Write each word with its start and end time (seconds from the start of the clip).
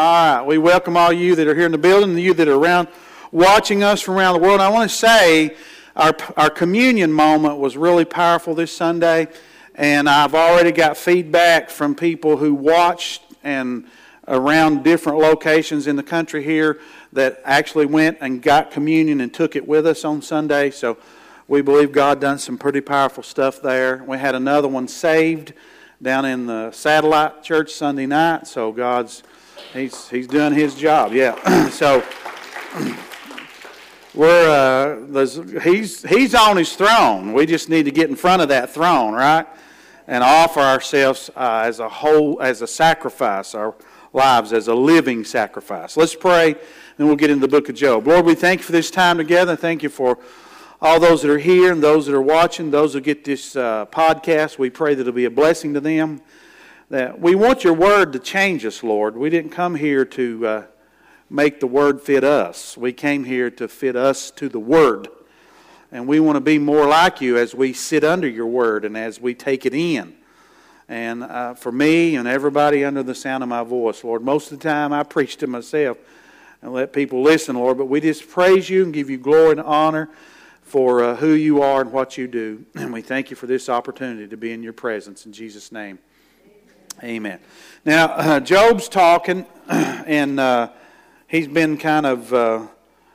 All 0.00 0.36
right, 0.36 0.46
we 0.46 0.58
welcome 0.58 0.96
all 0.96 1.12
you 1.12 1.34
that 1.34 1.48
are 1.48 1.56
here 1.56 1.66
in 1.66 1.72
the 1.72 1.76
building 1.76 2.10
and 2.10 2.20
you 2.20 2.32
that 2.32 2.46
are 2.46 2.54
around 2.54 2.86
watching 3.32 3.82
us 3.82 4.00
from 4.00 4.14
around 4.14 4.34
the 4.34 4.38
world. 4.38 4.60
I 4.60 4.68
want 4.68 4.88
to 4.88 4.96
say 4.96 5.56
our, 5.96 6.16
our 6.36 6.50
communion 6.50 7.12
moment 7.12 7.58
was 7.58 7.76
really 7.76 8.04
powerful 8.04 8.54
this 8.54 8.70
Sunday, 8.70 9.26
and 9.74 10.08
I've 10.08 10.36
already 10.36 10.70
got 10.70 10.96
feedback 10.96 11.68
from 11.68 11.96
people 11.96 12.36
who 12.36 12.54
watched 12.54 13.24
and 13.42 13.86
around 14.28 14.84
different 14.84 15.18
locations 15.18 15.88
in 15.88 15.96
the 15.96 16.04
country 16.04 16.44
here 16.44 16.78
that 17.12 17.42
actually 17.44 17.86
went 17.86 18.18
and 18.20 18.40
got 18.40 18.70
communion 18.70 19.20
and 19.20 19.34
took 19.34 19.56
it 19.56 19.66
with 19.66 19.84
us 19.84 20.04
on 20.04 20.22
Sunday. 20.22 20.70
So 20.70 20.96
we 21.48 21.60
believe 21.60 21.90
God 21.90 22.20
done 22.20 22.38
some 22.38 22.56
pretty 22.56 22.82
powerful 22.82 23.24
stuff 23.24 23.60
there. 23.60 24.04
We 24.06 24.18
had 24.18 24.36
another 24.36 24.68
one 24.68 24.86
saved 24.86 25.54
down 26.00 26.24
in 26.24 26.46
the 26.46 26.70
satellite 26.70 27.42
church 27.42 27.72
Sunday 27.72 28.06
night. 28.06 28.46
So 28.46 28.70
God's 28.70 29.24
he's 29.72 30.08
he's 30.08 30.26
doing 30.26 30.52
his 30.52 30.74
job. 30.74 31.12
Yeah. 31.12 31.68
so 31.70 32.04
we're 34.14 35.06
uh, 35.10 35.60
he's 35.60 36.02
he's 36.02 36.34
on 36.34 36.56
his 36.56 36.74
throne. 36.74 37.32
We 37.32 37.46
just 37.46 37.68
need 37.68 37.84
to 37.84 37.90
get 37.90 38.10
in 38.10 38.16
front 38.16 38.42
of 38.42 38.48
that 38.48 38.70
throne, 38.70 39.14
right? 39.14 39.46
And 40.06 40.24
offer 40.24 40.60
ourselves 40.60 41.30
uh, 41.36 41.62
as 41.64 41.80
a 41.80 41.88
whole 41.88 42.40
as 42.40 42.62
a 42.62 42.66
sacrifice. 42.66 43.54
Our 43.54 43.74
lives 44.12 44.52
as 44.52 44.68
a 44.68 44.74
living 44.74 45.24
sacrifice. 45.24 45.96
Let's 45.96 46.14
pray, 46.14 46.54
and 46.98 47.06
we'll 47.06 47.16
get 47.16 47.30
into 47.30 47.42
the 47.42 47.48
book 47.48 47.68
of 47.68 47.74
Job. 47.74 48.06
Lord, 48.06 48.24
we 48.24 48.34
thank 48.34 48.60
you 48.60 48.64
for 48.64 48.72
this 48.72 48.90
time 48.90 49.18
together. 49.18 49.54
Thank 49.54 49.82
you 49.82 49.88
for 49.88 50.18
all 50.80 51.00
those 51.00 51.22
that 51.22 51.30
are 51.30 51.38
here 51.38 51.72
and 51.72 51.82
those 51.82 52.06
that 52.06 52.14
are 52.14 52.22
watching, 52.22 52.70
those 52.70 52.94
who 52.94 53.00
get 53.00 53.24
this 53.24 53.56
uh, 53.56 53.86
podcast. 53.86 54.58
We 54.58 54.70
pray 54.70 54.94
that 54.94 55.02
it'll 55.02 55.12
be 55.12 55.24
a 55.24 55.30
blessing 55.30 55.74
to 55.74 55.80
them. 55.80 56.22
That 56.90 57.20
we 57.20 57.34
want 57.34 57.64
your 57.64 57.74
word 57.74 58.14
to 58.14 58.18
change 58.18 58.64
us, 58.64 58.82
Lord. 58.82 59.14
We 59.14 59.28
didn't 59.28 59.50
come 59.50 59.74
here 59.74 60.06
to 60.06 60.46
uh, 60.46 60.62
make 61.28 61.60
the 61.60 61.66
word 61.66 62.00
fit 62.00 62.24
us. 62.24 62.78
We 62.78 62.94
came 62.94 63.24
here 63.24 63.50
to 63.50 63.68
fit 63.68 63.94
us 63.94 64.30
to 64.32 64.48
the 64.48 64.58
word. 64.58 65.08
And 65.92 66.08
we 66.08 66.18
want 66.18 66.36
to 66.36 66.40
be 66.40 66.58
more 66.58 66.86
like 66.86 67.20
you 67.20 67.36
as 67.36 67.54
we 67.54 67.74
sit 67.74 68.04
under 68.04 68.26
your 68.26 68.46
word 68.46 68.86
and 68.86 68.96
as 68.96 69.20
we 69.20 69.34
take 69.34 69.66
it 69.66 69.74
in. 69.74 70.16
And 70.88 71.24
uh, 71.24 71.52
for 71.52 71.70
me 71.70 72.16
and 72.16 72.26
everybody 72.26 72.86
under 72.86 73.02
the 73.02 73.14
sound 73.14 73.42
of 73.42 73.50
my 73.50 73.64
voice, 73.64 74.02
Lord, 74.02 74.22
most 74.22 74.50
of 74.50 74.58
the 74.58 74.66
time 74.66 74.90
I 74.90 75.02
preach 75.02 75.36
to 75.38 75.46
myself 75.46 75.98
and 76.62 76.72
let 76.72 76.94
people 76.94 77.20
listen, 77.20 77.56
Lord, 77.56 77.76
but 77.76 77.86
we 77.86 78.00
just 78.00 78.26
praise 78.30 78.70
you 78.70 78.82
and 78.82 78.94
give 78.94 79.10
you 79.10 79.18
glory 79.18 79.52
and 79.52 79.60
honor 79.60 80.08
for 80.62 81.04
uh, 81.04 81.16
who 81.16 81.32
you 81.32 81.60
are 81.60 81.82
and 81.82 81.92
what 81.92 82.16
you 82.16 82.26
do. 82.26 82.64
And 82.74 82.94
we 82.94 83.02
thank 83.02 83.28
you 83.28 83.36
for 83.36 83.46
this 83.46 83.68
opportunity 83.68 84.26
to 84.26 84.36
be 84.38 84.52
in 84.52 84.62
your 84.62 84.72
presence. 84.72 85.26
In 85.26 85.34
Jesus' 85.34 85.70
name, 85.70 85.98
amen. 87.02 87.38
Now, 87.84 88.06
uh, 88.06 88.40
Job's 88.40 88.88
talking, 88.88 89.46
and 89.68 90.40
uh, 90.40 90.70
he's 91.26 91.48
been 91.48 91.76
kind 91.78 92.06
of. 92.06 92.32
Uh, 92.32 92.66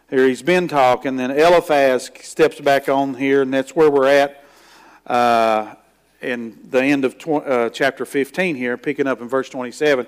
here 0.10 0.28
he's 0.28 0.44
been 0.44 0.68
talking, 0.68 1.16
then 1.16 1.32
Eliphaz 1.32 2.12
steps 2.22 2.62
back 2.62 2.88
on 2.88 3.16
here, 3.16 3.42
and 3.42 3.52
that's 3.52 3.76
where 3.76 3.90
we're 3.90 4.08
at 4.08 4.44
uh, 5.08 5.74
in 6.22 6.56
the 6.70 6.84
end 6.84 7.04
of 7.04 7.18
tw- 7.18 7.30
uh, 7.30 7.72
chapter 7.72 8.06
15 8.06 8.56
here, 8.56 8.78
picking 8.78 9.08
up 9.08 9.22
in 9.22 9.28
verse 9.28 9.50
27. 9.50 10.06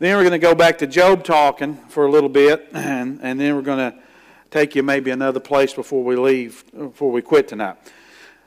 Then 0.00 0.16
we're 0.16 0.22
going 0.24 0.32
to 0.32 0.38
go 0.38 0.56
back 0.56 0.78
to 0.78 0.88
Job 0.88 1.22
talking 1.22 1.76
for 1.88 2.06
a 2.06 2.10
little 2.10 2.28
bit, 2.28 2.68
and, 2.72 3.20
and 3.22 3.38
then 3.38 3.54
we're 3.54 3.62
going 3.62 3.92
to 3.92 3.96
take 4.50 4.74
you 4.74 4.82
maybe 4.82 5.12
another 5.12 5.38
place 5.38 5.72
before 5.72 6.02
we 6.02 6.16
leave, 6.16 6.64
before 6.76 7.12
we 7.12 7.22
quit 7.22 7.46
tonight. 7.46 7.76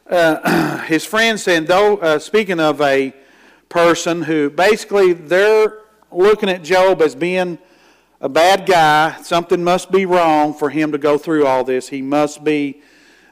Uh, 0.09 0.79
his 0.87 1.05
friend 1.05 1.39
said, 1.39 1.65
though, 1.65 2.17
speaking 2.17 2.59
of 2.59 2.81
a 2.81 3.13
person 3.69 4.23
who 4.23 4.49
basically 4.49 5.13
they're 5.13 5.81
looking 6.11 6.49
at 6.49 6.63
Job 6.63 7.01
as 7.01 7.15
being 7.15 7.59
a 8.19 8.27
bad 8.27 8.65
guy. 8.65 9.21
Something 9.21 9.63
must 9.63 9.91
be 9.91 10.05
wrong 10.05 10.53
for 10.53 10.69
him 10.69 10.91
to 10.91 10.97
go 10.97 11.17
through 11.17 11.45
all 11.45 11.63
this. 11.63 11.87
He 11.87 12.01
must 12.01 12.43
be 12.43 12.81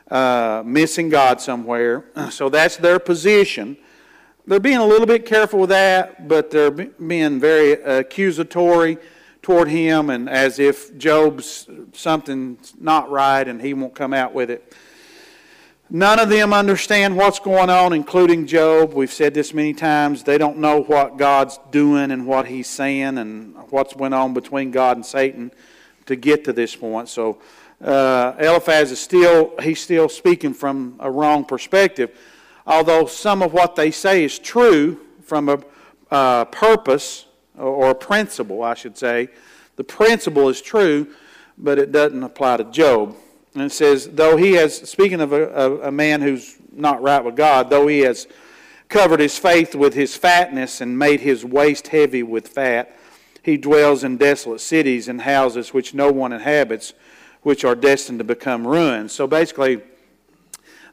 uh, 0.10 0.64
missing 0.66 1.10
God 1.10 1.42
somewhere. 1.42 2.06
So 2.30 2.50
that's 2.50 2.78
their 2.78 3.00
position. 3.00 3.78
They're 4.46 4.60
being 4.60 4.78
a 4.78 4.86
little 4.86 5.08
bit 5.08 5.26
careful 5.26 5.60
with 5.60 5.70
that, 5.70 6.28
but 6.28 6.52
they're 6.52 6.72
being 6.72 7.40
very 7.40 7.74
accusatory 7.74 8.98
toward 9.42 9.68
him 9.70 10.10
and 10.10 10.30
as 10.30 10.60
if 10.60 10.98
Job's 10.98 11.68
something's 11.94 12.74
not 12.80 13.10
right 13.10 13.48
and 13.48 13.62
he 13.62 13.74
won't 13.74 13.96
come 13.96 14.14
out 14.14 14.34
with 14.34 14.50
it. 14.50 14.74
None 15.90 16.20
of 16.20 16.28
them 16.28 16.52
understand 16.52 17.16
what's 17.16 17.40
going 17.40 17.70
on, 17.70 17.94
including 17.94 18.46
Job. 18.46 18.94
We've 18.94 19.12
said 19.12 19.34
this 19.34 19.54
many 19.54 19.74
times. 19.74 20.22
They 20.22 20.38
don't 20.38 20.58
know 20.58 20.82
what 20.82 21.16
God's 21.18 21.60
doing 21.72 22.12
and 22.12 22.28
what 22.28 22.46
He's 22.46 22.68
saying 22.68 23.18
and 23.18 23.56
what's 23.70 23.96
went 23.96 24.14
on 24.14 24.34
between 24.34 24.72
God 24.72 24.98
and 24.98 25.06
Satan 25.06 25.50
to 26.08 26.18
get 26.18 26.44
to 26.44 26.52
this 26.52 26.76
point. 26.76 27.08
So 27.08 27.40
uh, 27.82 28.34
Eliphaz 28.38 28.92
is 28.92 29.00
still 29.00 29.54
he's 29.62 29.80
still 29.80 30.10
speaking 30.10 30.54
from 30.54 30.98
a 31.00 31.10
wrong 31.10 31.46
perspective, 31.46 32.18
although 32.66 33.06
some 33.06 33.42
of 33.42 33.54
what 33.54 33.78
they 33.78 33.92
say 33.92 34.26
is 34.26 34.40
true 34.40 35.00
from 35.22 35.48
a 35.48 35.60
uh, 36.12 36.46
purpose 36.46 37.28
or 37.58 37.92
a 37.92 37.96
principle, 37.96 38.62
I 38.62 38.74
should 38.74 38.98
say. 38.98 39.30
The 39.78 39.86
principle 39.86 40.50
is 40.50 40.62
true, 40.62 41.08
but 41.58 41.80
it 41.80 41.94
doesn't 41.94 42.24
apply 42.24 42.58
to 42.58 42.66
Job. 42.66 43.16
And 43.58 43.66
it 43.66 43.74
says, 43.74 44.08
though 44.10 44.38
he 44.38 44.54
has, 44.54 44.78
speaking 44.88 45.20
of 45.20 45.34
a, 45.34 45.88
a, 45.88 45.92
man 45.92 46.22
who's 46.22 46.58
not 46.72 47.02
right 47.02 47.24
with 47.26 47.36
God, 47.36 47.72
though 47.72 47.88
he 47.88 48.02
has 48.02 48.28
covered 48.88 49.20
his 49.20 49.40
faith 49.40 49.74
with 49.74 49.96
his 49.96 50.16
fatness 50.16 50.80
and 50.80 51.00
made 51.00 51.22
his 51.22 51.44
waist 51.44 51.88
heavy 51.88 52.22
with 52.22 52.50
fat, 52.50 52.96
he 53.42 53.58
dwells 53.58 54.04
in 54.04 54.18
desolate 54.18 54.62
cities 54.62 55.08
and 55.08 55.22
houses 55.22 55.74
which 55.74 55.96
no 55.96 56.12
one 56.12 56.34
inhabits 56.34 56.94
which 57.42 57.66
are 57.66 57.74
destined 57.74 58.20
to 58.20 58.24
become 58.24 58.68
ruins. 58.68 59.12
So 59.12 59.26
basically, 59.26 59.82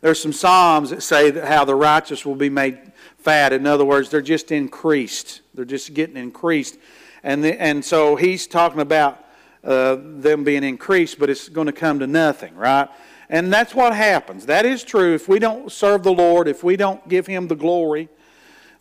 there's 0.00 0.22
some 0.22 0.32
Psalms 0.32 0.88
that 0.88 1.02
say 1.02 1.30
that 1.32 1.46
how 1.46 1.66
the 1.66 1.74
righteous 1.74 2.24
will 2.24 2.34
be 2.34 2.48
made 2.48 2.78
fat. 3.18 3.52
In 3.52 3.66
other 3.66 3.84
words, 3.84 4.08
they're 4.08 4.22
just 4.22 4.50
increased. 4.50 5.42
They're 5.52 5.66
just 5.66 5.92
getting 5.92 6.16
increased. 6.16 6.78
And, 7.22 7.44
the, 7.44 7.60
and 7.60 7.84
so 7.84 8.16
he's 8.16 8.46
talking 8.46 8.80
about 8.80 9.22
uh, 9.64 9.96
them 10.00 10.44
being 10.44 10.62
increased, 10.62 11.18
but 11.18 11.30
it's 11.30 11.48
going 11.48 11.66
to 11.66 11.72
come 11.72 11.98
to 12.00 12.06
nothing, 12.06 12.54
right? 12.54 12.88
And 13.28 13.52
that's 13.52 13.74
what 13.74 13.94
happens. 13.94 14.46
That 14.46 14.66
is 14.66 14.84
true. 14.84 15.14
If 15.14 15.28
we 15.28 15.38
don't 15.38 15.72
serve 15.72 16.02
the 16.02 16.12
Lord, 16.12 16.46
if 16.46 16.62
we 16.62 16.76
don't 16.76 17.08
give 17.08 17.26
Him 17.26 17.48
the 17.48 17.56
glory, 17.56 18.08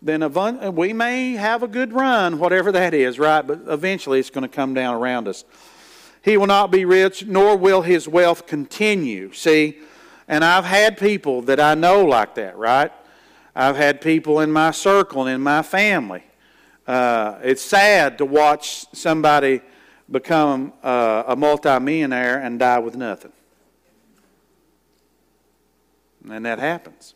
then 0.02 0.34
we 0.76 0.92
may 0.92 1.32
have 1.34 1.64
a 1.64 1.68
good 1.68 1.94
run, 1.94 2.38
whatever 2.38 2.74
that 2.74 2.94
is, 2.94 3.18
right? 3.18 3.42
But 3.42 3.62
eventually 3.68 4.20
it's 4.20 4.30
going 4.30 4.42
to 4.42 4.54
come 4.54 4.74
down 4.74 4.96
around 4.96 5.30
us. 5.30 5.46
He 6.22 6.36
will 6.36 6.48
not 6.48 6.72
be 6.72 6.84
rich, 6.84 7.26
nor 7.26 7.56
will 7.56 7.82
his 7.82 8.08
wealth 8.08 8.46
continue. 8.46 9.32
See, 9.32 9.78
and 10.28 10.44
I've 10.44 10.66
had 10.66 10.98
people 10.98 11.42
that 11.44 11.60
I 11.60 11.74
know 11.76 12.04
like 12.06 12.36
that, 12.36 12.58
right? 12.58 12.92
I've 13.56 13.78
had 13.78 14.02
people 14.02 14.42
in 14.42 14.52
my 14.52 14.72
circle 14.72 15.22
and 15.22 15.36
in 15.36 15.42
my 15.42 15.62
family. 15.62 16.24
Uh, 16.86 17.40
it's 17.42 17.62
sad 17.62 18.18
to 18.18 18.26
watch 18.26 18.86
somebody 18.94 19.62
become 20.14 20.72
uh, 20.82 21.24
a 21.28 21.36
multimillionaire 21.36 22.40
and 22.40 22.58
die 22.60 22.80
with 22.80 22.96
nothing. 22.96 23.34
And 26.30 26.46
that 26.46 26.60
happens 26.60 27.16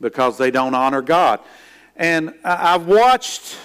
because 0.00 0.36
they 0.36 0.50
don't 0.50 0.74
honor 0.74 1.00
God. 1.00 1.40
And 1.96 2.34
I've 2.44 2.86
watched 2.86 3.56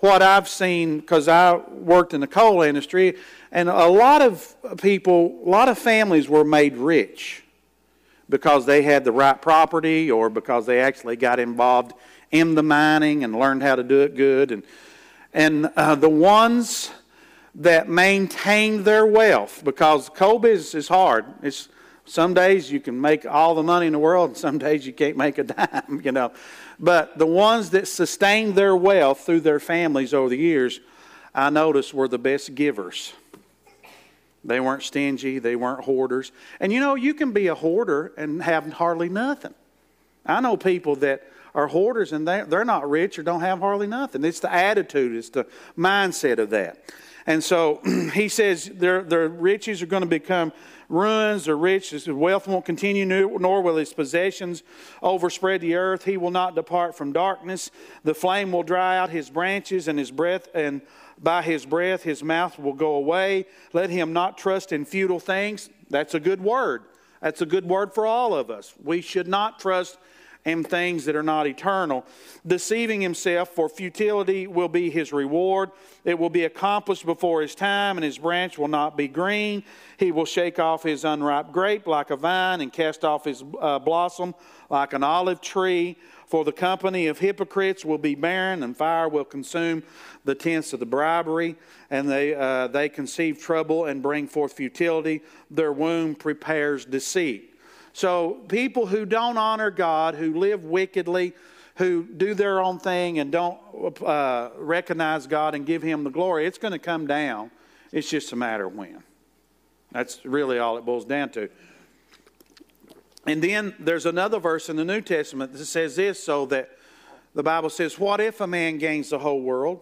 what 0.00 0.20
I've 0.20 0.48
seen 0.48 1.00
because 1.00 1.28
I 1.28 1.54
worked 1.56 2.12
in 2.12 2.20
the 2.20 2.26
coal 2.26 2.60
industry, 2.60 3.16
and 3.50 3.70
a 3.70 3.86
lot 3.86 4.20
of 4.20 4.54
people, 4.82 5.40
a 5.44 5.48
lot 5.48 5.70
of 5.70 5.78
families 5.78 6.28
were 6.28 6.44
made 6.44 6.76
rich 6.76 7.44
because 8.28 8.66
they 8.66 8.82
had 8.82 9.04
the 9.04 9.12
right 9.12 9.40
property 9.40 10.10
or 10.10 10.28
because 10.28 10.66
they 10.66 10.80
actually 10.80 11.16
got 11.16 11.38
involved 11.38 11.92
in 12.30 12.56
the 12.56 12.62
mining 12.62 13.24
and 13.24 13.38
learned 13.38 13.62
how 13.62 13.76
to 13.76 13.84
do 13.84 14.00
it 14.00 14.16
good. 14.16 14.50
And, 14.50 14.62
and 15.32 15.66
uh, 15.76 15.94
the 15.94 16.08
ones 16.08 16.90
that 17.56 17.88
maintained 17.88 18.84
their 18.84 19.06
wealth, 19.06 19.62
because 19.64 20.08
coal 20.10 20.38
business 20.38 20.74
is 20.74 20.88
hard. 20.88 21.24
It's, 21.42 21.68
some 22.04 22.34
days 22.34 22.70
you 22.70 22.80
can 22.80 23.00
make 23.00 23.26
all 23.26 23.54
the 23.54 23.62
money 23.62 23.86
in 23.86 23.92
the 23.92 23.98
world, 23.98 24.30
and 24.30 24.36
some 24.36 24.58
days 24.58 24.86
you 24.86 24.92
can't 24.92 25.16
make 25.16 25.38
a 25.38 25.44
dime, 25.44 26.00
you 26.04 26.12
know. 26.12 26.32
But 26.78 27.18
the 27.18 27.26
ones 27.26 27.70
that 27.70 27.88
sustained 27.88 28.54
their 28.54 28.76
wealth 28.76 29.20
through 29.20 29.40
their 29.40 29.58
families 29.58 30.14
over 30.14 30.28
the 30.28 30.36
years, 30.36 30.80
I 31.34 31.50
noticed 31.50 31.94
were 31.94 32.08
the 32.08 32.18
best 32.18 32.54
givers. 32.54 33.12
They 34.44 34.60
weren't 34.60 34.82
stingy, 34.82 35.38
they 35.38 35.56
weren't 35.56 35.84
hoarders. 35.84 36.30
And 36.60 36.72
you 36.72 36.78
know, 36.78 36.94
you 36.94 37.14
can 37.14 37.32
be 37.32 37.48
a 37.48 37.54
hoarder 37.54 38.12
and 38.16 38.42
have 38.42 38.72
hardly 38.74 39.08
nothing. 39.08 39.54
I 40.24 40.40
know 40.40 40.56
people 40.56 40.96
that 40.96 41.26
are 41.54 41.66
hoarders 41.66 42.12
and 42.12 42.28
they're, 42.28 42.44
they're 42.44 42.64
not 42.64 42.88
rich 42.88 43.18
or 43.18 43.22
don't 43.22 43.40
have 43.40 43.60
hardly 43.60 43.86
nothing. 43.86 44.24
It's 44.24 44.40
the 44.40 44.52
attitude, 44.52 45.16
it's 45.16 45.30
the 45.30 45.46
mindset 45.76 46.38
of 46.38 46.50
that. 46.50 46.92
And 47.26 47.42
so 47.42 47.80
he 48.14 48.28
says 48.28 48.66
their, 48.66 49.02
their 49.02 49.28
riches 49.28 49.82
are 49.82 49.86
going 49.86 50.02
to 50.02 50.08
become 50.08 50.52
ruins 50.88 51.48
or 51.48 51.56
rich. 51.56 51.90
His 51.90 52.06
wealth 52.08 52.46
won't 52.46 52.64
continue, 52.64 53.04
nor 53.04 53.62
will 53.62 53.76
his 53.76 53.92
possessions 53.92 54.62
overspread 55.02 55.60
the 55.60 55.74
earth. 55.74 56.04
He 56.04 56.16
will 56.16 56.30
not 56.30 56.54
depart 56.54 56.96
from 56.96 57.12
darkness. 57.12 57.70
The 58.04 58.14
flame 58.14 58.52
will 58.52 58.62
dry 58.62 58.98
out 58.98 59.10
his 59.10 59.28
branches, 59.28 59.88
and 59.88 59.98
his 59.98 60.10
breath, 60.10 60.48
and 60.54 60.80
by 61.20 61.42
his 61.42 61.66
breath 61.66 62.02
his 62.02 62.22
mouth 62.22 62.58
will 62.58 62.74
go 62.74 62.94
away. 62.94 63.46
Let 63.72 63.90
him 63.90 64.12
not 64.12 64.38
trust 64.38 64.72
in 64.72 64.84
futile 64.84 65.20
things. 65.20 65.70
That's 65.90 66.14
a 66.14 66.20
good 66.20 66.40
word. 66.40 66.84
That's 67.20 67.40
a 67.42 67.46
good 67.46 67.66
word 67.66 67.92
for 67.92 68.06
all 68.06 68.34
of 68.34 68.50
us. 68.50 68.74
We 68.82 69.00
should 69.00 69.26
not 69.26 69.58
trust 69.58 69.98
in 70.46 70.62
things 70.62 71.04
that 71.04 71.16
are 71.16 71.24
not 71.24 71.46
eternal. 71.46 72.06
Deceiving 72.46 73.00
himself, 73.00 73.50
for 73.50 73.68
futility 73.68 74.46
will 74.46 74.68
be 74.68 74.88
his 74.88 75.12
reward. 75.12 75.72
It 76.04 76.18
will 76.18 76.30
be 76.30 76.44
accomplished 76.44 77.04
before 77.04 77.42
his 77.42 77.54
time, 77.54 77.98
and 77.98 78.04
his 78.04 78.16
branch 78.16 78.56
will 78.56 78.68
not 78.68 78.96
be 78.96 79.08
green. 79.08 79.64
He 79.98 80.12
will 80.12 80.24
shake 80.24 80.58
off 80.58 80.84
his 80.84 81.04
unripe 81.04 81.52
grape 81.52 81.86
like 81.86 82.10
a 82.10 82.16
vine, 82.16 82.60
and 82.60 82.72
cast 82.72 83.04
off 83.04 83.24
his 83.24 83.42
uh, 83.60 83.80
blossom 83.80 84.34
like 84.70 84.92
an 84.94 85.02
olive 85.02 85.40
tree. 85.40 85.96
For 86.28 86.44
the 86.44 86.52
company 86.52 87.08
of 87.08 87.18
hypocrites 87.18 87.84
will 87.84 87.98
be 87.98 88.14
barren, 88.14 88.62
and 88.62 88.76
fire 88.76 89.08
will 89.08 89.24
consume 89.24 89.82
the 90.24 90.34
tents 90.34 90.72
of 90.72 90.80
the 90.80 90.86
bribery, 90.86 91.56
and 91.90 92.08
they, 92.08 92.34
uh, 92.34 92.68
they 92.68 92.88
conceive 92.88 93.40
trouble 93.40 93.86
and 93.86 94.02
bring 94.02 94.28
forth 94.28 94.52
futility. 94.52 95.22
Their 95.50 95.72
womb 95.72 96.14
prepares 96.14 96.84
deceit. 96.84 97.55
So, 97.96 98.42
people 98.48 98.84
who 98.84 99.06
don't 99.06 99.38
honor 99.38 99.70
God, 99.70 100.16
who 100.16 100.34
live 100.34 100.64
wickedly, 100.64 101.32
who 101.76 102.04
do 102.04 102.34
their 102.34 102.60
own 102.60 102.78
thing 102.78 103.18
and 103.20 103.32
don't 103.32 103.58
uh, 104.02 104.50
recognize 104.58 105.26
God 105.26 105.54
and 105.54 105.64
give 105.64 105.80
Him 105.80 106.04
the 106.04 106.10
glory, 106.10 106.44
it's 106.44 106.58
going 106.58 106.72
to 106.72 106.78
come 106.78 107.06
down. 107.06 107.50
It's 107.92 108.10
just 108.10 108.32
a 108.32 108.36
matter 108.36 108.66
of 108.66 108.74
when. 108.74 109.02
That's 109.92 110.22
really 110.26 110.58
all 110.58 110.76
it 110.76 110.84
boils 110.84 111.06
down 111.06 111.30
to. 111.30 111.48
And 113.26 113.42
then 113.42 113.74
there's 113.78 114.04
another 114.04 114.40
verse 114.40 114.68
in 114.68 114.76
the 114.76 114.84
New 114.84 115.00
Testament 115.00 115.54
that 115.54 115.64
says 115.64 115.96
this 115.96 116.22
so 116.22 116.44
that 116.44 116.76
the 117.34 117.42
Bible 117.42 117.70
says, 117.70 117.98
What 117.98 118.20
if 118.20 118.42
a 118.42 118.46
man 118.46 118.76
gains 118.76 119.08
the 119.08 119.20
whole 119.20 119.40
world 119.40 119.80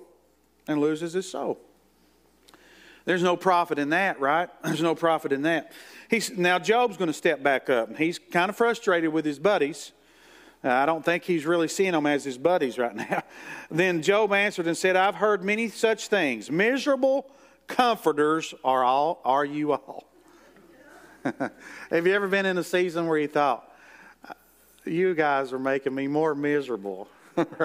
and 0.68 0.80
loses 0.80 1.14
his 1.14 1.28
soul? 1.28 1.58
There's 3.06 3.22
no 3.22 3.36
profit 3.36 3.78
in 3.78 3.90
that, 3.90 4.20
right? 4.20 4.48
There's 4.62 4.80
no 4.82 4.94
profit 4.94 5.32
in 5.32 5.42
that. 5.42 5.72
He's, 6.14 6.30
now, 6.30 6.60
Job's 6.60 6.96
going 6.96 7.08
to 7.08 7.12
step 7.12 7.42
back 7.42 7.68
up. 7.68 7.96
He's 7.96 8.20
kind 8.20 8.48
of 8.48 8.56
frustrated 8.56 9.12
with 9.12 9.24
his 9.24 9.40
buddies. 9.40 9.90
Uh, 10.62 10.68
I 10.68 10.86
don't 10.86 11.04
think 11.04 11.24
he's 11.24 11.44
really 11.44 11.66
seeing 11.66 11.90
them 11.90 12.06
as 12.06 12.22
his 12.22 12.38
buddies 12.38 12.78
right 12.78 12.94
now. 13.10 13.24
then 13.68 14.00
Job 14.00 14.32
answered 14.32 14.68
and 14.68 14.76
said, 14.76 14.94
I've 14.94 15.16
heard 15.16 15.42
many 15.42 15.66
such 15.66 16.06
things. 16.06 16.52
Miserable 16.52 17.28
comforters 17.66 18.54
are 18.62 18.84
all 18.84 19.22
are 19.24 19.44
you 19.44 19.72
all. 19.72 20.04
Have 21.90 22.06
you 22.06 22.12
ever 22.12 22.28
been 22.28 22.46
in 22.46 22.58
a 22.58 22.64
season 22.64 23.08
where 23.08 23.18
you 23.18 23.26
thought, 23.26 23.68
you 24.84 25.16
guys 25.16 25.52
are 25.52 25.58
making 25.58 25.96
me 25.96 26.06
more 26.06 26.36
miserable? 26.36 27.08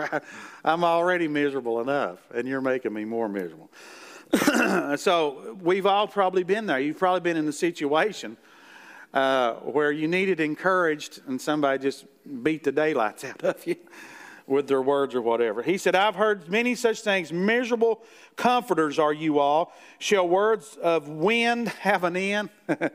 I'm 0.65 0.83
already 0.83 1.27
miserable 1.27 1.81
enough, 1.81 2.17
and 2.33 2.47
you're 2.47 2.61
making 2.61 2.93
me 2.93 3.05
more 3.05 3.29
miserable. 3.29 3.69
so 4.97 5.57
we've 5.61 5.85
all 5.85 6.07
probably 6.07 6.43
been 6.43 6.65
there. 6.65 6.79
You've 6.79 6.99
probably 6.99 7.21
been 7.21 7.37
in 7.37 7.47
a 7.47 7.53
situation 7.53 8.37
uh, 9.13 9.53
where 9.55 9.91
you 9.91 10.07
needed 10.07 10.39
encouraged, 10.39 11.21
and 11.27 11.41
somebody 11.41 11.79
just 11.81 12.05
beat 12.43 12.63
the 12.63 12.71
daylights 12.71 13.23
out 13.25 13.43
of 13.43 13.65
you 13.65 13.75
with 14.45 14.67
their 14.67 14.81
words 14.81 15.13
or 15.13 15.21
whatever. 15.21 15.61
He 15.61 15.77
said, 15.77 15.95
I've 15.95 16.15
heard 16.15 16.49
many 16.49 16.75
such 16.75 17.01
things. 17.01 17.31
Miserable 17.31 18.03
comforters 18.35 18.97
are 18.97 19.13
you 19.13 19.39
all. 19.39 19.73
Shall 19.99 20.27
words 20.27 20.77
of 20.81 21.07
wind 21.07 21.69
have 21.69 22.03
an 22.03 22.15
end? 22.15 22.49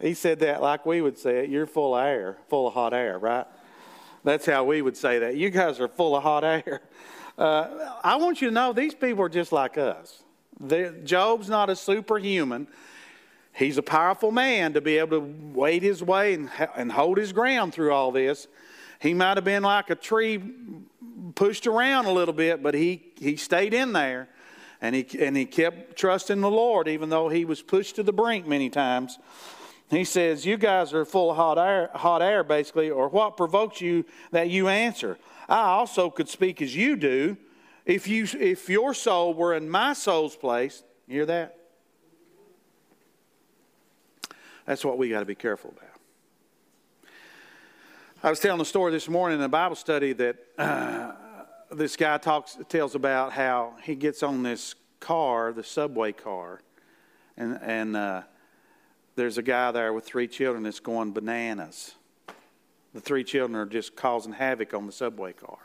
he 0.00 0.14
said 0.14 0.40
that 0.40 0.62
like 0.62 0.84
we 0.84 1.00
would 1.00 1.18
say 1.18 1.44
it. 1.44 1.50
You're 1.50 1.66
full 1.66 1.94
of 1.94 2.04
air, 2.04 2.38
full 2.48 2.66
of 2.66 2.74
hot 2.74 2.92
air, 2.92 3.18
right? 3.18 3.46
That's 4.24 4.46
how 4.46 4.64
we 4.64 4.82
would 4.82 4.96
say 4.96 5.20
that. 5.20 5.36
You 5.36 5.50
guys 5.50 5.78
are 5.78 5.88
full 5.88 6.16
of 6.16 6.24
hot 6.24 6.42
air. 6.42 6.82
Uh, 7.38 7.94
I 8.02 8.16
want 8.16 8.40
you 8.40 8.48
to 8.48 8.54
know 8.54 8.72
these 8.72 8.94
people 8.94 9.22
are 9.24 9.28
just 9.28 9.52
like 9.52 9.78
us. 9.78 10.24
Job's 11.04 11.48
not 11.48 11.70
a 11.70 11.76
superhuman. 11.76 12.66
He's 13.52 13.78
a 13.78 13.82
powerful 13.82 14.30
man 14.30 14.74
to 14.74 14.80
be 14.80 14.98
able 14.98 15.20
to 15.20 15.34
wade 15.54 15.82
his 15.82 16.02
way 16.02 16.34
and, 16.34 16.50
and 16.76 16.92
hold 16.92 17.18
his 17.18 17.32
ground 17.32 17.72
through 17.72 17.92
all 17.92 18.12
this. 18.12 18.48
He 19.00 19.14
might 19.14 19.36
have 19.36 19.44
been 19.44 19.62
like 19.62 19.90
a 19.90 19.94
tree 19.94 20.42
pushed 21.34 21.66
around 21.66 22.06
a 22.06 22.12
little 22.12 22.34
bit, 22.34 22.62
but 22.62 22.74
he, 22.74 23.12
he 23.18 23.36
stayed 23.36 23.74
in 23.74 23.92
there 23.92 24.28
and 24.80 24.94
he, 24.94 25.06
and 25.18 25.36
he 25.36 25.46
kept 25.46 25.96
trusting 25.96 26.40
the 26.40 26.50
Lord, 26.50 26.88
even 26.88 27.08
though 27.08 27.28
he 27.28 27.44
was 27.44 27.62
pushed 27.62 27.96
to 27.96 28.02
the 28.02 28.12
brink 28.12 28.46
many 28.46 28.68
times. 28.68 29.18
He 29.90 30.04
says, 30.04 30.44
You 30.44 30.56
guys 30.56 30.92
are 30.92 31.04
full 31.04 31.30
of 31.30 31.36
hot 31.36 31.58
air, 31.58 31.90
hot 31.94 32.22
air, 32.22 32.42
basically, 32.42 32.90
or 32.90 33.08
what 33.08 33.36
provokes 33.36 33.80
you 33.80 34.04
that 34.32 34.50
you 34.50 34.68
answer? 34.68 35.18
I 35.48 35.60
also 35.60 36.10
could 36.10 36.28
speak 36.28 36.60
as 36.60 36.74
you 36.74 36.96
do, 36.96 37.36
if, 37.86 38.08
you, 38.08 38.26
if 38.38 38.68
your 38.68 38.92
soul 38.92 39.32
were 39.32 39.54
in 39.54 39.70
my 39.70 39.94
soul's 39.94 40.36
place, 40.36 40.82
hear 41.08 41.24
that? 41.26 41.56
That's 44.66 44.84
what 44.84 44.98
we 44.98 45.08
got 45.08 45.20
to 45.20 45.26
be 45.26 45.36
careful 45.36 45.72
about. 45.76 45.86
I 48.22 48.30
was 48.30 48.40
telling 48.40 48.60
a 48.60 48.64
story 48.64 48.90
this 48.90 49.08
morning 49.08 49.38
in 49.38 49.44
a 49.44 49.48
Bible 49.48 49.76
study 49.76 50.12
that 50.14 50.36
uh, 50.58 51.12
this 51.70 51.96
guy 51.96 52.18
talks 52.18 52.58
tells 52.68 52.96
about 52.96 53.32
how 53.32 53.74
he 53.84 53.94
gets 53.94 54.24
on 54.24 54.42
this 54.42 54.74
car, 54.98 55.52
the 55.52 55.62
subway 55.62 56.10
car, 56.10 56.60
and 57.36 57.58
and 57.62 57.96
uh, 57.96 58.22
there's 59.14 59.38
a 59.38 59.42
guy 59.42 59.70
there 59.70 59.92
with 59.92 60.04
three 60.04 60.26
children 60.26 60.64
that's 60.64 60.80
going 60.80 61.12
bananas. 61.12 61.94
The 62.94 63.00
three 63.00 63.22
children 63.22 63.54
are 63.56 63.66
just 63.66 63.94
causing 63.94 64.32
havoc 64.32 64.74
on 64.74 64.86
the 64.86 64.92
subway 64.92 65.32
car. 65.32 65.58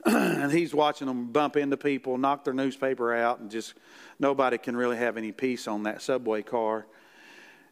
and 0.04 0.52
he's 0.52 0.74
watching 0.74 1.06
them 1.06 1.32
bump 1.32 1.56
into 1.56 1.76
people, 1.76 2.18
knock 2.18 2.44
their 2.44 2.54
newspaper 2.54 3.14
out, 3.14 3.40
and 3.40 3.50
just 3.50 3.74
nobody 4.18 4.58
can 4.58 4.76
really 4.76 4.96
have 4.96 5.16
any 5.16 5.32
peace 5.32 5.66
on 5.66 5.84
that 5.84 6.02
subway 6.02 6.42
car. 6.42 6.86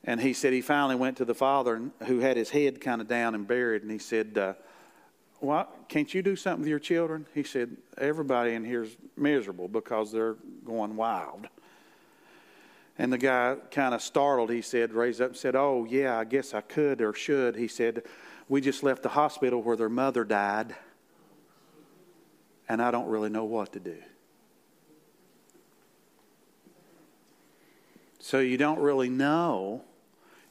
And 0.04 0.20
he 0.20 0.32
said 0.32 0.52
he 0.52 0.60
finally 0.60 0.96
went 0.96 1.16
to 1.18 1.24
the 1.24 1.34
father 1.34 1.80
who 2.06 2.20
had 2.20 2.36
his 2.36 2.50
head 2.50 2.80
kind 2.80 3.00
of 3.00 3.08
down 3.08 3.34
and 3.34 3.46
buried, 3.46 3.82
and 3.82 3.90
he 3.90 3.98
said, 3.98 4.36
uh, 4.36 4.54
"What? 5.40 5.88
Can't 5.88 6.12
you 6.12 6.22
do 6.22 6.36
something 6.36 6.60
with 6.60 6.68
your 6.68 6.78
children?" 6.78 7.26
He 7.34 7.42
said, 7.42 7.76
"Everybody 7.96 8.52
in 8.52 8.64
here's 8.64 8.96
miserable 9.16 9.68
because 9.68 10.12
they're 10.12 10.36
going 10.64 10.96
wild." 10.96 11.48
And 12.98 13.12
the 13.12 13.18
guy, 13.18 13.56
kind 13.70 13.94
of 13.94 14.02
startled, 14.02 14.50
he 14.50 14.62
said, 14.62 14.92
raised 14.92 15.20
up 15.20 15.28
and 15.28 15.36
said, 15.36 15.56
"Oh 15.56 15.86
yeah, 15.88 16.18
I 16.18 16.24
guess 16.24 16.52
I 16.52 16.60
could 16.60 17.00
or 17.00 17.14
should." 17.14 17.56
He 17.56 17.68
said, 17.68 18.02
"We 18.48 18.60
just 18.60 18.82
left 18.82 19.02
the 19.02 19.08
hospital 19.10 19.62
where 19.62 19.76
their 19.76 19.88
mother 19.88 20.24
died." 20.24 20.74
And 22.68 22.80
I 22.80 22.90
don't 22.90 23.08
really 23.08 23.30
know 23.30 23.44
what 23.44 23.72
to 23.74 23.80
do. 23.80 23.96
So 28.18 28.38
you 28.38 28.56
don't 28.56 28.78
really 28.78 29.10
know. 29.10 29.82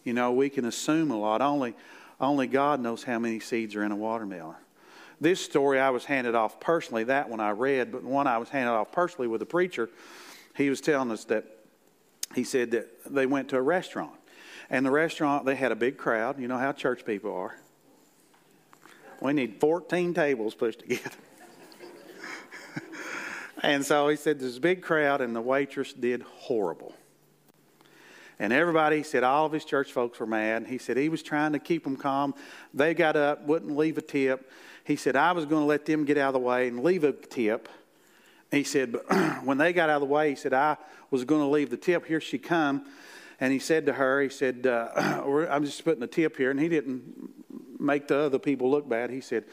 You 0.04 0.14
know, 0.14 0.32
we 0.32 0.50
can 0.50 0.66
assume 0.66 1.10
a 1.10 1.18
lot. 1.18 1.42
Only, 1.42 1.74
only 2.22 2.46
God 2.46 2.80
knows 2.80 3.04
how 3.04 3.18
many 3.18 3.40
seeds 3.40 3.76
are 3.76 3.84
in 3.84 3.92
a 3.92 3.96
watermelon. 3.96 4.56
This 5.20 5.44
story 5.44 5.80
I 5.80 5.90
was 5.90 6.06
handed 6.06 6.36
off 6.36 6.60
personally, 6.60 7.06
that 7.06 7.30
one 7.30 7.40
I 7.40 7.52
read, 7.52 7.92
but 7.92 8.04
one 8.04 8.28
I 8.28 8.38
was 8.38 8.50
handed 8.50 8.72
off 8.72 8.92
personally 8.92 9.28
with 9.28 9.42
a 9.42 9.46
preacher. 9.46 9.90
He 10.56 10.70
was 10.70 10.82
telling 10.82 11.12
us 11.12 11.24
that 11.26 11.46
he 12.36 12.44
said 12.44 12.72
that 12.72 12.90
they 13.06 13.26
went 13.26 13.50
to 13.50 13.58
a 13.58 13.62
restaurant. 13.62 14.14
And 14.70 14.86
the 14.86 14.92
restaurant, 14.92 15.46
they 15.46 15.56
had 15.56 15.72
a 15.72 15.76
big 15.76 15.98
crowd. 15.98 16.40
You 16.40 16.48
know 16.48 16.58
how 16.58 16.74
church 16.74 17.06
people 17.06 17.34
are. 17.34 17.58
We 19.22 19.34
need 19.34 19.60
14 19.60 20.14
tables 20.14 20.54
pushed 20.56 20.80
together. 20.80 21.10
And 23.64 23.86
so 23.86 24.10
he 24.10 24.18
said, 24.18 24.40
There's 24.40 24.58
a 24.58 24.62
big 24.62 24.82
crowd, 24.84 25.22
and 25.22 25.36
the 25.36 25.42
waitress 25.42 25.94
did 25.94 26.22
horrible. 26.24 26.94
And 28.40 28.52
everybody 28.52 29.04
said 29.04 29.24
all 29.24 29.46
of 29.46 29.52
his 29.52 29.64
church 29.64 29.94
folks 29.94 30.20
were 30.20 30.26
mad. 30.26 30.64
And 30.64 30.68
he 30.68 30.78
said 30.78 30.98
he 30.98 31.08
was 31.08 31.24
trying 31.24 31.54
to 31.54 31.60
keep 31.60 31.84
them 31.84 31.96
calm. 31.96 32.34
They 32.74 32.94
got 32.94 33.16
up, 33.16 33.46
wouldn't 33.46 33.78
leave 33.78 33.98
a 33.98 34.02
tip. 34.02 34.52
He 34.84 34.96
said, 34.96 35.16
I 35.16 35.32
was 35.32 35.46
going 35.46 35.62
to 35.62 35.66
let 35.66 35.86
them 35.86 36.04
get 36.04 36.18
out 36.18 36.30
of 36.30 36.34
the 36.34 36.40
way 36.40 36.68
and 36.68 36.84
leave 36.84 37.04
a 37.04 37.14
tip. 37.14 37.70
He 38.52 38.64
said, 38.64 38.92
but 38.92 39.06
when 39.44 39.58
they 39.58 39.72
got 39.72 39.90
out 39.90 40.02
of 40.02 40.02
the 40.02 40.14
way, 40.14 40.30
he 40.30 40.36
said, 40.36 40.54
I 40.54 40.78
was 41.10 41.24
going 41.24 41.42
to 41.42 41.48
leave 41.48 41.70
the 41.70 41.78
tip. 41.78 42.06
Here 42.06 42.20
she 42.20 42.38
come. 42.38 42.86
And 43.40 43.54
he 43.54 43.60
said 43.60 43.86
to 43.86 43.94
her, 43.94 44.22
he 44.22 44.30
said, 44.30 44.68
uh, 44.68 44.90
I'm 45.50 45.64
just 45.64 45.84
putting 45.86 46.04
a 46.04 46.08
tip 46.08 46.36
here. 46.36 46.52
And 46.52 46.60
he 46.60 46.68
didn't 46.68 47.80
make 47.80 48.08
the 48.08 48.18
other 48.18 48.40
people 48.40 48.70
look 48.70 48.90
bad. 48.90 49.10
He 49.10 49.22
said, 49.22 49.46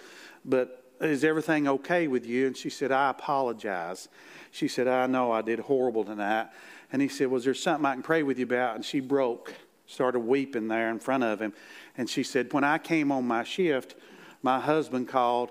but 0.44 0.79
is 1.00 1.24
everything 1.24 1.66
okay 1.66 2.06
with 2.08 2.26
you? 2.26 2.46
And 2.46 2.56
she 2.56 2.68
said, 2.68 2.92
I 2.92 3.10
apologize. 3.10 4.08
She 4.50 4.68
said, 4.68 4.86
I 4.86 5.06
know 5.06 5.32
I 5.32 5.42
did 5.42 5.60
horrible 5.60 6.04
tonight. 6.04 6.48
And 6.92 7.00
he 7.00 7.08
said, 7.08 7.28
Was 7.28 7.44
there 7.44 7.54
something 7.54 7.86
I 7.86 7.94
can 7.94 8.02
pray 8.02 8.22
with 8.22 8.38
you 8.38 8.44
about? 8.44 8.74
And 8.76 8.84
she 8.84 9.00
broke, 9.00 9.54
started 9.86 10.20
weeping 10.20 10.68
there 10.68 10.90
in 10.90 10.98
front 10.98 11.24
of 11.24 11.40
him. 11.40 11.52
And 11.96 12.08
she 12.08 12.22
said, 12.22 12.52
When 12.52 12.64
I 12.64 12.78
came 12.78 13.10
on 13.12 13.26
my 13.26 13.44
shift, 13.44 13.94
my 14.42 14.60
husband 14.60 15.08
called 15.08 15.50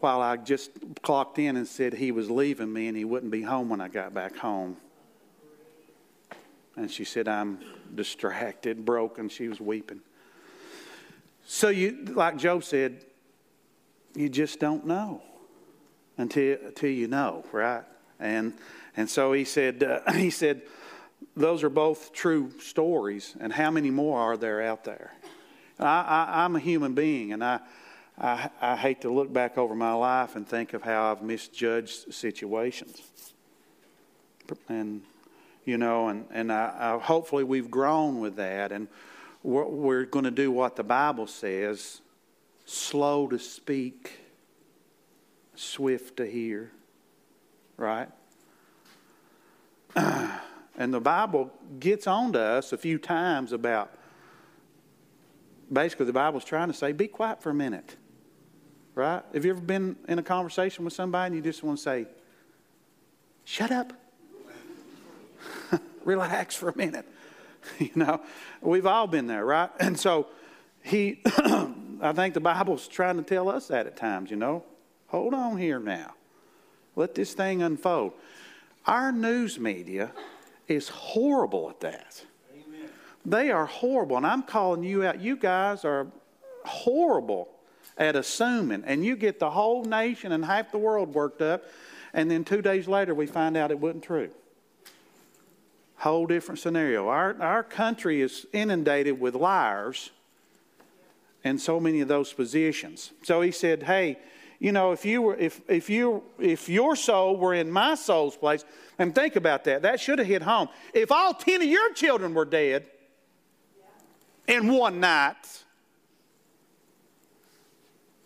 while 0.00 0.20
I 0.20 0.36
just 0.36 0.70
clocked 1.02 1.38
in 1.38 1.56
and 1.56 1.66
said 1.66 1.94
he 1.94 2.10
was 2.10 2.30
leaving 2.30 2.72
me 2.72 2.88
and 2.88 2.96
he 2.96 3.04
wouldn't 3.04 3.30
be 3.30 3.42
home 3.42 3.68
when 3.68 3.80
I 3.80 3.88
got 3.88 4.14
back 4.14 4.36
home. 4.36 4.76
And 6.76 6.90
she 6.90 7.04
said, 7.04 7.28
I'm 7.28 7.58
distracted, 7.94 8.84
broken. 8.84 9.28
She 9.28 9.48
was 9.48 9.60
weeping. 9.60 10.00
So, 11.44 11.68
you, 11.68 12.04
like 12.04 12.38
Job 12.38 12.64
said, 12.64 13.04
you 14.14 14.28
just 14.28 14.58
don't 14.58 14.86
know 14.86 15.22
until, 16.18 16.58
until 16.66 16.90
you 16.90 17.08
know, 17.08 17.44
right? 17.52 17.84
And, 18.18 18.54
and 18.96 19.08
so 19.08 19.32
he 19.32 19.44
said, 19.44 19.82
uh, 19.82 20.12
he 20.14 20.30
said, 20.30 20.62
those 21.36 21.62
are 21.62 21.70
both 21.70 22.12
true 22.12 22.50
stories, 22.60 23.36
and 23.40 23.52
how 23.52 23.70
many 23.70 23.90
more 23.90 24.18
are 24.20 24.36
there 24.36 24.62
out 24.62 24.84
there? 24.84 25.12
I, 25.78 26.44
am 26.44 26.56
a 26.56 26.60
human 26.60 26.94
being, 26.94 27.32
and 27.32 27.42
I, 27.42 27.60
I, 28.18 28.50
I 28.60 28.76
hate 28.76 29.00
to 29.02 29.12
look 29.12 29.32
back 29.32 29.56
over 29.56 29.74
my 29.74 29.92
life 29.92 30.36
and 30.36 30.46
think 30.46 30.74
of 30.74 30.82
how 30.82 31.10
I've 31.10 31.22
misjudged 31.22 32.12
situations. 32.12 33.00
And, 34.68 35.02
you 35.64 35.78
know, 35.78 36.08
and, 36.08 36.26
and 36.30 36.52
I, 36.52 36.74
I, 36.78 36.98
hopefully 36.98 37.44
we've 37.44 37.70
grown 37.70 38.20
with 38.20 38.36
that, 38.36 38.72
and 38.72 38.88
we're, 39.42 39.64
we're 39.64 40.04
going 40.04 40.24
to 40.24 40.30
do 40.30 40.50
what 40.50 40.76
the 40.76 40.84
Bible 40.84 41.26
says 41.26 42.00
slow 42.70 43.26
to 43.26 43.38
speak, 43.38 44.12
swift 45.56 46.18
to 46.18 46.26
hear, 46.26 46.70
right? 47.76 48.08
and 49.96 50.94
the 50.94 51.00
Bible 51.00 51.50
gets 51.80 52.06
on 52.06 52.32
to 52.32 52.40
us 52.40 52.72
a 52.72 52.78
few 52.78 52.96
times 52.96 53.52
about 53.52 53.92
basically 55.72 56.06
the 56.06 56.12
Bible's 56.12 56.44
trying 56.44 56.68
to 56.68 56.74
say, 56.74 56.92
be 56.92 57.08
quiet 57.08 57.42
for 57.42 57.50
a 57.50 57.54
minute. 57.54 57.96
Right? 58.94 59.22
Have 59.34 59.44
you 59.44 59.50
ever 59.50 59.60
been 59.60 59.96
in 60.06 60.20
a 60.20 60.22
conversation 60.22 60.84
with 60.84 60.94
somebody 60.94 61.26
and 61.26 61.34
you 61.34 61.42
just 61.42 61.64
want 61.64 61.78
to 61.78 61.82
say, 61.82 62.06
shut 63.44 63.72
up? 63.72 63.92
Relax 66.04 66.54
for 66.54 66.68
a 66.68 66.76
minute. 66.76 67.06
you 67.80 67.90
know, 67.96 68.20
we've 68.60 68.86
all 68.86 69.08
been 69.08 69.26
there, 69.26 69.44
right? 69.44 69.70
And 69.80 69.98
so 69.98 70.28
he, 70.82 71.22
I 72.00 72.12
think 72.12 72.34
the 72.34 72.40
Bible's 72.40 72.88
trying 72.88 73.16
to 73.16 73.22
tell 73.22 73.48
us 73.48 73.68
that 73.68 73.86
at 73.86 73.96
times, 73.96 74.30
you 74.30 74.36
know. 74.36 74.64
Hold 75.08 75.34
on 75.34 75.58
here 75.58 75.78
now. 75.78 76.14
Let 76.96 77.14
this 77.14 77.34
thing 77.34 77.62
unfold. 77.62 78.12
Our 78.86 79.12
news 79.12 79.58
media 79.58 80.12
is 80.66 80.88
horrible 80.88 81.68
at 81.68 81.80
that. 81.80 82.24
Amen. 82.52 82.88
They 83.26 83.50
are 83.50 83.66
horrible. 83.66 84.16
And 84.16 84.26
I'm 84.26 84.42
calling 84.42 84.82
you 84.82 85.04
out. 85.04 85.20
You 85.20 85.36
guys 85.36 85.84
are 85.84 86.06
horrible 86.64 87.48
at 87.98 88.16
assuming. 88.16 88.84
And 88.84 89.04
you 89.04 89.16
get 89.16 89.38
the 89.38 89.50
whole 89.50 89.84
nation 89.84 90.32
and 90.32 90.44
half 90.44 90.72
the 90.72 90.78
world 90.78 91.14
worked 91.14 91.42
up. 91.42 91.64
And 92.12 92.30
then 92.30 92.44
two 92.44 92.62
days 92.62 92.88
later, 92.88 93.14
we 93.14 93.26
find 93.26 93.56
out 93.56 93.70
it 93.70 93.78
wasn't 93.78 94.04
true. 94.04 94.30
Whole 95.96 96.26
different 96.26 96.60
scenario. 96.60 97.08
Our, 97.08 97.40
our 97.42 97.62
country 97.62 98.22
is 98.22 98.46
inundated 98.52 99.20
with 99.20 99.34
liars 99.34 100.10
in 101.44 101.58
so 101.58 101.80
many 101.80 102.00
of 102.00 102.08
those 102.08 102.32
positions. 102.32 103.12
So 103.22 103.40
he 103.40 103.50
said, 103.50 103.82
Hey, 103.82 104.18
you 104.58 104.72
know, 104.72 104.92
if 104.92 105.04
you 105.04 105.22
were 105.22 105.36
if 105.36 105.60
if 105.68 105.88
you 105.88 106.22
if 106.38 106.68
your 106.68 106.94
soul 106.94 107.36
were 107.36 107.54
in 107.54 107.70
my 107.70 107.94
soul's 107.94 108.36
place, 108.36 108.64
and 108.98 109.14
think 109.14 109.36
about 109.36 109.64
that, 109.64 109.82
that 109.82 110.00
should 110.00 110.18
have 110.18 110.28
hit 110.28 110.42
home. 110.42 110.68
If 110.92 111.10
all 111.10 111.32
ten 111.32 111.62
of 111.62 111.68
your 111.68 111.92
children 111.94 112.34
were 112.34 112.44
dead 112.44 112.86
in 114.46 114.68
one 114.68 115.00
night, 115.00 115.64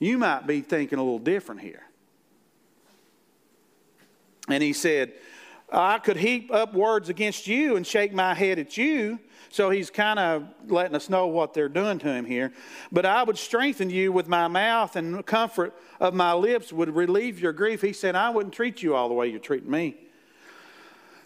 you 0.01 0.19
might 0.19 0.47
be 0.47 0.61
thinking 0.61 0.99
a 0.99 1.03
little 1.03 1.21
different 1.21 1.61
here. 1.61 1.85
And 4.49 4.63
he 4.63 4.73
said, 4.73 5.13
I 5.75 5.99
could 5.99 6.17
heap 6.17 6.53
up 6.53 6.73
words 6.73 7.09
against 7.09 7.49
you 7.49 7.75
and 7.77 7.85
shake 7.85 8.13
my 8.13 8.33
head 8.33 8.61
at 8.61 8.77
you. 8.77 9.19
So 9.51 9.71
he's 9.71 9.91
kind 9.91 10.19
of 10.19 10.47
letting 10.69 10.95
us 10.95 11.09
know 11.09 11.27
what 11.27 11.53
they're 11.53 11.69
doing 11.69 11.99
to 11.99 12.09
him 12.09 12.25
here. 12.25 12.53
But 12.93 13.05
I 13.07 13.23
would 13.25 13.37
strengthen 13.37 13.91
you 13.91 14.13
with 14.13 14.29
my 14.29 14.49
mouth, 14.49 14.97
and 14.97 15.25
comfort 15.27 15.75
of 16.01 16.15
my 16.15 16.33
lips 16.33 16.73
would 16.73 16.95
relieve 16.95 17.41
your 17.41 17.53
grief. 17.53 17.83
He 17.83 17.93
said, 17.93 18.15
I 18.15 18.31
wouldn't 18.31 18.55
treat 18.55 18.83
you 18.83 18.95
all 18.95 19.09
the 19.09 19.15
way 19.15 19.29
you're 19.29 19.41
treating 19.41 19.71
me. 19.71 19.97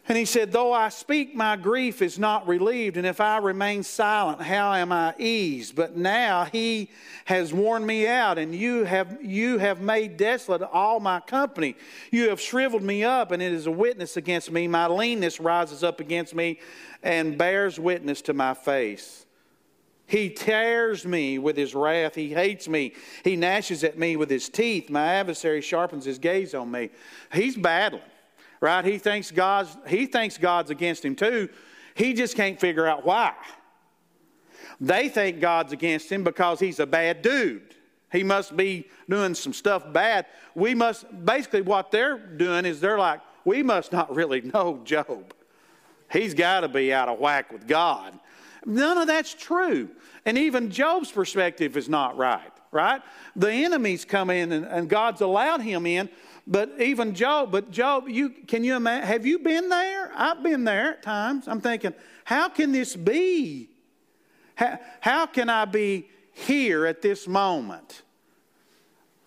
And 0.08 0.16
he 0.16 0.24
said, 0.24 0.52
Though 0.52 0.72
I 0.72 0.88
speak, 0.88 1.34
my 1.34 1.54
grief 1.56 2.00
is 2.00 2.18
not 2.18 2.48
relieved, 2.48 2.96
and 2.96 3.06
if 3.06 3.20
I 3.20 3.36
remain 3.36 3.82
silent, 3.82 4.40
how 4.40 4.72
am 4.72 4.90
I 4.90 5.14
eased? 5.18 5.76
But 5.76 5.98
now 5.98 6.46
he 6.46 6.88
has 7.26 7.52
worn 7.52 7.84
me 7.84 8.06
out, 8.06 8.38
and 8.38 8.54
you 8.54 8.84
have, 8.84 9.22
you 9.22 9.58
have 9.58 9.82
made 9.82 10.16
desolate 10.16 10.62
all 10.62 10.98
my 10.98 11.20
company. 11.20 11.76
You 12.10 12.30
have 12.30 12.40
shriveled 12.40 12.82
me 12.82 13.04
up, 13.04 13.32
and 13.32 13.42
it 13.42 13.52
is 13.52 13.66
a 13.66 13.70
witness 13.70 14.16
against 14.16 14.50
me. 14.50 14.66
My 14.66 14.86
leanness 14.86 15.40
rises 15.40 15.84
up 15.84 16.00
against 16.00 16.34
me 16.34 16.58
and 17.02 17.36
bears 17.36 17.78
witness 17.78 18.22
to 18.22 18.32
my 18.32 18.54
face. 18.54 19.26
He 20.06 20.30
tears 20.30 21.04
me 21.04 21.38
with 21.38 21.54
his 21.54 21.74
wrath. 21.74 22.14
He 22.14 22.30
hates 22.30 22.66
me. 22.66 22.94
He 23.24 23.36
gnashes 23.36 23.84
at 23.84 23.98
me 23.98 24.16
with 24.16 24.30
his 24.30 24.48
teeth. 24.48 24.88
My 24.88 25.04
adversary 25.04 25.60
sharpens 25.60 26.06
his 26.06 26.18
gaze 26.18 26.54
on 26.54 26.70
me. 26.70 26.88
He's 27.30 27.58
battling 27.58 28.00
right? 28.60 28.84
He 28.84 28.98
thinks 28.98 29.30
God's, 29.30 29.76
he 29.86 30.06
thinks 30.06 30.38
God's 30.38 30.70
against 30.70 31.04
him 31.04 31.14
too. 31.14 31.48
He 31.94 32.14
just 32.14 32.36
can't 32.36 32.60
figure 32.60 32.86
out 32.86 33.04
why. 33.04 33.34
They 34.80 35.08
think 35.08 35.40
God's 35.40 35.72
against 35.72 36.10
him 36.10 36.24
because 36.24 36.60
he's 36.60 36.78
a 36.78 36.86
bad 36.86 37.22
dude. 37.22 37.74
He 38.10 38.22
must 38.22 38.56
be 38.56 38.88
doing 39.08 39.34
some 39.34 39.52
stuff 39.52 39.92
bad. 39.92 40.26
We 40.54 40.74
must, 40.74 41.06
basically, 41.24 41.62
what 41.62 41.90
they're 41.90 42.18
doing 42.18 42.64
is 42.64 42.80
they're 42.80 42.98
like, 42.98 43.20
we 43.44 43.62
must 43.62 43.92
not 43.92 44.14
really 44.14 44.40
know 44.54 44.80
Job. 44.84 45.34
He's 46.10 46.34
got 46.34 46.60
to 46.60 46.68
be 46.68 46.92
out 46.92 47.08
of 47.08 47.18
whack 47.18 47.52
with 47.52 47.66
God. 47.66 48.18
None 48.64 48.98
of 48.98 49.06
that's 49.06 49.34
true. 49.34 49.88
And 50.24 50.38
even 50.38 50.70
Job's 50.70 51.10
perspective 51.10 51.76
is 51.76 51.88
not 51.88 52.16
right, 52.16 52.52
right? 52.70 53.02
The 53.36 53.50
enemies 53.50 54.04
come 54.04 54.30
in 54.30 54.52
and, 54.52 54.64
and 54.64 54.88
God's 54.88 55.20
allowed 55.20 55.60
him 55.60 55.86
in 55.86 56.08
but 56.50 56.73
even 56.81 57.14
Job, 57.14 57.52
but 57.52 57.71
Job, 57.71 58.09
you 58.09 58.31
can 58.31 58.64
you 58.64 58.75
imagine? 58.75 59.07
Have 59.07 59.26
you 59.26 59.38
been 59.38 59.69
there? 59.69 60.11
I've 60.17 60.43
been 60.43 60.64
there 60.64 60.93
at 60.93 61.02
times. 61.02 61.47
I'm 61.47 61.61
thinking, 61.61 61.93
how 62.25 62.49
can 62.49 62.73
this 62.73 62.97
be? 62.97 63.69
How, 64.55 64.78
how 65.00 65.26
can 65.26 65.50
I 65.50 65.67
be 65.67 66.09
here 66.33 66.87
at 66.87 67.02
this 67.02 67.28
moment 67.28 68.02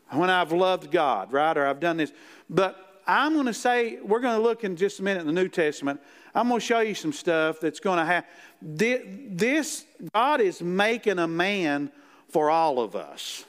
when 0.10 0.32
I've 0.32 0.51
loved 0.51 0.90
God, 0.90 1.32
right? 1.32 1.56
Or 1.56 1.68
I've 1.68 1.80
done 1.80 1.98
this. 1.98 2.12
But 2.50 3.01
I'm 3.06 3.34
going 3.34 3.46
to 3.46 3.54
say, 3.54 4.00
we're 4.01 4.20
going 4.20 4.36
to 4.36 4.42
look 4.42 4.63
in 4.63 4.75
just 4.75 5.00
a 5.00 5.04
minute 5.04 5.22
in 5.22 5.28
the 5.28 5.34
New 5.34 5.48
Testament. 5.48 6.01
I'm 6.34 6.48
going 6.48 6.60
to 6.60 6.66
show 6.66 6.80
you 6.80 6.96
some 6.96 7.13
stuff 7.13 7.60
that's 7.60 7.80
going 7.80 8.00
to 8.00 8.06
happen. 8.06 8.30
this. 8.62 9.86
God 10.12 10.42
is 10.42 10.62
making 10.62 11.20
a 11.20 11.28
man 11.28 11.92
for 12.30 12.50
all 12.50 12.80
of 12.80 12.96
us. 12.96 13.46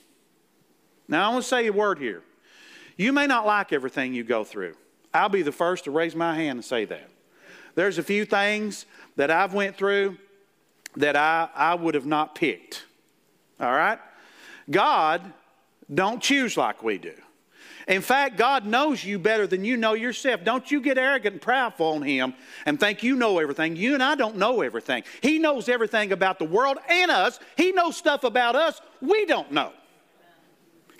Now, 1.09 1.27
I'm 1.27 1.33
going 1.33 1.43
to 1.43 1.49
say 1.49 1.67
a 1.69 1.73
word 1.73 1.99
here. 1.99 2.23
You 2.97 3.13
may 3.13 3.27
not 3.27 3.47
like 3.47 3.73
everything 3.73 4.15
you 4.15 4.25
go 4.25 4.45
through. 4.45 4.75
I'll 5.15 5.29
be 5.29 5.43
the 5.43 5.53
first 5.53 5.85
to 5.85 5.91
raise 5.91 6.15
my 6.15 6.35
hand 6.35 6.59
and 6.59 6.65
say 6.65 6.85
that. 6.87 7.09
There's 7.75 7.99
a 7.99 8.03
few 8.03 8.25
things 8.25 8.87
that 9.17 9.31
I've 9.31 9.55
went 9.55 9.77
through 9.77 10.19
that 10.97 11.17
I, 11.17 11.49
I 11.55 11.75
would 11.75 11.95
have 11.95 12.07
not 12.07 12.35
picked. 12.35 12.85
All 13.61 13.73
right? 13.73 13.99
God 14.71 15.33
don't 15.93 16.23
choose 16.23 16.57
like 16.57 16.83
we 16.83 16.99
do. 16.99 17.15
In 17.89 18.01
fact, 18.01 18.37
God 18.37 18.65
knows 18.65 19.05
you 19.05 19.19
better 19.19 19.47
than 19.47 19.65
you 19.65 19.77
know 19.77 19.95
yourself. 19.95 20.45
Don't 20.45 20.71
you 20.71 20.81
get 20.81 20.99
arrogant 20.99 21.35
and 21.35 21.43
proudful 21.43 21.97
on 21.97 22.03
Him 22.03 22.35
and 22.65 22.79
think 22.79 23.03
you 23.03 23.17
know 23.17 23.39
everything. 23.39 23.75
You 23.75 23.95
and 23.95 24.03
I 24.03 24.15
don't 24.15 24.37
know 24.37 24.63
everything. 24.63 25.03
He 25.21 25.39
knows 25.39 25.69
everything 25.69 26.13
about 26.13 26.39
the 26.39 26.45
world 26.45 26.79
and 26.89 27.11
us. 27.11 27.41
He 27.57 27.73
knows 27.73 27.97
stuff 27.97 28.23
about 28.25 28.55
us 28.55 28.81
we 29.01 29.27
don't 29.27 29.51
know. 29.51 29.73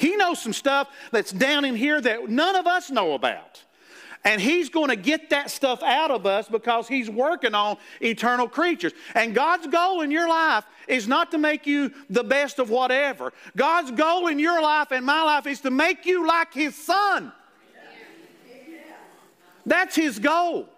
He 0.03 0.17
knows 0.17 0.43
some 0.43 0.53
stuff 0.53 0.89
that's 1.13 1.31
down 1.31 1.65
in 1.65 1.77
here 1.77 2.01
that 2.01 2.29
none 2.29 2.57
of 2.57 2.67
us 2.67 2.91
know 2.91 3.13
about. 3.13 3.63
And 4.25 4.41
he's 4.41 4.69
going 4.69 4.89
to 4.89 4.97
get 4.97 5.31
that 5.31 5.49
stuff 5.49 5.81
out 5.81 6.11
of 6.11 6.27
us 6.27 6.49
because 6.49 6.89
he's 6.89 7.09
working 7.09 7.55
on 7.55 7.77
eternal 8.01 8.49
creatures. 8.49 8.93
And 9.15 9.33
God's 9.33 9.69
goal 9.69 10.01
in 10.01 10.11
your 10.11 10.29
life 10.29 10.65
is 10.89 11.07
not 11.07 11.31
to 11.31 11.39
make 11.39 11.69
you 11.69 11.93
the 12.11 12.25
best 12.25 12.59
of 12.59 12.69
whatever. 12.69 13.33
God's 13.57 13.93
goal 13.93 14.27
in 14.27 14.41
your 14.41 14.61
life 14.61 14.91
and 14.91 15.07
my 15.07 15.23
life 15.23 15.47
is 15.47 15.61
to 15.61 15.71
make 15.71 16.05
you 16.05 16.27
like 16.27 16.53
his 16.53 16.75
son. 16.75 17.31
That's 19.65 19.95
his 19.95 20.19
goal. 20.19 20.69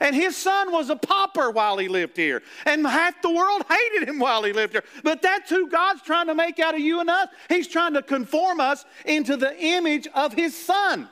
And 0.00 0.16
his 0.16 0.36
son 0.36 0.72
was 0.72 0.88
a 0.88 0.96
pauper 0.96 1.50
while 1.50 1.76
he 1.76 1.88
lived 1.88 2.16
here. 2.16 2.42
And 2.64 2.86
half 2.86 3.20
the 3.20 3.30
world 3.30 3.64
hated 3.68 4.08
him 4.08 4.18
while 4.18 4.42
he 4.42 4.52
lived 4.52 4.72
here. 4.72 4.84
But 5.04 5.20
that's 5.20 5.50
who 5.50 5.68
God's 5.68 6.02
trying 6.02 6.26
to 6.28 6.34
make 6.34 6.58
out 6.58 6.74
of 6.74 6.80
you 6.80 7.00
and 7.00 7.10
us. 7.10 7.28
He's 7.48 7.68
trying 7.68 7.92
to 7.94 8.02
conform 8.02 8.60
us 8.60 8.86
into 9.04 9.36
the 9.36 9.54
image 9.58 10.08
of 10.14 10.32
his 10.32 10.56
son. 10.56 11.08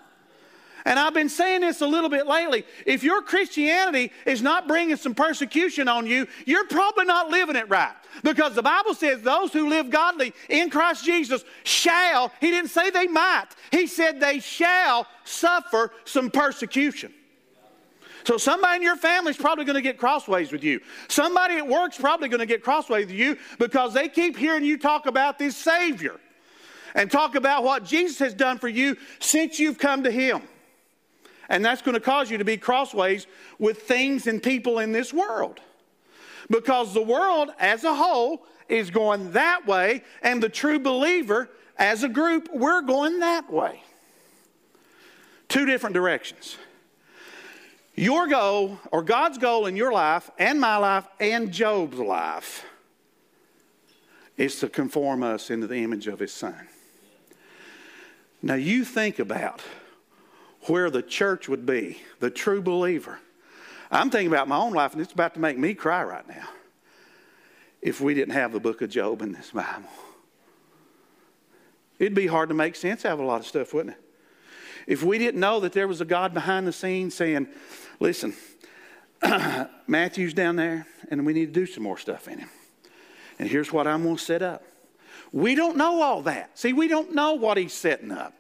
And 0.86 0.98
I've 0.98 1.12
been 1.12 1.28
saying 1.28 1.60
this 1.60 1.82
a 1.82 1.86
little 1.86 2.08
bit 2.08 2.26
lately. 2.26 2.64
If 2.86 3.04
your 3.04 3.20
Christianity 3.20 4.10
is 4.24 4.40
not 4.40 4.66
bringing 4.66 4.96
some 4.96 5.14
persecution 5.14 5.86
on 5.86 6.06
you, 6.06 6.26
you're 6.46 6.66
probably 6.66 7.04
not 7.04 7.28
living 7.28 7.56
it 7.56 7.68
right. 7.68 7.94
Because 8.24 8.54
the 8.54 8.62
Bible 8.62 8.94
says 8.94 9.20
those 9.20 9.52
who 9.52 9.68
live 9.68 9.90
godly 9.90 10.32
in 10.48 10.70
Christ 10.70 11.04
Jesus 11.04 11.44
shall, 11.64 12.32
he 12.40 12.50
didn't 12.50 12.70
say 12.70 12.88
they 12.88 13.06
might, 13.06 13.48
he 13.70 13.86
said 13.86 14.18
they 14.18 14.38
shall 14.38 15.06
suffer 15.24 15.92
some 16.06 16.30
persecution. 16.30 17.12
So 18.28 18.36
somebody 18.36 18.76
in 18.76 18.82
your 18.82 18.96
family 18.96 19.30
is 19.30 19.38
probably 19.38 19.64
going 19.64 19.76
to 19.76 19.80
get 19.80 19.96
crossways 19.96 20.52
with 20.52 20.62
you. 20.62 20.80
Somebody 21.08 21.54
at 21.54 21.66
work's 21.66 21.96
probably 21.96 22.28
going 22.28 22.40
to 22.40 22.46
get 22.46 22.62
crossways 22.62 23.06
with 23.06 23.16
you 23.16 23.38
because 23.58 23.94
they 23.94 24.06
keep 24.06 24.36
hearing 24.36 24.66
you 24.66 24.76
talk 24.76 25.06
about 25.06 25.38
this 25.38 25.56
Savior 25.56 26.20
and 26.94 27.10
talk 27.10 27.36
about 27.36 27.64
what 27.64 27.84
Jesus 27.84 28.18
has 28.18 28.34
done 28.34 28.58
for 28.58 28.68
you 28.68 28.98
since 29.18 29.58
you've 29.58 29.78
come 29.78 30.02
to 30.02 30.10
Him. 30.10 30.42
And 31.48 31.64
that's 31.64 31.80
going 31.80 31.94
to 31.94 32.02
cause 32.02 32.30
you 32.30 32.36
to 32.36 32.44
be 32.44 32.58
crossways 32.58 33.26
with 33.58 33.84
things 33.84 34.26
and 34.26 34.42
people 34.42 34.78
in 34.78 34.92
this 34.92 35.10
world. 35.10 35.60
Because 36.50 36.92
the 36.92 37.00
world 37.00 37.48
as 37.58 37.84
a 37.84 37.94
whole 37.94 38.44
is 38.68 38.90
going 38.90 39.32
that 39.32 39.66
way, 39.66 40.04
and 40.20 40.42
the 40.42 40.50
true 40.50 40.78
believer 40.78 41.48
as 41.78 42.02
a 42.02 42.10
group, 42.10 42.50
we're 42.52 42.82
going 42.82 43.20
that 43.20 43.50
way. 43.50 43.82
Two 45.48 45.64
different 45.64 45.94
directions. 45.94 46.58
Your 47.98 48.28
goal, 48.28 48.78
or 48.92 49.02
God's 49.02 49.38
goal 49.38 49.66
in 49.66 49.74
your 49.74 49.90
life, 49.90 50.30
and 50.38 50.60
my 50.60 50.76
life, 50.76 51.08
and 51.18 51.50
Job's 51.50 51.98
life, 51.98 52.64
is 54.36 54.60
to 54.60 54.68
conform 54.68 55.24
us 55.24 55.50
into 55.50 55.66
the 55.66 55.82
image 55.82 56.06
of 56.06 56.20
his 56.20 56.32
son. 56.32 56.68
Now, 58.40 58.54
you 58.54 58.84
think 58.84 59.18
about 59.18 59.62
where 60.68 60.90
the 60.90 61.02
church 61.02 61.48
would 61.48 61.66
be, 61.66 62.00
the 62.20 62.30
true 62.30 62.62
believer. 62.62 63.18
I'm 63.90 64.10
thinking 64.10 64.28
about 64.28 64.46
my 64.46 64.58
own 64.58 64.74
life, 64.74 64.92
and 64.92 65.02
it's 65.02 65.12
about 65.12 65.34
to 65.34 65.40
make 65.40 65.58
me 65.58 65.74
cry 65.74 66.04
right 66.04 66.28
now 66.28 66.46
if 67.82 68.00
we 68.00 68.14
didn't 68.14 68.34
have 68.34 68.52
the 68.52 68.60
book 68.60 68.80
of 68.80 68.90
Job 68.90 69.22
in 69.22 69.32
this 69.32 69.50
Bible. 69.50 69.90
It'd 71.98 72.14
be 72.14 72.28
hard 72.28 72.48
to 72.50 72.54
make 72.54 72.76
sense 72.76 73.04
out 73.04 73.14
of 73.14 73.18
a 73.18 73.24
lot 73.24 73.40
of 73.40 73.46
stuff, 73.48 73.74
wouldn't 73.74 73.96
it? 73.96 74.07
If 74.88 75.02
we 75.02 75.18
didn't 75.18 75.38
know 75.38 75.60
that 75.60 75.72
there 75.72 75.86
was 75.86 76.00
a 76.00 76.06
God 76.06 76.32
behind 76.32 76.66
the 76.66 76.72
scenes 76.72 77.14
saying, 77.14 77.46
listen, 78.00 78.34
Matthew's 79.86 80.32
down 80.32 80.56
there, 80.56 80.86
and 81.10 81.26
we 81.26 81.34
need 81.34 81.52
to 81.52 81.60
do 81.60 81.66
some 81.66 81.82
more 81.82 81.98
stuff 81.98 82.26
in 82.26 82.38
him. 82.38 82.48
And 83.38 83.50
here's 83.50 83.70
what 83.70 83.86
I'm 83.86 84.02
going 84.02 84.16
to 84.16 84.22
set 84.22 84.40
up. 84.40 84.64
We 85.30 85.54
don't 85.54 85.76
know 85.76 86.00
all 86.00 86.22
that. 86.22 86.58
See, 86.58 86.72
we 86.72 86.88
don't 86.88 87.14
know 87.14 87.34
what 87.34 87.58
he's 87.58 87.74
setting 87.74 88.10
up. 88.10 88.32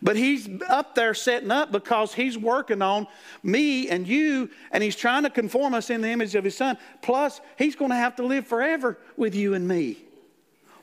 But 0.00 0.14
he's 0.14 0.48
up 0.68 0.94
there 0.94 1.14
setting 1.14 1.50
up 1.50 1.72
because 1.72 2.14
he's 2.14 2.38
working 2.38 2.80
on 2.80 3.08
me 3.42 3.88
and 3.88 4.06
you, 4.06 4.50
and 4.70 4.84
he's 4.84 4.94
trying 4.94 5.24
to 5.24 5.30
conform 5.30 5.74
us 5.74 5.90
in 5.90 6.00
the 6.00 6.08
image 6.08 6.36
of 6.36 6.44
his 6.44 6.56
son. 6.56 6.78
Plus, 7.02 7.40
he's 7.58 7.74
going 7.74 7.90
to 7.90 7.96
have 7.96 8.14
to 8.16 8.22
live 8.24 8.46
forever 8.46 8.98
with 9.16 9.34
you 9.34 9.54
and 9.54 9.66
me. 9.66 9.98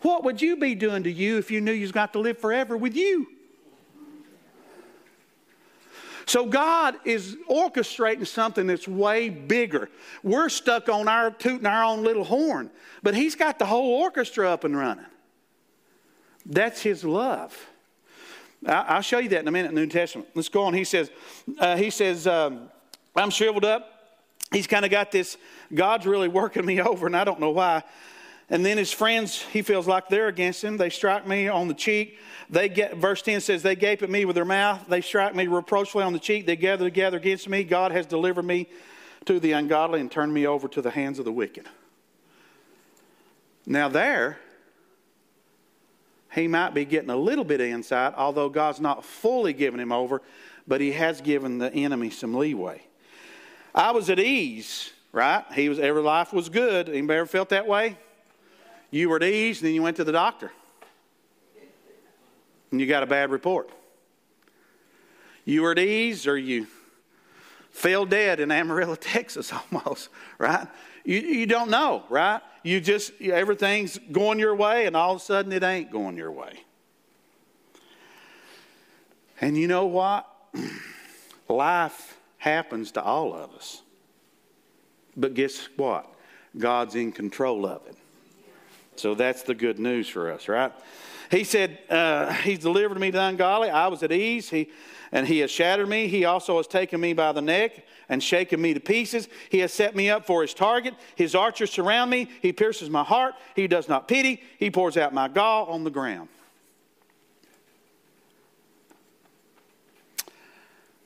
What 0.01 0.25
would 0.25 0.41
you 0.41 0.57
be 0.57 0.75
doing 0.75 1.03
to 1.03 1.11
you 1.11 1.37
if 1.37 1.51
you 1.51 1.61
knew 1.61 1.71
you've 1.71 1.93
got 1.93 2.11
to 2.13 2.19
live 2.19 2.37
forever 2.37 2.75
with 2.75 2.97
you? 2.97 3.27
So 6.25 6.45
God 6.45 6.95
is 7.05 7.37
orchestrating 7.49 8.25
something 8.27 8.67
that's 8.67 8.87
way 8.87 9.29
bigger. 9.29 9.89
We're 10.23 10.49
stuck 10.49 10.89
on 10.89 11.07
our 11.07 11.31
tooting 11.31 11.65
our 11.65 11.83
own 11.83 12.03
little 12.03 12.23
horn, 12.23 12.69
but 13.01 13.15
He's 13.15 13.35
got 13.35 13.59
the 13.59 13.65
whole 13.65 14.01
orchestra 14.01 14.49
up 14.49 14.63
and 14.63 14.77
running. 14.77 15.05
That's 16.45 16.81
His 16.81 17.03
love. 17.03 17.67
I'll 18.65 19.01
show 19.01 19.19
you 19.19 19.29
that 19.29 19.39
in 19.39 19.47
a 19.47 19.51
minute 19.51 19.69
in 19.69 19.75
the 19.75 19.81
New 19.81 19.87
Testament. 19.87 20.29
Let's 20.35 20.49
go 20.49 20.63
on. 20.63 20.73
He 20.73 20.85
says, 20.85 21.11
uh, 21.59 21.75
he 21.75 21.89
says, 21.89 22.27
um, 22.27 22.69
I'm 23.15 23.29
shriveled 23.29 23.65
up. 23.65 23.89
He's 24.51 24.67
kind 24.67 24.85
of 24.85 24.91
got 24.91 25.11
this, 25.11 25.37
God's 25.73 26.05
really 26.05 26.27
working 26.27 26.65
me 26.65 26.79
over, 26.81 27.07
and 27.07 27.15
I 27.15 27.23
don't 27.23 27.39
know 27.39 27.49
why. 27.49 27.83
And 28.53 28.63
then 28.63 28.77
his 28.77 28.91
friends, 28.91 29.41
he 29.41 29.63
feels 29.63 29.88
like 29.88 30.10
they're 30.10 30.27
against 30.27 30.63
him. 30.63 30.77
They 30.77 30.91
strike 30.91 31.25
me 31.25 31.48
on 31.48 31.67
the 31.67 31.74
cheek. 31.74 32.19
They 32.51 32.69
get, 32.69 32.95
verse 32.98 33.24
10 33.24 33.41
says, 33.41 33.63
they 33.63 33.75
gape 33.75 34.03
at 34.03 34.12
me 34.12 34.25
with 34.25 34.36
their 34.36 34.45
mouth. 34.45 34.86
They 34.88 35.01
strike 35.01 35.33
me 35.33 35.48
reproachfully 35.48 36.03
on 36.03 36.13
the 36.13 36.19
cheek. 36.19 36.45
They 36.45 36.55
gather 36.55 36.86
together 36.86 37.17
against 37.17 37.50
me. 37.50 37.63
God 37.63 37.91
has 37.91 38.05
delivered 38.05 38.45
me 38.45 38.69
to 39.25 39.39
the 39.39 39.53
ungodly 39.53 40.01
and 40.01 40.12
turned 40.12 40.36
me 40.36 40.45
over 40.45 40.67
to 40.67 40.83
the 40.83 40.91
hands 40.91 41.17
of 41.17 41.25
the 41.25 41.31
wicked. 41.31 41.65
Now, 43.65 43.89
there, 43.89 44.38
he 46.31 46.48
might 46.48 46.75
be 46.75 46.86
getting 46.86 47.10
a 47.10 47.17
little 47.17 47.45
bit 47.45 47.60
of 47.60 47.65
insight, 47.65 48.13
although 48.15 48.50
God's 48.50 48.79
not 48.79 49.03
fully 49.03 49.53
giving 49.53 49.79
him 49.79 49.91
over, 49.91 50.22
but 50.67 50.79
he 50.79 50.91
has 50.91 51.22
given 51.22 51.57
the 51.57 51.74
enemy 51.74 52.12
some 52.12 52.36
leeway. 52.36 52.83
I 53.74 53.89
was 53.93 54.12
at 54.12 54.19
ease, 54.19 54.91
right? 55.12 55.43
He 55.56 55.69
was 55.69 55.80
every 55.80 56.04
life 56.04 56.32
was 56.32 56.49
good. 56.49 56.88
Anybody 56.88 57.17
ever 57.17 57.25
felt 57.25 57.49
that 57.49 57.65
way? 57.65 57.97
You 58.93 59.10
were 59.10 59.15
at 59.15 59.23
ease, 59.23 59.60
and 59.60 59.67
then 59.67 59.73
you 59.73 59.82
went 59.82 59.97
to 59.97 60.03
the 60.03 60.12
doctor. 60.12 60.51
And 62.69 62.79
you 62.79 62.86
got 62.86 63.01
a 63.01 63.08
bad 63.08 63.32
report. 63.32 63.71
You 65.45 65.63
were 65.63 65.71
at 65.71 65.79
ease, 65.79 66.27
or 66.27 66.38
you 66.38 66.67
fell 67.71 68.06
dead 68.06 68.39
in 68.39 68.51
Amarillo, 68.51 68.93
Texas, 69.01 69.51
almost, 69.51 70.10
right? 70.38 70.67
You, 71.03 71.21
you 71.21 71.47
don't 71.47 71.71
know, 71.71 72.03
right? 72.08 72.39
You 72.62 72.79
just, 72.79 73.19
everything's 73.19 73.97
going 74.12 74.38
your 74.38 74.53
way, 74.53 74.86
and 74.86 74.95
all 74.95 75.15
of 75.15 75.21
a 75.21 75.23
sudden 75.23 75.51
it 75.51 75.63
ain't 75.63 75.89
going 75.89 76.15
your 76.15 76.32
way. 76.32 76.63
And 79.41 79.58
you 79.58 79.67
know 79.67 79.88
what? 79.88 80.29
Life 81.49 82.15
happens 82.38 82.91
to 82.91 83.01
all 83.01 83.34
of 83.34 83.56
us. 83.56 83.82
But 85.17 85.34
guess 85.34 85.67
what? 85.77 86.13
God's 86.56 86.93
in 86.93 87.12
control 87.12 87.65
of 87.65 87.88
it. 87.88 87.97
So 88.95 89.15
that's 89.15 89.43
the 89.43 89.56
good 89.56 89.79
news 89.79 90.08
for 90.08 90.32
us, 90.32 90.47
right? 90.47 90.71
He 91.32 91.43
said, 91.43 91.79
uh, 91.89 92.32
He's 92.34 92.60
delivered 92.60 92.99
me 92.99 93.12
to 93.12 93.19
ungodly. 93.19 93.69
I 93.69 93.88
was 93.88 94.03
at 94.03 94.12
ease. 94.12 94.49
He, 94.49 94.69
and 95.12 95.27
He 95.27 95.39
has 95.39 95.51
shattered 95.51 95.89
me. 95.89 96.08
He 96.08 96.25
also 96.25 96.58
has 96.58 96.67
taken 96.67 97.01
me 97.01 97.13
by 97.13 97.32
the 97.32 97.41
neck 97.41 97.86
and 98.10 98.21
shaken 98.21 98.62
me 98.62 98.73
to 98.73 98.79
pieces. 98.79 99.27
He 99.49 99.60
has 99.60 99.73
set 99.73 99.95
me 99.95 100.10
up 100.10 100.25
for 100.25 100.41
His 100.41 100.53
target. 100.53 100.93
His 101.15 101.36
archers 101.36 101.71
surround 101.71 102.12
me. 102.12 102.29
He 102.41 102.53
pierces 102.53 102.89
my 102.89 103.03
heart. 103.03 103.36
He 103.56 103.67
does 103.67 103.89
not 103.89 104.08
pity. 104.08 104.43
He 104.60 104.69
pours 104.69 104.97
out 104.97 105.13
my 105.13 105.27
gall 105.27 105.67
on 105.67 105.84
the 105.84 105.91
ground. 105.91 106.29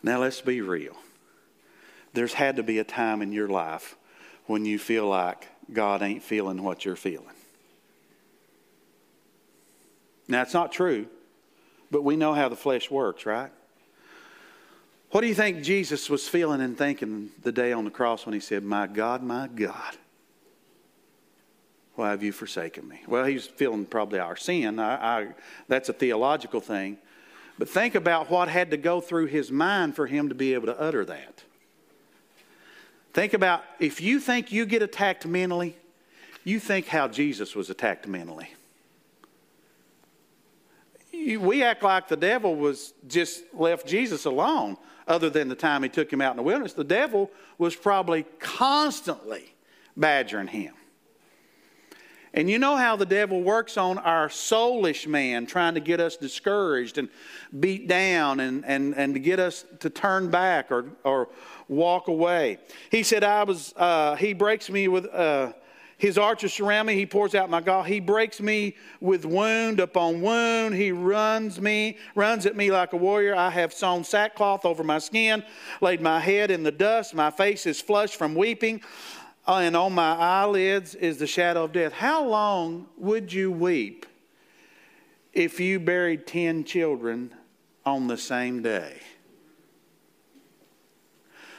Now 0.04 0.20
let's 0.20 0.42
be 0.42 0.62
real. 0.62 0.96
There's 2.14 2.34
had 2.34 2.56
to 2.56 2.64
be 2.64 2.80
a 2.80 2.84
time 2.84 3.22
in 3.22 3.32
your 3.32 3.48
life 3.48 3.96
when 4.46 4.66
you 4.66 4.80
feel 4.80 5.08
like 5.08 5.48
God 5.72 6.02
ain't 6.02 6.24
feeling 6.24 6.64
what 6.64 6.86
you're 6.86 6.96
feeling. 6.96 7.37
Now, 10.28 10.42
it's 10.42 10.54
not 10.54 10.72
true, 10.72 11.08
but 11.90 12.04
we 12.04 12.16
know 12.16 12.34
how 12.34 12.50
the 12.50 12.56
flesh 12.56 12.92
works, 12.92 13.26
right? 13.26 13.52
What 15.12 15.22
do 15.22 15.28
you 15.28 15.36
think 15.36 15.64
Jesus 15.64 16.10
was 16.10 16.28
feeling 16.28 16.60
and 16.60 16.78
thinking 16.78 17.30
the 17.42 17.52
day 17.52 17.72
on 17.72 17.86
the 17.86 17.92
cross 17.92 18.26
when 18.26 18.34
he 18.34 18.42
said, 18.42 18.64
My 18.64 18.88
God, 18.88 19.24
my 19.24 19.48
God, 19.48 19.96
why 21.96 22.10
have 22.10 22.22
you 22.22 22.34
forsaken 22.34 22.88
me? 22.88 23.02
Well, 23.08 23.24
he's 23.24 23.46
feeling 23.48 23.86
probably 23.86 24.20
our 24.20 24.36
sin. 24.36 24.80
I, 24.80 25.20
I, 25.20 25.28
that's 25.70 25.88
a 25.88 25.94
theological 25.94 26.60
thing. 26.60 26.98
But 27.58 27.70
think 27.70 27.96
about 27.96 28.30
what 28.30 28.50
had 28.50 28.70
to 28.72 28.78
go 28.78 29.00
through 29.02 29.28
his 29.28 29.50
mind 29.50 29.96
for 29.96 30.08
him 30.08 30.30
to 30.30 30.36
be 30.36 30.54
able 30.54 30.68
to 30.68 30.80
utter 30.80 31.06
that. 31.06 31.44
Think 33.14 33.34
about 33.34 33.64
if 33.80 34.00
you 34.00 34.20
think 34.20 34.52
you 34.52 34.66
get 34.66 34.84
attacked 34.84 35.26
mentally, 35.26 35.76
you 36.44 36.60
think 36.60 36.88
how 36.88 37.08
Jesus 37.08 37.56
was 37.56 37.70
attacked 37.70 38.08
mentally 38.08 38.50
we 41.38 41.64
act 41.64 41.84
like 41.84 42.08
the 42.08 42.18
devil 42.18 42.56
was 42.56 42.94
just 43.08 43.44
left 43.54 43.88
Jesus 43.88 44.26
alone, 44.26 44.78
other 45.08 45.30
than 45.30 45.48
the 45.48 45.56
time 45.56 45.84
he 45.84 45.90
took 45.90 46.12
him 46.12 46.22
out 46.22 46.32
in 46.32 46.38
the 46.38 46.44
wilderness. 46.44 46.74
The 46.74 46.84
devil 46.84 47.32
was 47.58 47.76
probably 47.76 48.26
constantly 48.40 49.56
badgering 49.96 50.48
him. 50.48 50.74
And 52.34 52.50
you 52.50 52.60
know 52.60 52.76
how 52.76 52.96
the 52.96 53.06
devil 53.06 53.42
works 53.42 53.78
on 53.78 53.98
our 53.98 54.28
soulish 54.28 55.08
man, 55.08 55.46
trying 55.48 55.74
to 55.74 55.80
get 55.80 56.00
us 56.00 56.18
discouraged 56.18 56.98
and 56.98 57.10
beat 57.60 57.88
down 57.88 58.40
and, 58.40 58.64
and, 58.66 58.96
and 58.96 59.14
to 59.16 59.20
get 59.20 59.40
us 59.40 59.66
to 59.80 59.90
turn 59.90 60.30
back 60.30 60.72
or, 60.72 60.86
or 61.04 61.30
walk 61.68 62.10
away. 62.10 62.60
He 62.92 63.02
said, 63.02 63.24
I 63.24 63.44
was, 63.44 63.74
uh, 63.76 64.16
he 64.18 64.34
breaks 64.34 64.70
me 64.70 64.88
with, 64.88 65.06
uh, 65.08 65.54
his 65.98 66.20
archers 66.20 66.54
surround 66.54 66.88
me. 66.88 66.94
He 66.94 67.08
pours 67.08 67.34
out 67.34 67.50
my 67.50 67.60
gall. 67.60 67.82
He 67.82 68.00
breaks 68.00 68.40
me 68.40 68.76
with 69.02 69.26
wound 69.26 69.80
upon 69.80 70.22
wound. 70.22 70.76
He 70.76 70.92
runs 70.92 71.60
me, 71.60 71.98
runs 72.14 72.46
at 72.46 72.56
me 72.56 72.72
like 72.72 72.94
a 72.94 72.98
warrior. 72.98 73.36
I 73.36 73.50
have 73.50 73.74
sewn 73.74 74.04
sackcloth 74.04 74.64
over 74.64 74.84
my 74.84 75.00
skin, 75.00 75.44
laid 75.82 76.00
my 76.00 76.20
head 76.20 76.52
in 76.52 76.62
the 76.62 76.72
dust. 76.72 77.16
My 77.16 77.32
face 77.32 77.66
is 77.66 77.82
flushed 77.82 78.16
from 78.16 78.36
weeping, 78.36 78.82
and 79.48 79.76
on 79.76 79.94
my 79.94 80.14
eyelids 80.14 80.94
is 80.94 81.18
the 81.18 81.26
shadow 81.26 81.64
of 81.64 81.72
death. 81.72 81.94
How 81.94 82.24
long 82.24 82.86
would 82.98 83.34
you 83.34 83.52
weep 83.52 84.06
if 85.34 85.60
you 85.60 85.80
buried 85.80 86.28
10 86.28 86.64
children 86.64 87.34
on 87.88 88.06
the 88.06 88.18
same 88.18 88.62
day? 88.62 89.00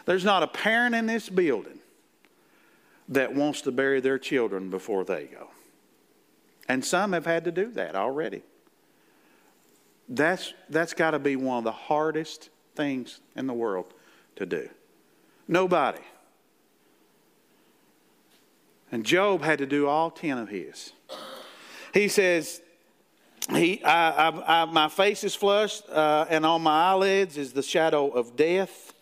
There's 0.04 0.24
not 0.24 0.44
a 0.44 0.48
parent 0.48 0.94
in 0.94 1.06
this 1.06 1.28
building 1.28 1.80
that 3.08 3.34
wants 3.34 3.62
to 3.62 3.72
bury 3.72 4.00
their 4.00 4.18
children 4.18 4.70
before 4.70 5.04
they 5.04 5.24
go. 5.24 5.48
And 6.68 6.84
some 6.84 7.12
have 7.12 7.24
had 7.24 7.44
to 7.44 7.50
do 7.50 7.70
that 7.72 7.96
already. 7.96 8.42
That's, 10.08 10.52
that's 10.68 10.94
got 10.94 11.12
to 11.12 11.18
be 11.18 11.36
one 11.36 11.58
of 11.58 11.64
the 11.64 11.72
hardest 11.72 12.50
things 12.74 13.20
in 13.34 13.46
the 13.46 13.52
world 13.54 13.92
to 14.36 14.46
do. 14.46 14.68
Nobody. 15.46 16.02
And 18.92 19.04
Job 19.04 19.42
had 19.42 19.58
to 19.58 19.66
do 19.66 19.86
all 19.86 20.10
10 20.10 20.38
of 20.38 20.48
his. 20.48 20.92
He 21.92 22.08
says, 22.08 22.60
he, 23.50 23.82
I, 23.82 24.28
I, 24.28 24.62
I, 24.62 24.64
my 24.66 24.88
face 24.88 25.24
is 25.24 25.34
flushed, 25.34 25.88
uh, 25.88 26.26
and 26.28 26.44
on 26.44 26.62
my 26.62 26.90
eyelids 26.90 27.36
is 27.36 27.52
the 27.52 27.62
shadow 27.62 28.08
of 28.08 28.36
death. 28.36 28.92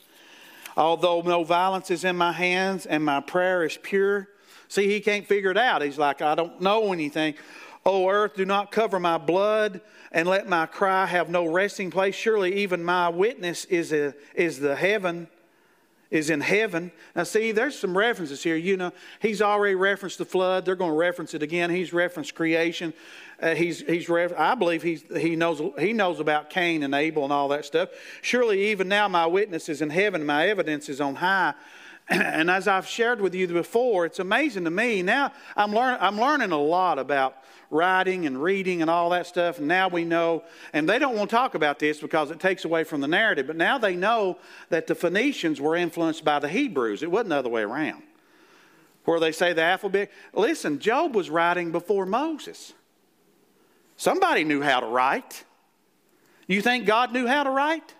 Although 0.77 1.23
no 1.23 1.43
violence 1.43 1.91
is 1.91 2.05
in 2.05 2.17
my 2.17 2.33
hands 2.33 2.87
and 2.87 3.05
my 3.05 3.21
prayer 3.21 3.65
is 3.65 3.79
pure. 3.83 4.29
See, 4.69 4.89
he 4.89 5.01
can't 5.01 5.27
figure 5.27 5.51
it 5.51 5.57
out. 5.57 5.83
He's 5.83 5.99
like, 5.99 6.21
I 6.21 6.35
don't 6.35 6.61
know 6.61 6.93
anything. 6.93 7.35
O 7.87 8.09
earth, 8.09 8.35
do 8.35 8.45
not 8.45 8.73
cover 8.73 8.99
my 8.99 9.17
blood, 9.17 9.81
and 10.11 10.29
let 10.29 10.49
my 10.49 10.67
cry 10.67 11.07
have 11.07 11.29
no 11.29 11.47
resting 11.47 11.91
place. 11.91 12.17
Surely 12.17 12.57
even 12.57 12.83
my 12.83 13.09
witness 13.09 13.65
is, 13.67 13.93
a, 13.93 14.13
is 14.35 14.59
the 14.59 14.75
heaven, 14.75 15.29
is 16.11 16.29
in 16.29 16.41
heaven. 16.41 16.91
Now, 17.15 17.23
see, 17.23 17.53
there's 17.53 17.79
some 17.79 17.97
references 17.97 18.43
here. 18.43 18.57
You 18.57 18.77
know, 18.77 18.93
he's 19.21 19.41
already 19.41 19.77
referenced 19.77 20.19
the 20.19 20.25
flood. 20.25 20.65
They're 20.65 20.75
going 20.75 20.91
to 20.91 20.97
reference 20.97 21.33
it 21.33 21.45
again. 21.45 21.71
He's 21.71 21.93
referenced 21.93 22.35
creation. 22.35 22.93
Uh, 23.41 23.55
he's, 23.55 23.81
he's 23.81 24.09
I 24.11 24.55
believe 24.55 24.83
he's, 24.83 25.05
he, 25.15 25.37
knows, 25.37 25.61
he 25.79 25.93
knows 25.93 26.21
about 26.21 26.49
Cain 26.49 26.83
and 26.83 26.95
Abel 26.95 27.25
and 27.25 27.33
all 27.33 27.49
that 27.49 27.65
stuff. 27.65 27.91
Surely 28.23 28.71
even 28.71 28.89
now 28.89 29.09
my 29.09 29.27
witness 29.27 29.69
is 29.69 29.83
in 29.83 29.91
heaven, 29.91 30.25
my 30.25 30.49
evidence 30.49 30.89
is 30.89 31.01
on 31.01 31.17
high. 31.17 31.55
And 32.09 32.49
as 32.49 32.69
I've 32.69 32.87
shared 32.87 33.21
with 33.21 33.35
you 33.35 33.49
before, 33.49 34.07
it's 34.07 34.21
amazing 34.21 34.63
to 34.65 34.71
me. 34.71 35.03
Now 35.03 35.33
I'm, 35.57 35.73
learn, 35.73 35.99
I'm 36.01 36.21
learning 36.21 36.53
a 36.53 36.59
lot 36.59 37.01
about 37.01 37.37
writing 37.69 38.27
and 38.27 38.41
reading 38.41 38.81
and 38.81 38.89
all 38.89 39.11
that 39.11 39.27
stuff. 39.27 39.59
And 39.59 39.67
now 39.67 39.89
we 39.89 40.05
know, 40.05 40.45
and 40.73 40.89
they 40.89 40.99
don't 40.99 41.17
want 41.17 41.31
to 41.31 41.37
talk 41.37 41.55
about 41.55 41.79
this 41.79 41.99
because 42.01 42.31
it 42.31 42.39
takes 42.39 42.65
away 42.65 42.85
from 42.85 43.01
the 43.01 43.09
narrative, 43.09 43.49
but 43.49 43.57
now 43.57 43.77
they 43.77 43.97
know 43.97 44.39
that 44.69 44.87
the 44.87 44.95
Phoenicians 44.95 45.61
were 45.61 45.75
influenced 45.75 46.25
by 46.25 46.39
the 46.39 46.49
Hebrews. 46.49 47.03
It 47.03 47.11
wasn't 47.11 47.31
the 47.31 47.37
other 47.37 47.49
way 47.49 47.63
around. 47.63 48.03
Where 49.05 49.21
they 49.21 49.33
say 49.33 49.53
the 49.53 49.63
alphabet. 49.63 50.11
Listen, 50.33 50.79
Job 50.79 51.15
was 51.15 51.31
writing 51.31 51.71
before 51.71 52.07
Moses. 52.07 52.73
Somebody 53.97 54.45
knew 54.45 54.61
how 54.61 54.81
to 54.81 54.87
write. 54.87 55.45
You 56.47 56.61
think 56.63 56.87
God 56.87 57.13
knew 57.13 57.27
how 57.27 57.43
to 57.43 57.51
write? 57.51 57.95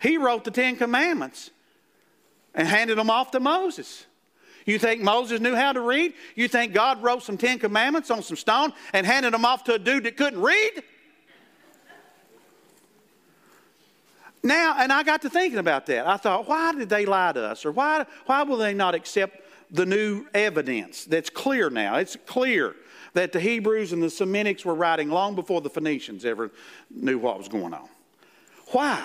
He 0.00 0.16
wrote 0.16 0.44
the 0.44 0.50
Ten 0.50 0.76
Commandments 0.76 1.50
and 2.54 2.68
handed 2.68 2.98
them 2.98 3.10
off 3.10 3.30
to 3.32 3.40
Moses. 3.40 4.06
You 4.66 4.78
think 4.78 5.00
Moses 5.00 5.40
knew 5.40 5.54
how 5.54 5.72
to 5.72 5.80
read? 5.80 6.12
You 6.34 6.46
think 6.46 6.74
God 6.74 7.02
wrote 7.02 7.22
some 7.22 7.38
Ten 7.38 7.58
Commandments 7.58 8.10
on 8.10 8.22
some 8.22 8.36
stone 8.36 8.72
and 8.92 9.06
handed 9.06 9.32
them 9.32 9.44
off 9.44 9.64
to 9.64 9.74
a 9.74 9.78
dude 9.78 10.04
that 10.04 10.16
couldn't 10.16 10.42
read? 10.42 10.82
Now, 14.42 14.76
and 14.78 14.92
I 14.92 15.02
got 15.02 15.22
to 15.22 15.30
thinking 15.30 15.58
about 15.58 15.86
that. 15.86 16.06
I 16.06 16.16
thought, 16.16 16.48
why 16.48 16.72
did 16.72 16.88
they 16.88 17.06
lie 17.06 17.32
to 17.32 17.42
us? 17.42 17.64
Or 17.64 17.72
why, 17.72 18.06
why 18.26 18.42
will 18.44 18.58
they 18.58 18.74
not 18.74 18.94
accept 18.94 19.40
the 19.70 19.84
new 19.84 20.26
evidence 20.32 21.04
that's 21.04 21.30
clear 21.30 21.70
now? 21.70 21.96
It's 21.96 22.16
clear 22.26 22.76
that 23.18 23.32
the 23.32 23.40
Hebrews 23.40 23.92
and 23.92 24.00
the 24.00 24.06
Semitics 24.06 24.64
were 24.64 24.76
writing 24.76 25.10
long 25.10 25.34
before 25.34 25.60
the 25.60 25.68
Phoenicians 25.68 26.24
ever 26.24 26.52
knew 26.88 27.18
what 27.18 27.36
was 27.36 27.48
going 27.48 27.74
on. 27.74 27.88
Why? 28.68 29.04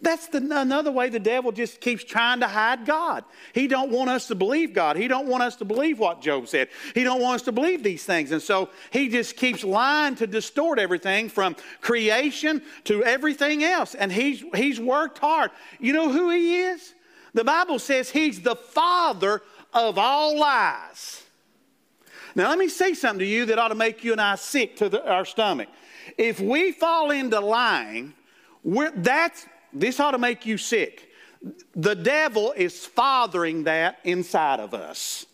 That's 0.00 0.28
the, 0.28 0.38
another 0.38 0.92
way 0.92 1.08
the 1.08 1.18
devil 1.18 1.50
just 1.50 1.80
keeps 1.80 2.04
trying 2.04 2.40
to 2.40 2.46
hide 2.46 2.86
God. 2.86 3.24
He 3.52 3.66
don't 3.66 3.90
want 3.90 4.08
us 4.08 4.28
to 4.28 4.36
believe 4.36 4.72
God. 4.72 4.96
He 4.96 5.08
don't 5.08 5.26
want 5.26 5.42
us 5.42 5.56
to 5.56 5.64
believe 5.64 5.98
what 5.98 6.22
Job 6.22 6.46
said. 6.46 6.68
He 6.94 7.02
don't 7.02 7.20
want 7.20 7.36
us 7.36 7.42
to 7.42 7.52
believe 7.52 7.82
these 7.82 8.04
things. 8.04 8.30
And 8.30 8.40
so 8.40 8.70
he 8.92 9.08
just 9.08 9.36
keeps 9.36 9.64
lying 9.64 10.14
to 10.16 10.28
distort 10.28 10.78
everything 10.78 11.28
from 11.28 11.56
creation 11.80 12.62
to 12.84 13.02
everything 13.02 13.64
else. 13.64 13.96
And 13.96 14.12
he's, 14.12 14.44
he's 14.54 14.78
worked 14.78 15.18
hard. 15.18 15.50
You 15.80 15.92
know 15.92 16.12
who 16.12 16.30
he 16.30 16.60
is? 16.60 16.94
The 17.34 17.44
Bible 17.44 17.80
says 17.80 18.10
he's 18.10 18.40
the 18.42 18.56
father 18.56 19.42
of 19.74 19.98
all 19.98 20.38
lies. 20.38 21.24
Now, 22.34 22.48
let 22.48 22.58
me 22.58 22.68
say 22.68 22.94
something 22.94 23.20
to 23.20 23.26
you 23.26 23.46
that 23.46 23.58
ought 23.58 23.68
to 23.68 23.74
make 23.74 24.04
you 24.04 24.12
and 24.12 24.20
I 24.20 24.36
sick 24.36 24.76
to 24.76 24.88
the, 24.88 25.08
our 25.08 25.24
stomach. 25.24 25.68
If 26.16 26.40
we 26.40 26.72
fall 26.72 27.10
into 27.10 27.40
lying, 27.40 28.14
that's 28.94 29.46
this 29.72 30.00
ought 30.00 30.12
to 30.12 30.18
make 30.18 30.46
you 30.46 30.58
sick. 30.58 31.08
The 31.74 31.94
devil 31.94 32.52
is 32.56 32.84
fathering 32.84 33.64
that 33.64 33.98
inside 34.04 34.60
of 34.60 34.74
us 34.74 35.26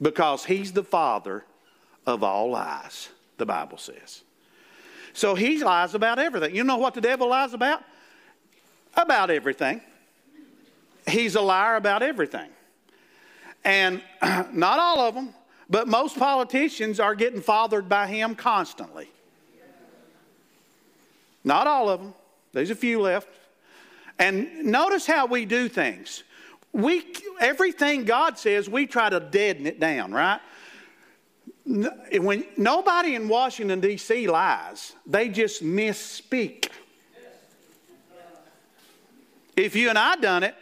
because 0.00 0.44
he's 0.44 0.72
the 0.72 0.82
father 0.82 1.44
of 2.06 2.22
all 2.22 2.50
lies, 2.50 3.08
the 3.38 3.46
Bible 3.46 3.78
says. 3.78 4.22
So 5.14 5.34
he 5.34 5.62
lies 5.62 5.94
about 5.94 6.18
everything. 6.18 6.54
You 6.54 6.64
know 6.64 6.76
what 6.76 6.94
the 6.94 7.00
devil 7.00 7.28
lies 7.28 7.54
about? 7.54 7.82
About 8.94 9.30
everything. 9.30 9.80
He's 11.08 11.34
a 11.34 11.40
liar 11.40 11.76
about 11.76 12.02
everything. 12.02 12.50
And 13.64 14.02
not 14.52 14.78
all 14.78 15.00
of 15.00 15.14
them, 15.14 15.34
but 15.70 15.88
most 15.88 16.18
politicians 16.18 17.00
are 17.00 17.14
getting 17.14 17.40
fathered 17.40 17.88
by 17.88 18.06
him 18.06 18.34
constantly. 18.34 19.08
Not 21.44 21.66
all 21.66 21.88
of 21.88 22.00
them. 22.00 22.14
There's 22.52 22.70
a 22.70 22.74
few 22.74 23.00
left. 23.00 23.28
And 24.18 24.64
notice 24.64 25.06
how 25.06 25.26
we 25.26 25.44
do 25.44 25.68
things. 25.68 26.22
We, 26.72 27.04
everything 27.40 28.04
God 28.04 28.38
says, 28.38 28.68
we 28.68 28.86
try 28.86 29.10
to 29.10 29.20
deaden 29.20 29.66
it 29.66 29.80
down, 29.80 30.12
right? 30.12 30.40
When 31.64 32.44
nobody 32.56 33.14
in 33.14 33.28
Washington, 33.28 33.80
D.C. 33.80 34.26
lies, 34.26 34.92
they 35.06 35.28
just 35.28 35.62
misspeak. 35.62 36.68
If 39.56 39.76
you 39.76 39.88
and 39.90 39.98
I 39.98 40.16
done 40.16 40.42
it, 40.42 40.54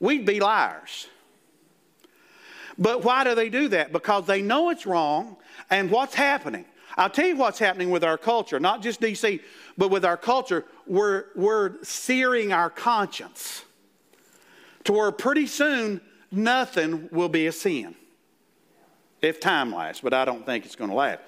we'd 0.00 0.26
be 0.26 0.40
liars. 0.40 1.08
But 2.78 3.04
why 3.04 3.24
do 3.24 3.34
they 3.34 3.48
do 3.48 3.68
that? 3.68 3.92
Because 3.92 4.26
they 4.26 4.42
know 4.42 4.70
it's 4.70 4.86
wrong, 4.86 5.36
and 5.70 5.90
what's 5.90 6.14
happening? 6.14 6.64
I'll 6.96 7.10
tell 7.10 7.26
you 7.26 7.36
what's 7.36 7.58
happening 7.58 7.90
with 7.90 8.04
our 8.04 8.18
culture, 8.18 8.60
not 8.60 8.82
just 8.82 9.00
DC, 9.00 9.40
but 9.76 9.90
with 9.90 10.04
our 10.04 10.16
culture. 10.16 10.64
We're, 10.86 11.26
we're 11.34 11.82
searing 11.82 12.52
our 12.52 12.70
conscience 12.70 13.64
to 14.84 14.92
where 14.92 15.10
pretty 15.10 15.46
soon 15.46 16.00
nothing 16.30 17.08
will 17.10 17.28
be 17.28 17.46
a 17.46 17.52
sin. 17.52 17.94
If 19.22 19.40
time 19.40 19.74
lasts, 19.74 20.02
but 20.02 20.12
I 20.12 20.24
don't 20.24 20.44
think 20.44 20.66
it's 20.66 20.76
going 20.76 20.90
to 20.90 20.96
last. 20.96 21.20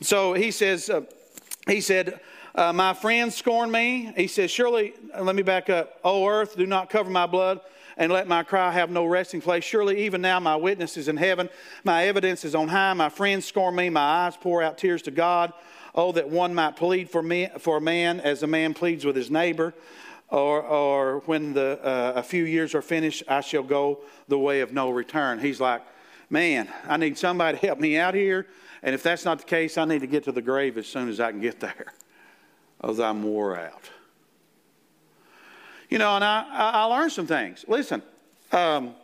So 0.00 0.34
he 0.34 0.50
says, 0.50 0.90
uh, 0.90 1.02
he 1.68 1.80
said, 1.80 2.18
uh, 2.54 2.72
My 2.72 2.94
friends 2.94 3.36
scorn 3.36 3.70
me. 3.70 4.12
He 4.16 4.26
says, 4.26 4.50
Surely, 4.50 4.94
let 5.18 5.36
me 5.36 5.42
back 5.42 5.70
up. 5.70 6.00
O 6.02 6.26
earth, 6.26 6.56
do 6.56 6.66
not 6.66 6.90
cover 6.90 7.10
my 7.10 7.26
blood 7.26 7.60
and 7.98 8.12
let 8.12 8.28
my 8.28 8.44
cry 8.44 8.70
have 8.72 8.90
no 8.90 9.04
resting 9.04 9.42
place. 9.42 9.64
Surely, 9.64 10.04
even 10.04 10.22
now, 10.22 10.38
my 10.38 10.56
witness 10.56 10.96
is 10.96 11.08
in 11.08 11.16
heaven. 11.16 11.50
My 11.82 12.04
evidence 12.04 12.44
is 12.44 12.54
on 12.54 12.68
high. 12.68 12.94
My 12.94 13.08
friends 13.08 13.44
scorn 13.44 13.74
me. 13.74 13.90
My 13.90 14.00
eyes 14.26 14.36
pour 14.36 14.62
out 14.62 14.78
tears 14.78 15.02
to 15.02 15.10
God. 15.10 15.52
Oh, 15.94 16.12
that 16.12 16.30
one 16.30 16.54
might 16.54 16.76
plead 16.76 17.10
for, 17.10 17.22
me, 17.22 17.48
for 17.58 17.78
a 17.78 17.80
man 17.80 18.20
as 18.20 18.44
a 18.44 18.46
man 18.46 18.72
pleads 18.72 19.04
with 19.04 19.16
his 19.16 19.30
neighbor. 19.30 19.74
Or, 20.28 20.62
or 20.62 21.18
when 21.26 21.54
the, 21.54 21.80
uh, 21.82 22.12
a 22.16 22.22
few 22.22 22.44
years 22.44 22.74
are 22.74 22.82
finished, 22.82 23.24
I 23.26 23.40
shall 23.40 23.64
go 23.64 24.00
the 24.28 24.38
way 24.38 24.60
of 24.60 24.72
no 24.72 24.90
return. 24.90 25.40
He's 25.40 25.60
like, 25.60 25.82
man, 26.30 26.68
I 26.86 26.98
need 26.98 27.18
somebody 27.18 27.58
to 27.58 27.66
help 27.66 27.80
me 27.80 27.98
out 27.98 28.14
here. 28.14 28.46
And 28.82 28.94
if 28.94 29.02
that's 29.02 29.24
not 29.24 29.38
the 29.38 29.44
case, 29.44 29.76
I 29.76 29.86
need 29.86 30.02
to 30.02 30.06
get 30.06 30.24
to 30.24 30.32
the 30.32 30.42
grave 30.42 30.78
as 30.78 30.86
soon 30.86 31.08
as 31.08 31.18
I 31.18 31.32
can 31.32 31.40
get 31.40 31.58
there, 31.58 31.92
as 32.84 33.00
I'm 33.00 33.24
wore 33.24 33.58
out. 33.58 33.90
You 35.88 35.98
know, 35.98 36.16
and 36.16 36.24
I, 36.24 36.44
I 36.50 36.84
learned 36.84 37.12
some 37.12 37.26
things. 37.26 37.64
Listen, 37.66 38.02
um, 38.52 38.94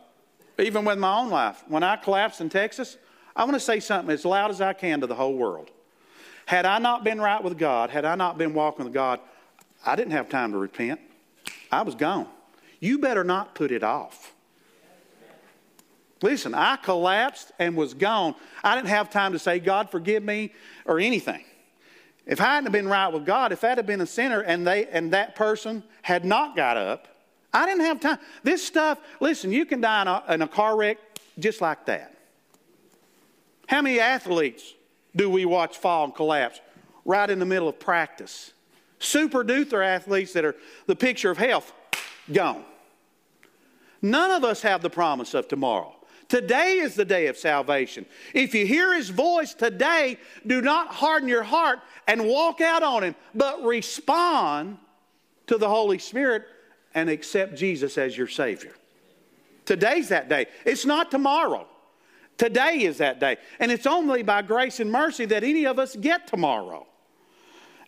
even 0.59 0.85
with 0.85 0.97
my 0.99 1.17
own 1.17 1.29
life, 1.29 1.63
when 1.67 1.83
I 1.83 1.95
collapsed 1.95 2.41
in 2.41 2.49
Texas, 2.49 2.97
I 3.35 3.43
want 3.43 3.55
to 3.55 3.59
say 3.59 3.79
something 3.79 4.13
as 4.13 4.23
loud 4.23 4.51
as 4.51 4.61
I 4.61 4.73
can 4.73 5.01
to 5.01 5.07
the 5.07 5.15
whole 5.15 5.35
world. 5.35 5.71
Had 6.45 6.65
I 6.65 6.77
not 6.77 7.03
been 7.03 7.19
right 7.19 7.43
with 7.43 7.57
God, 7.57 7.89
had 7.89 8.05
I 8.05 8.15
not 8.15 8.37
been 8.37 8.53
walking 8.53 8.85
with 8.85 8.93
God, 8.93 9.19
I 9.85 9.95
didn't 9.95 10.11
have 10.11 10.29
time 10.29 10.51
to 10.51 10.57
repent. 10.57 10.99
I 11.71 11.81
was 11.81 11.95
gone. 11.95 12.27
You 12.79 12.99
better 12.99 13.23
not 13.23 13.55
put 13.55 13.71
it 13.71 13.83
off. 13.83 14.33
Listen, 16.21 16.53
I 16.53 16.77
collapsed 16.77 17.51
and 17.59 17.75
was 17.75 17.93
gone. 17.93 18.35
I 18.63 18.75
didn't 18.75 18.89
have 18.89 19.09
time 19.09 19.33
to 19.33 19.39
say, 19.39 19.59
God, 19.59 19.89
forgive 19.89 20.23
me, 20.23 20.53
or 20.85 20.99
anything. 20.99 21.43
If 22.25 22.41
I 22.41 22.55
hadn't 22.55 22.71
been 22.71 22.87
right 22.87 23.07
with 23.07 23.25
God, 23.25 23.51
if 23.51 23.61
that 23.61 23.77
had 23.77 23.85
been 23.85 24.01
a 24.01 24.07
sinner 24.07 24.41
and, 24.41 24.65
they, 24.65 24.87
and 24.87 25.13
that 25.13 25.35
person 25.35 25.83
had 26.01 26.25
not 26.25 26.55
got 26.55 26.75
up, 26.77 27.07
I 27.53 27.65
didn't 27.65 27.85
have 27.85 27.99
time. 27.99 28.17
This 28.43 28.65
stuff, 28.65 28.99
listen, 29.19 29.51
you 29.51 29.65
can 29.65 29.79
die 29.79 30.01
in 30.01 30.07
a, 30.07 30.23
in 30.29 30.41
a 30.41 30.47
car 30.47 30.75
wreck 30.75 30.97
just 31.39 31.61
like 31.61 31.85
that. 31.85 32.17
How 33.67 33.81
many 33.81 33.99
athletes 33.99 34.73
do 35.15 35.29
we 35.29 35.45
watch 35.45 35.77
fall 35.77 36.05
and 36.05 36.15
collapse 36.15 36.59
right 37.05 37.29
in 37.29 37.39
the 37.39 37.45
middle 37.45 37.67
of 37.67 37.79
practice? 37.79 38.51
Super 38.99 39.43
duper 39.43 39.85
athletes 39.85 40.33
that 40.33 40.45
are 40.45 40.55
the 40.87 40.95
picture 40.95 41.29
of 41.29 41.37
health, 41.37 41.71
gone. 42.31 42.63
None 44.01 44.31
of 44.31 44.43
us 44.43 44.61
have 44.61 44.81
the 44.81 44.89
promise 44.89 45.33
of 45.33 45.47
tomorrow. 45.47 45.94
Today 46.35 46.79
is 46.79 46.95
the 46.95 47.05
day 47.05 47.27
of 47.27 47.37
salvation. 47.37 48.05
If 48.33 48.53
you 48.53 48.65
hear 48.65 48.93
his 48.93 49.09
voice 49.09 49.53
today, 49.53 50.17
do 50.45 50.61
not 50.61 50.89
harden 50.89 51.29
your 51.29 51.43
heart 51.43 51.79
and 52.09 52.27
walk 52.27 52.59
out 52.59 52.83
on 52.83 53.05
him, 53.05 53.15
but 53.33 53.63
respond 53.63 54.77
to 55.47 55.57
the 55.57 55.69
Holy 55.69 55.97
Spirit 55.97 56.43
and 56.93 57.09
accept 57.09 57.55
Jesus 57.55 57.97
as 57.97 58.17
your 58.17 58.27
Savior. 58.27 58.73
Today's 59.63 60.09
that 60.09 60.27
day. 60.27 60.47
It's 60.65 60.85
not 60.85 61.09
tomorrow. 61.09 61.69
Today 62.37 62.81
is 62.81 62.97
that 62.97 63.21
day. 63.21 63.37
And 63.61 63.71
it's 63.71 63.87
only 63.87 64.21
by 64.21 64.41
grace 64.41 64.81
and 64.81 64.91
mercy 64.91 65.23
that 65.27 65.45
any 65.45 65.65
of 65.65 65.79
us 65.79 65.95
get 65.95 66.27
tomorrow. 66.27 66.85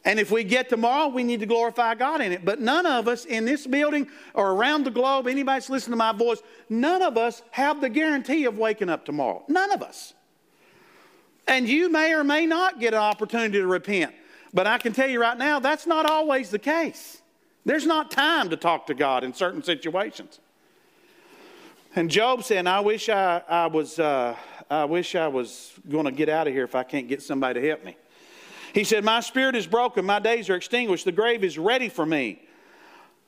And 0.08 0.22
if 0.22 0.32
we 0.32 0.46
get 0.46 0.70
tomorrow, 0.70 1.10
we 1.10 1.22
need 1.22 1.42
to 1.42 1.46
glorify 1.46 1.94
God 1.94 2.22
in 2.22 2.32
it. 2.32 2.46
But 2.46 2.62
none 2.62 2.86
of 2.86 3.10
us 3.10 3.26
in 3.26 3.44
this 3.44 3.68
building 3.68 4.08
or 4.34 4.54
around 4.54 4.86
the 4.86 4.90
globe, 4.90 5.28
anybody 5.28 5.58
that's 5.58 5.70
listening 5.70 5.92
to 5.92 5.98
my 5.98 6.14
voice, 6.14 6.42
none 6.70 7.02
of 7.02 7.18
us 7.18 7.42
have 7.52 7.82
the 7.82 7.90
guarantee 7.90 8.46
of 8.46 8.58
waking 8.58 8.88
up 8.88 9.04
tomorrow. 9.04 9.44
None 9.50 9.70
of 9.74 9.84
us. 9.84 10.14
And 11.46 11.68
you 11.68 11.92
may 11.92 12.14
or 12.14 12.24
may 12.24 12.46
not 12.46 12.80
get 12.80 12.94
an 12.94 13.02
opportunity 13.02 13.60
to 13.60 13.68
repent. 13.68 14.16
But 14.54 14.66
I 14.66 14.78
can 14.78 14.94
tell 14.94 15.10
you 15.10 15.20
right 15.20 15.38
now, 15.38 15.60
that's 15.60 15.86
not 15.86 16.10
always 16.10 16.52
the 16.52 16.60
case. 16.60 17.22
There's 17.66 17.86
not 17.86 18.10
time 18.10 18.50
to 18.52 18.56
talk 18.56 18.88
to 18.88 18.94
God 18.94 19.26
in 19.26 19.34
certain 19.34 19.62
situations. 19.62 20.40
And 21.98 22.10
Job 22.10 22.46
said, 22.46 22.66
I 22.66 22.80
wish 22.80 23.10
I, 23.10 23.42
I 23.46 23.68
was, 23.68 24.00
uh, 24.00 24.38
I 24.70 24.86
wish 24.86 25.16
I 25.16 25.28
was 25.28 25.74
going 25.90 26.06
to 26.06 26.14
get 26.14 26.30
out 26.30 26.48
of 26.48 26.54
here 26.54 26.64
if 26.64 26.76
I 26.76 26.84
can't 26.84 27.10
get 27.10 27.22
somebody 27.22 27.60
to 27.60 27.68
help 27.68 27.84
me. 27.84 27.98
He 28.78 28.84
said, 28.84 29.04
My 29.04 29.22
spirit 29.22 29.56
is 29.56 29.66
broken, 29.66 30.06
my 30.06 30.20
days 30.20 30.52
are 30.52 30.56
extinguished, 30.56 31.04
the 31.04 31.12
grave 31.12 31.44
is 31.44 31.58
ready 31.58 31.90
for 31.90 32.06
me. 32.06 32.44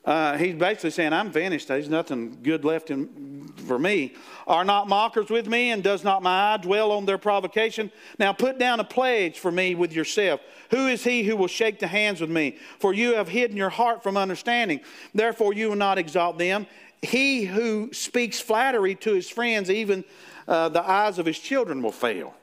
Uh, 0.04 0.38
he's 0.38 0.54
basically 0.54 0.90
saying, 0.90 1.12
I'm 1.12 1.32
finished. 1.32 1.66
There's 1.66 1.88
nothing 1.88 2.38
good 2.40 2.64
left 2.64 2.88
in, 2.92 3.52
for 3.66 3.76
me. 3.76 4.14
Are 4.46 4.64
not 4.64 4.86
mockers 4.86 5.28
with 5.28 5.48
me, 5.48 5.72
and 5.72 5.82
does 5.82 6.04
not 6.04 6.22
my 6.22 6.54
eye 6.54 6.56
dwell 6.58 6.92
on 6.92 7.04
their 7.04 7.18
provocation? 7.18 7.90
Now 8.16 8.32
put 8.32 8.60
down 8.60 8.78
a 8.78 8.84
pledge 8.84 9.40
for 9.40 9.50
me 9.50 9.74
with 9.74 9.92
yourself. 9.92 10.40
Who 10.70 10.86
is 10.86 11.02
he 11.02 11.24
who 11.24 11.34
will 11.34 11.48
shake 11.48 11.80
the 11.80 11.88
hands 11.88 12.20
with 12.20 12.30
me? 12.30 12.56
For 12.78 12.94
you 12.94 13.16
have 13.16 13.26
hidden 13.26 13.56
your 13.56 13.70
heart 13.70 14.04
from 14.04 14.16
understanding. 14.16 14.82
Therefore, 15.16 15.52
you 15.52 15.70
will 15.70 15.76
not 15.76 15.98
exalt 15.98 16.38
them. 16.38 16.68
He 17.02 17.42
who 17.42 17.92
speaks 17.92 18.38
flattery 18.38 18.94
to 18.94 19.14
his 19.14 19.28
friends, 19.28 19.68
even 19.68 20.04
uh, 20.46 20.68
the 20.68 20.88
eyes 20.88 21.18
of 21.18 21.26
his 21.26 21.40
children 21.40 21.82
will 21.82 21.90
fail. 21.90 22.34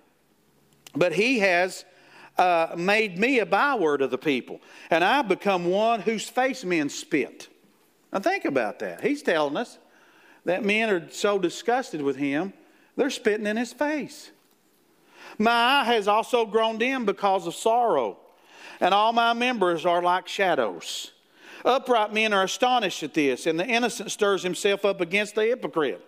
But 0.94 1.14
he 1.14 1.40
has 1.40 1.86
uh, 2.38 2.76
made 2.78 3.18
me 3.18 3.40
a 3.40 3.46
byword 3.46 4.02
of 4.02 4.12
the 4.12 4.18
people, 4.18 4.62
and 4.90 5.04
I've 5.04 5.28
become 5.28 5.66
one 5.66 6.02
whose 6.02 6.30
face 6.30 6.64
men 6.64 6.90
spit. 6.90 7.48
Now 8.14 8.20
think 8.20 8.46
about 8.46 8.80
that. 8.80 9.02
He's 9.02 9.22
telling 9.22 9.58
us 9.58 9.78
that 10.46 10.64
men 10.64 10.90
are 10.90 11.10
so 11.10 11.40
disgusted 11.40 12.02
with 12.02 12.16
him, 12.16 12.54
they're 12.96 13.10
spitting 13.10 13.46
in 13.46 13.58
his 13.58 13.74
face. 13.74 14.32
My 15.38 15.52
eye 15.52 15.84
has 15.86 16.08
also 16.08 16.46
grown 16.46 16.78
dim 16.78 17.06
because 17.06 17.46
of 17.48 17.56
sorrow, 17.56 18.18
and 18.80 18.94
all 18.94 19.14
my 19.14 19.34
members 19.34 19.86
are 19.86 20.02
like 20.02 20.28
shadows. 20.28 21.12
Upright 21.66 22.14
men 22.14 22.34
are 22.34 22.44
astonished 22.44 23.04
at 23.04 23.14
this, 23.14 23.46
and 23.46 23.60
the 23.60 23.66
innocent 23.66 24.12
stirs 24.12 24.44
himself 24.44 24.86
up 24.86 25.02
against 25.02 25.36
the 25.36 25.44
hypocrite. 25.44 26.04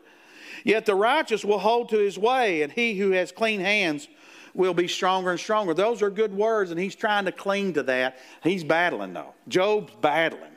Yet 0.63 0.85
the 0.85 0.95
righteous 0.95 1.43
will 1.43 1.59
hold 1.59 1.89
to 1.89 1.97
his 1.97 2.17
way, 2.17 2.61
and 2.61 2.71
he 2.71 2.97
who 2.97 3.11
has 3.11 3.31
clean 3.31 3.59
hands 3.59 4.07
will 4.59 4.73
be 4.75 4.87
stronger 4.87 5.31
and 5.31 5.39
stronger. 5.39 5.73
Those 5.73 6.03
are 6.03 6.09
good 6.09 6.33
words, 6.35 6.69
and 6.69 6.79
he's 6.79 6.93
trying 6.93 7.25
to 7.25 7.31
cling 7.31 7.73
to 7.73 7.83
that. 7.83 8.19
He's 8.43 8.63
battling, 8.63 9.13
though. 9.13 9.33
Job's 9.47 9.93
battling. 10.01 10.51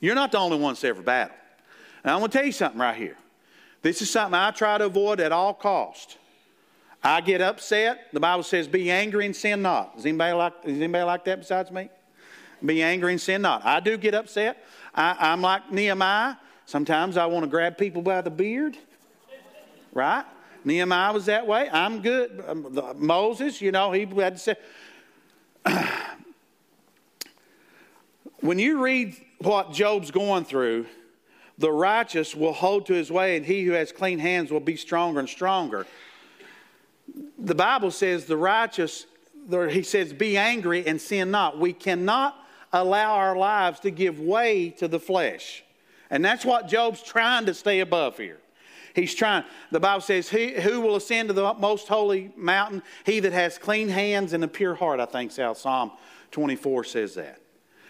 You're 0.00 0.14
not 0.14 0.30
the 0.30 0.38
only 0.38 0.58
one 0.58 0.74
that's 0.74 0.84
ever 0.84 1.02
battled. 1.02 1.38
And 2.04 2.12
I'm 2.12 2.18
going 2.20 2.30
to 2.30 2.36
tell 2.38 2.46
you 2.46 2.52
something 2.52 2.80
right 2.80 2.94
here. 2.94 3.16
This 3.80 4.02
is 4.02 4.10
something 4.10 4.34
I 4.34 4.50
try 4.50 4.76
to 4.78 4.84
avoid 4.84 5.20
at 5.20 5.32
all 5.32 5.54
cost. 5.54 6.18
I 7.02 7.22
get 7.22 7.40
upset. 7.40 8.08
The 8.12 8.20
Bible 8.20 8.42
says, 8.42 8.68
be 8.68 8.90
angry 8.90 9.24
and 9.24 9.34
sin 9.34 9.62
not. 9.62 9.94
Is 9.96 10.04
anybody 10.04 10.34
like, 10.34 10.52
is 10.64 10.76
anybody 10.76 11.04
like 11.04 11.24
that 11.24 11.38
besides 11.38 11.70
me? 11.70 11.88
Be 12.64 12.82
angry 12.82 13.12
and 13.12 13.20
sin 13.20 13.42
not. 13.42 13.64
I 13.64 13.80
do 13.80 13.96
get 13.96 14.14
upset. 14.14 14.62
I, 14.94 15.16
I'm 15.18 15.40
like 15.40 15.72
Nehemiah. 15.72 16.36
Sometimes 16.66 17.16
I 17.16 17.24
want 17.26 17.44
to 17.44 17.50
grab 17.50 17.78
people 17.78 18.02
by 18.02 18.20
the 18.20 18.30
beard, 18.30 18.76
right? 19.94 20.24
Nehemiah 20.66 21.12
was 21.12 21.26
that 21.26 21.46
way. 21.46 21.70
I'm 21.70 22.02
good. 22.02 22.42
Um, 22.44 22.78
Moses, 22.96 23.62
you 23.62 23.70
know, 23.70 23.92
he 23.92 24.04
had 24.04 24.36
to 24.36 24.38
say. 24.38 24.56
when 28.40 28.58
you 28.58 28.82
read 28.82 29.14
what 29.38 29.72
Job's 29.72 30.10
going 30.10 30.44
through, 30.44 30.86
the 31.56 31.70
righteous 31.70 32.34
will 32.34 32.52
hold 32.52 32.86
to 32.86 32.94
his 32.94 33.12
way, 33.12 33.36
and 33.36 33.46
he 33.46 33.62
who 33.62 33.72
has 33.72 33.92
clean 33.92 34.18
hands 34.18 34.50
will 34.50 34.58
be 34.58 34.76
stronger 34.76 35.20
and 35.20 35.28
stronger. 35.28 35.86
The 37.38 37.54
Bible 37.54 37.92
says 37.92 38.24
the 38.24 38.36
righteous, 38.36 39.06
he 39.70 39.84
says, 39.84 40.12
be 40.12 40.36
angry 40.36 40.84
and 40.84 41.00
sin 41.00 41.30
not. 41.30 41.60
We 41.60 41.72
cannot 41.74 42.36
allow 42.72 43.14
our 43.14 43.36
lives 43.36 43.78
to 43.80 43.92
give 43.92 44.18
way 44.18 44.70
to 44.70 44.88
the 44.88 44.98
flesh. 44.98 45.62
And 46.10 46.24
that's 46.24 46.44
what 46.44 46.66
Job's 46.66 47.04
trying 47.04 47.46
to 47.46 47.54
stay 47.54 47.78
above 47.78 48.18
here. 48.18 48.40
He's 48.96 49.14
trying. 49.14 49.44
The 49.70 49.78
Bible 49.78 50.00
says, 50.00 50.30
he, 50.30 50.52
Who 50.52 50.80
will 50.80 50.96
ascend 50.96 51.28
to 51.28 51.34
the 51.34 51.52
most 51.54 51.86
holy 51.86 52.32
mountain? 52.34 52.82
He 53.04 53.20
that 53.20 53.34
has 53.34 53.58
clean 53.58 53.90
hands 53.90 54.32
and 54.32 54.42
a 54.42 54.48
pure 54.48 54.74
heart, 54.74 55.00
I 55.00 55.04
think 55.04 55.36
how 55.36 55.52
Psalm 55.52 55.92
24 56.30 56.84
says 56.84 57.14
that. 57.14 57.42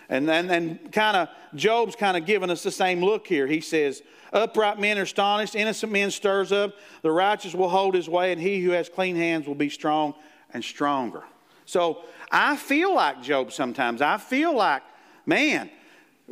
And 0.08 0.28
then 0.28 0.50
and 0.50 0.92
kind 0.92 1.16
of 1.16 1.28
Job's 1.54 1.94
kind 1.94 2.16
of 2.16 2.26
giving 2.26 2.50
us 2.50 2.64
the 2.64 2.72
same 2.72 3.04
look 3.04 3.24
here. 3.26 3.46
He 3.46 3.60
says, 3.60 4.02
Upright 4.32 4.80
men 4.80 4.98
are 4.98 5.02
astonished, 5.02 5.54
innocent 5.54 5.92
men 5.92 6.10
stirs 6.10 6.50
up, 6.50 6.74
the 7.02 7.12
righteous 7.12 7.54
will 7.54 7.68
hold 7.68 7.94
his 7.94 8.08
way, 8.08 8.32
and 8.32 8.40
he 8.40 8.60
who 8.60 8.70
has 8.70 8.88
clean 8.88 9.14
hands 9.14 9.46
will 9.46 9.54
be 9.54 9.70
strong 9.70 10.12
and 10.52 10.64
stronger. 10.64 11.22
So 11.66 12.02
I 12.32 12.56
feel 12.56 12.92
like 12.92 13.22
Job 13.22 13.52
sometimes. 13.52 14.02
I 14.02 14.18
feel 14.18 14.54
like, 14.56 14.82
man, 15.24 15.70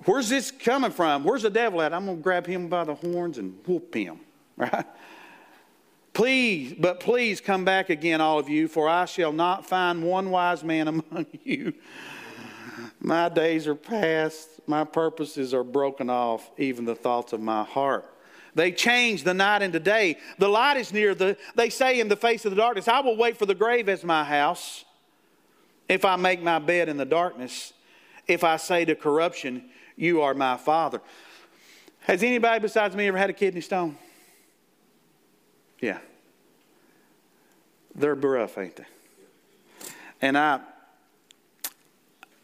where's 0.04 0.28
this 0.28 0.50
coming 0.50 0.90
from? 0.90 1.22
Where's 1.22 1.42
the 1.42 1.50
devil 1.50 1.80
at? 1.80 1.92
I'm 1.92 2.06
to 2.06 2.14
grab 2.14 2.44
him 2.44 2.68
by 2.68 2.82
the 2.82 2.96
horns 2.96 3.38
and 3.38 3.56
whoop 3.66 3.94
him. 3.94 4.18
Right? 4.56 4.86
Please, 6.12 6.74
but 6.78 7.00
please 7.00 7.40
come 7.40 7.64
back 7.64 7.90
again, 7.90 8.20
all 8.20 8.38
of 8.38 8.48
you, 8.48 8.68
for 8.68 8.88
I 8.88 9.04
shall 9.04 9.32
not 9.32 9.66
find 9.66 10.04
one 10.04 10.30
wise 10.30 10.62
man 10.62 10.86
among 11.10 11.26
you. 11.42 11.74
My 13.00 13.28
days 13.28 13.66
are 13.66 13.74
past, 13.74 14.48
my 14.66 14.84
purposes 14.84 15.52
are 15.52 15.64
broken 15.64 16.08
off, 16.08 16.48
even 16.56 16.84
the 16.84 16.94
thoughts 16.94 17.32
of 17.32 17.40
my 17.40 17.64
heart. 17.64 18.08
They 18.54 18.70
change 18.70 19.24
the 19.24 19.34
night 19.34 19.62
into 19.62 19.80
day. 19.80 20.18
The 20.38 20.48
light 20.48 20.76
is 20.76 20.92
near 20.92 21.14
the, 21.14 21.36
they 21.56 21.68
say 21.68 21.98
in 21.98 22.06
the 22.06 22.16
face 22.16 22.44
of 22.44 22.52
the 22.52 22.56
darkness, 22.56 22.86
I 22.86 23.00
will 23.00 23.16
wait 23.16 23.36
for 23.36 23.46
the 23.46 23.54
grave 23.54 23.88
as 23.88 24.04
my 24.04 24.22
house. 24.22 24.84
If 25.88 26.04
I 26.04 26.14
make 26.14 26.40
my 26.40 26.60
bed 26.60 26.88
in 26.88 26.96
the 26.96 27.04
darkness, 27.04 27.72
if 28.28 28.44
I 28.44 28.56
say 28.56 28.84
to 28.84 28.94
corruption, 28.94 29.64
You 29.96 30.22
are 30.22 30.32
my 30.32 30.56
father. 30.56 31.02
Has 32.00 32.22
anybody 32.22 32.60
besides 32.60 32.94
me 32.94 33.08
ever 33.08 33.18
had 33.18 33.30
a 33.30 33.34
kidney 33.34 33.60
stone? 33.60 33.98
Yeah. 35.84 35.98
They're 37.94 38.14
rough, 38.14 38.56
ain't 38.56 38.74
they? 38.76 38.86
And 40.22 40.38
I, 40.38 40.60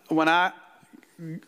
when 0.08 0.28
I, 0.28 0.52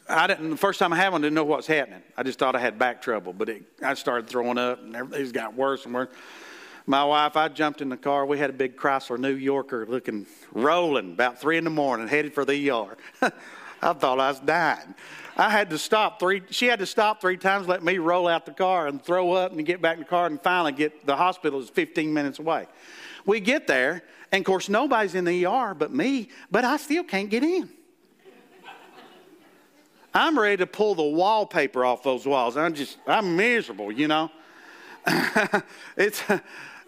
I 0.09 0.27
didn't, 0.27 0.49
the 0.49 0.57
first 0.57 0.79
time 0.79 0.95
I 0.95 0.97
had 0.97 1.13
one, 1.13 1.21
I 1.21 1.25
didn't 1.27 1.35
know 1.35 1.45
what 1.45 1.59
was 1.59 1.67
happening. 1.67 2.01
I 2.17 2.23
just 2.23 2.39
thought 2.39 2.57
I 2.57 2.61
had 2.61 2.79
back 2.79 3.03
trouble, 3.03 3.35
but 3.35 3.51
it, 3.51 3.65
I 3.85 3.93
started 3.93 4.27
throwing 4.27 4.57
up 4.57 4.81
and 4.83 4.97
everything's 4.97 5.33
got 5.33 5.55
worse 5.55 5.85
and 5.85 5.93
worse. 5.93 6.09
My 6.87 7.05
wife, 7.05 7.37
I 7.37 7.49
jumped 7.49 7.83
in 7.83 7.91
the 7.91 7.99
car. 7.99 8.25
We 8.25 8.39
had 8.39 8.49
a 8.49 8.55
big 8.55 8.75
Chrysler 8.75 9.19
New 9.19 9.35
Yorker 9.35 9.85
looking, 9.87 10.27
rolling 10.51 11.13
about 11.13 11.43
three 11.43 11.59
in 11.59 11.65
the 11.65 11.71
morning, 11.71 12.09
headed 12.09 12.33
for 12.33 12.47
the 12.47 12.71
ER. 12.71 12.97
I 13.83 13.93
thought 13.93 14.21
I 14.21 14.31
was 14.31 14.41
dying. 14.41 14.95
I 15.37 15.51
had 15.51 15.71
to 15.71 15.79
stop 15.79 16.21
three, 16.21 16.43
she 16.51 16.67
had 16.67 16.79
to 16.81 16.87
stop 16.87 17.21
three 17.21 17.37
times, 17.37 17.67
let 17.67 17.83
me 17.83 17.99
roll 17.99 18.29
out 18.29 18.45
the 18.45 18.53
car 18.53 18.87
and 18.87 19.03
throw 19.03 19.33
up 19.33 19.53
and 19.53 19.65
get 19.65 19.81
back 19.81 19.95
in 19.95 20.01
the 20.01 20.09
car 20.09 20.27
and 20.27 20.41
finally 20.41 20.73
get, 20.73 21.07
the 21.07 21.17
hospital 21.17 21.61
is 21.61 21.71
15 21.71 22.13
minutes 22.13 22.39
away. 22.39 22.67
We 23.25 23.41
get 23.41 23.67
there, 23.67 24.03
and 24.31 24.41
of 24.41 24.47
course, 24.47 24.69
nobody's 24.69 25.15
in 25.15 25.25
the 25.25 25.47
ER 25.47 25.75
but 25.75 25.93
me, 25.93 26.29
but 26.51 26.65
I 26.65 26.77
still 26.77 27.05
can't 27.05 27.31
get 27.31 27.43
in. 27.43 27.71
I'm 30.15 30.39
ready 30.39 30.59
to 30.59 30.67
pull 30.67 30.95
the 30.95 31.03
wallpaper 31.03 31.85
off 31.85 32.03
those 32.03 32.27
walls. 32.27 32.59
I'm 32.59 32.75
just, 32.75 32.99
I'm 33.07 33.35
miserable, 33.35 33.91
you 33.91 34.09
know. 34.09 34.31
it's, 35.97 36.23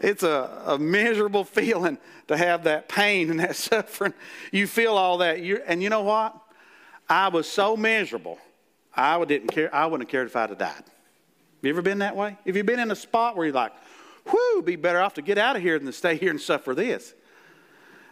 it's 0.00 0.22
a, 0.22 0.62
a, 0.66 0.78
miserable 0.78 1.44
feeling 1.44 1.98
to 2.28 2.36
have 2.36 2.64
that 2.64 2.88
pain 2.88 3.30
and 3.30 3.40
that 3.40 3.56
suffering. 3.56 4.12
You 4.52 4.66
feel 4.66 4.96
all 4.96 5.18
that. 5.18 5.40
you 5.40 5.62
and 5.66 5.82
you 5.82 5.88
know 5.88 6.02
what? 6.02 6.36
I 7.14 7.28
was 7.28 7.48
so 7.48 7.76
miserable, 7.76 8.38
I 8.92 9.24
didn't 9.24 9.52
care. 9.52 9.72
I 9.72 9.86
wouldn't 9.86 10.08
have 10.08 10.10
cared 10.10 10.26
if 10.26 10.34
I'd 10.34 10.48
have 10.48 10.58
died. 10.58 10.72
Have 10.74 10.84
you 11.62 11.70
ever 11.70 11.80
been 11.80 12.00
that 12.00 12.16
way? 12.16 12.36
Have 12.44 12.56
you 12.56 12.64
been 12.64 12.80
in 12.80 12.90
a 12.90 12.96
spot 12.96 13.36
where 13.36 13.46
you're 13.46 13.54
like, 13.54 13.70
whew, 14.28 14.62
be 14.64 14.74
better 14.74 15.00
off 15.00 15.14
to 15.14 15.22
get 15.22 15.38
out 15.38 15.54
of 15.54 15.62
here 15.62 15.78
than 15.78 15.86
to 15.86 15.92
stay 15.92 16.16
here 16.16 16.30
and 16.30 16.40
suffer 16.40 16.74
this? 16.74 17.14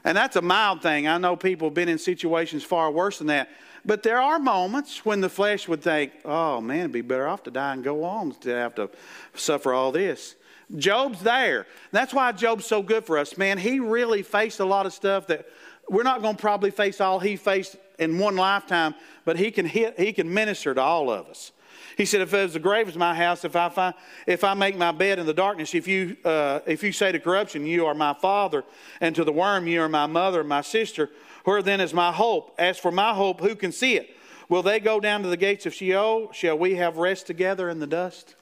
And 0.04 0.16
that's 0.16 0.36
a 0.36 0.40
mild 0.40 0.82
thing. 0.82 1.08
I 1.08 1.18
know 1.18 1.34
people 1.34 1.66
have 1.66 1.74
been 1.74 1.88
in 1.88 1.98
situations 1.98 2.62
far 2.62 2.92
worse 2.92 3.18
than 3.18 3.26
that. 3.26 3.48
But 3.84 4.04
there 4.04 4.20
are 4.20 4.38
moments 4.38 5.04
when 5.04 5.20
the 5.20 5.28
flesh 5.28 5.66
would 5.66 5.82
think, 5.82 6.12
oh 6.24 6.60
man, 6.60 6.78
it'd 6.78 6.92
be 6.92 7.00
better 7.00 7.26
off 7.26 7.42
to 7.42 7.50
die 7.50 7.72
and 7.72 7.82
go 7.82 8.04
on 8.04 8.30
to 8.42 8.50
have 8.50 8.76
to 8.76 8.88
suffer 9.34 9.72
all 9.72 9.90
this. 9.90 10.36
Job's 10.76 11.24
there. 11.24 11.66
That's 11.90 12.14
why 12.14 12.30
Job's 12.30 12.66
so 12.66 12.82
good 12.82 13.04
for 13.04 13.18
us. 13.18 13.36
Man, 13.36 13.58
he 13.58 13.80
really 13.80 14.22
faced 14.22 14.60
a 14.60 14.64
lot 14.64 14.86
of 14.86 14.92
stuff 14.92 15.26
that 15.26 15.48
we're 15.88 16.04
not 16.04 16.22
going 16.22 16.36
to 16.36 16.40
probably 16.40 16.70
face 16.70 17.00
all 17.00 17.18
he 17.18 17.34
faced 17.34 17.76
in 17.98 18.18
one 18.18 18.36
lifetime, 18.36 18.94
but 19.24 19.38
he 19.38 19.50
can 19.50 19.66
hit, 19.66 19.98
he 19.98 20.12
can 20.12 20.32
minister 20.32 20.74
to 20.74 20.80
all 20.80 21.10
of 21.10 21.26
us. 21.26 21.52
He 21.96 22.04
said, 22.04 22.20
"If 22.22 22.32
as 22.32 22.54
the 22.54 22.58
grave 22.58 22.88
is 22.88 22.96
my 22.96 23.14
house, 23.14 23.44
if 23.44 23.54
I 23.54 23.68
find, 23.68 23.94
if 24.26 24.44
I 24.44 24.54
make 24.54 24.76
my 24.76 24.92
bed 24.92 25.18
in 25.18 25.26
the 25.26 25.34
darkness, 25.34 25.74
if 25.74 25.86
you 25.86 26.16
uh, 26.24 26.60
if 26.66 26.82
you 26.82 26.92
say 26.92 27.12
to 27.12 27.18
corruption, 27.18 27.66
you 27.66 27.86
are 27.86 27.94
my 27.94 28.14
father, 28.14 28.64
and 29.00 29.14
to 29.16 29.24
the 29.24 29.32
worm, 29.32 29.66
you 29.66 29.82
are 29.82 29.88
my 29.88 30.06
mother 30.06 30.42
my 30.42 30.62
sister. 30.62 31.10
Where 31.44 31.62
then 31.62 31.80
is 31.80 31.92
my 31.92 32.12
hope? 32.12 32.54
As 32.58 32.78
for 32.78 32.92
my 32.92 33.14
hope, 33.14 33.40
who 33.40 33.54
can 33.54 33.72
see 33.72 33.96
it? 33.96 34.10
Will 34.48 34.62
they 34.62 34.80
go 34.80 35.00
down 35.00 35.22
to 35.22 35.28
the 35.28 35.36
gates 35.36 35.66
of 35.66 35.74
Sheol? 35.74 36.32
Shall 36.32 36.58
we 36.58 36.76
have 36.76 36.96
rest 36.98 37.26
together 37.26 37.68
in 37.68 37.78
the 37.78 37.86
dust?" 37.86 38.36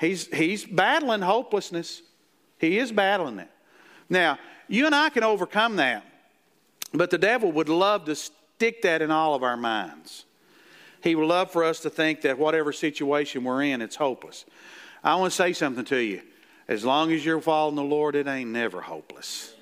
He's, 0.00 0.26
he's 0.34 0.64
battling 0.64 1.20
hopelessness. 1.20 2.02
He 2.58 2.78
is 2.78 2.90
battling 2.90 3.38
it. 3.38 3.48
Now, 4.08 4.36
you 4.66 4.86
and 4.86 4.94
I 4.94 5.10
can 5.10 5.22
overcome 5.22 5.76
that, 5.76 6.04
but 6.92 7.10
the 7.10 7.18
devil 7.18 7.52
would 7.52 7.68
love 7.68 8.04
to 8.06 8.16
stick 8.62 8.82
that 8.82 9.02
in 9.02 9.10
all 9.10 9.34
of 9.34 9.42
our 9.42 9.56
minds. 9.56 10.24
He 11.02 11.16
would 11.16 11.26
love 11.26 11.50
for 11.50 11.64
us 11.64 11.80
to 11.80 11.90
think 11.90 12.20
that 12.20 12.38
whatever 12.38 12.72
situation 12.72 13.42
we're 13.42 13.64
in, 13.64 13.82
it's 13.82 13.96
hopeless. 13.96 14.44
I 15.02 15.16
want 15.16 15.32
to 15.32 15.36
say 15.36 15.52
something 15.52 15.84
to 15.86 15.96
you. 15.96 16.22
As 16.68 16.84
long 16.84 17.10
as 17.10 17.24
you're 17.24 17.40
following 17.40 17.74
the 17.74 17.82
Lord, 17.82 18.14
it 18.14 18.28
ain't 18.28 18.50
never 18.50 18.80
hopeless. 18.80 19.52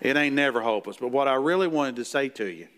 It 0.00 0.16
ain't 0.16 0.34
never 0.34 0.62
hopeless. 0.62 0.96
But 0.96 1.08
what 1.08 1.28
I 1.28 1.34
really 1.34 1.68
wanted 1.68 1.96
to 1.96 2.06
say 2.06 2.30
to 2.30 2.46
you 2.46 2.68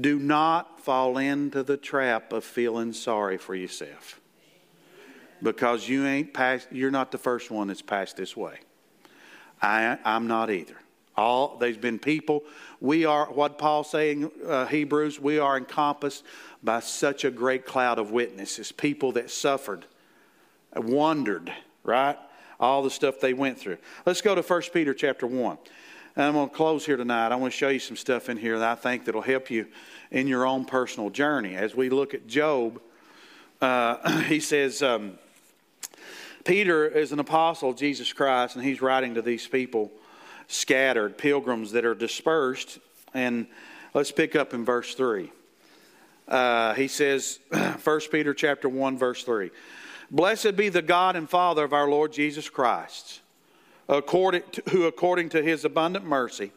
do 0.00 0.18
not 0.18 0.80
fall 0.80 1.16
into 1.16 1.62
the 1.62 1.76
trap 1.76 2.32
of 2.32 2.42
feeling 2.42 2.92
sorry 2.92 3.38
for 3.38 3.54
yourself 3.54 4.20
because 5.40 5.88
you 5.88 6.04
ain't 6.04 6.34
passed, 6.34 6.66
you're 6.72 6.90
not 6.90 7.12
the 7.12 7.18
first 7.18 7.52
one 7.52 7.68
that's 7.68 7.82
passed 7.82 8.16
this 8.16 8.36
way. 8.36 8.58
I, 9.62 9.96
I'm 10.04 10.26
not 10.26 10.50
either. 10.50 10.76
All 11.18 11.56
there's 11.56 11.76
been 11.76 11.98
people. 11.98 12.44
We 12.80 13.04
are 13.04 13.26
what 13.26 13.58
Paul's 13.58 13.90
saying, 13.90 14.30
uh, 14.46 14.66
Hebrews. 14.66 15.18
We 15.18 15.40
are 15.40 15.56
encompassed 15.56 16.24
by 16.62 16.78
such 16.78 17.24
a 17.24 17.30
great 17.30 17.66
cloud 17.66 17.98
of 17.98 18.12
witnesses. 18.12 18.70
People 18.70 19.12
that 19.12 19.30
suffered, 19.30 19.84
wondered, 20.76 21.52
right? 21.82 22.16
All 22.60 22.84
the 22.84 22.90
stuff 22.90 23.18
they 23.18 23.34
went 23.34 23.58
through. 23.58 23.78
Let's 24.06 24.20
go 24.20 24.36
to 24.36 24.42
1 24.42 24.62
Peter 24.72 24.94
chapter 24.94 25.26
one. 25.26 25.58
And 26.14 26.24
I'm 26.24 26.34
going 26.34 26.48
to 26.48 26.54
close 26.54 26.86
here 26.86 26.96
tonight. 26.96 27.32
I 27.32 27.36
want 27.36 27.52
to 27.52 27.58
show 27.58 27.68
you 27.68 27.80
some 27.80 27.96
stuff 27.96 28.28
in 28.28 28.36
here 28.36 28.58
that 28.60 28.70
I 28.70 28.74
think 28.76 29.04
that'll 29.04 29.20
help 29.20 29.50
you 29.50 29.66
in 30.12 30.28
your 30.28 30.46
own 30.46 30.64
personal 30.64 31.10
journey. 31.10 31.56
As 31.56 31.74
we 31.74 31.90
look 31.90 32.14
at 32.14 32.28
Job, 32.28 32.80
uh, 33.60 34.22
he 34.28 34.38
says. 34.38 34.82
Um, 34.82 35.18
Peter 36.44 36.86
is 36.86 37.12
an 37.12 37.18
apostle 37.18 37.70
of 37.70 37.76
Jesus 37.76 38.10
Christ, 38.10 38.56
and 38.56 38.64
he's 38.64 38.80
writing 38.80 39.14
to 39.16 39.20
these 39.20 39.46
people, 39.46 39.92
scattered 40.48 41.16
pilgrims 41.16 41.72
that 41.72 41.84
are 41.84 41.94
dispersed. 41.94 42.78
And 43.14 43.46
let's 43.94 44.10
pick 44.10 44.34
up 44.34 44.52
in 44.52 44.64
verse 44.64 44.94
3. 44.94 45.30
Uh, 46.26 46.74
he 46.74 46.88
says, 46.88 47.38
1 47.84 48.00
Peter 48.10 48.34
chapter 48.34 48.68
1, 48.68 48.98
verse 48.98 49.22
3. 49.22 49.50
Blessed 50.10 50.56
be 50.56 50.68
the 50.68 50.82
God 50.82 51.16
and 51.16 51.28
Father 51.28 51.64
of 51.64 51.72
our 51.72 51.88
Lord 51.88 52.12
Jesus 52.12 52.48
Christ, 52.48 53.20
according 53.88 54.42
to, 54.52 54.62
who 54.70 54.84
according 54.84 55.28
to 55.30 55.42
his 55.42 55.64
abundant 55.64 56.04
mercy 56.04 56.52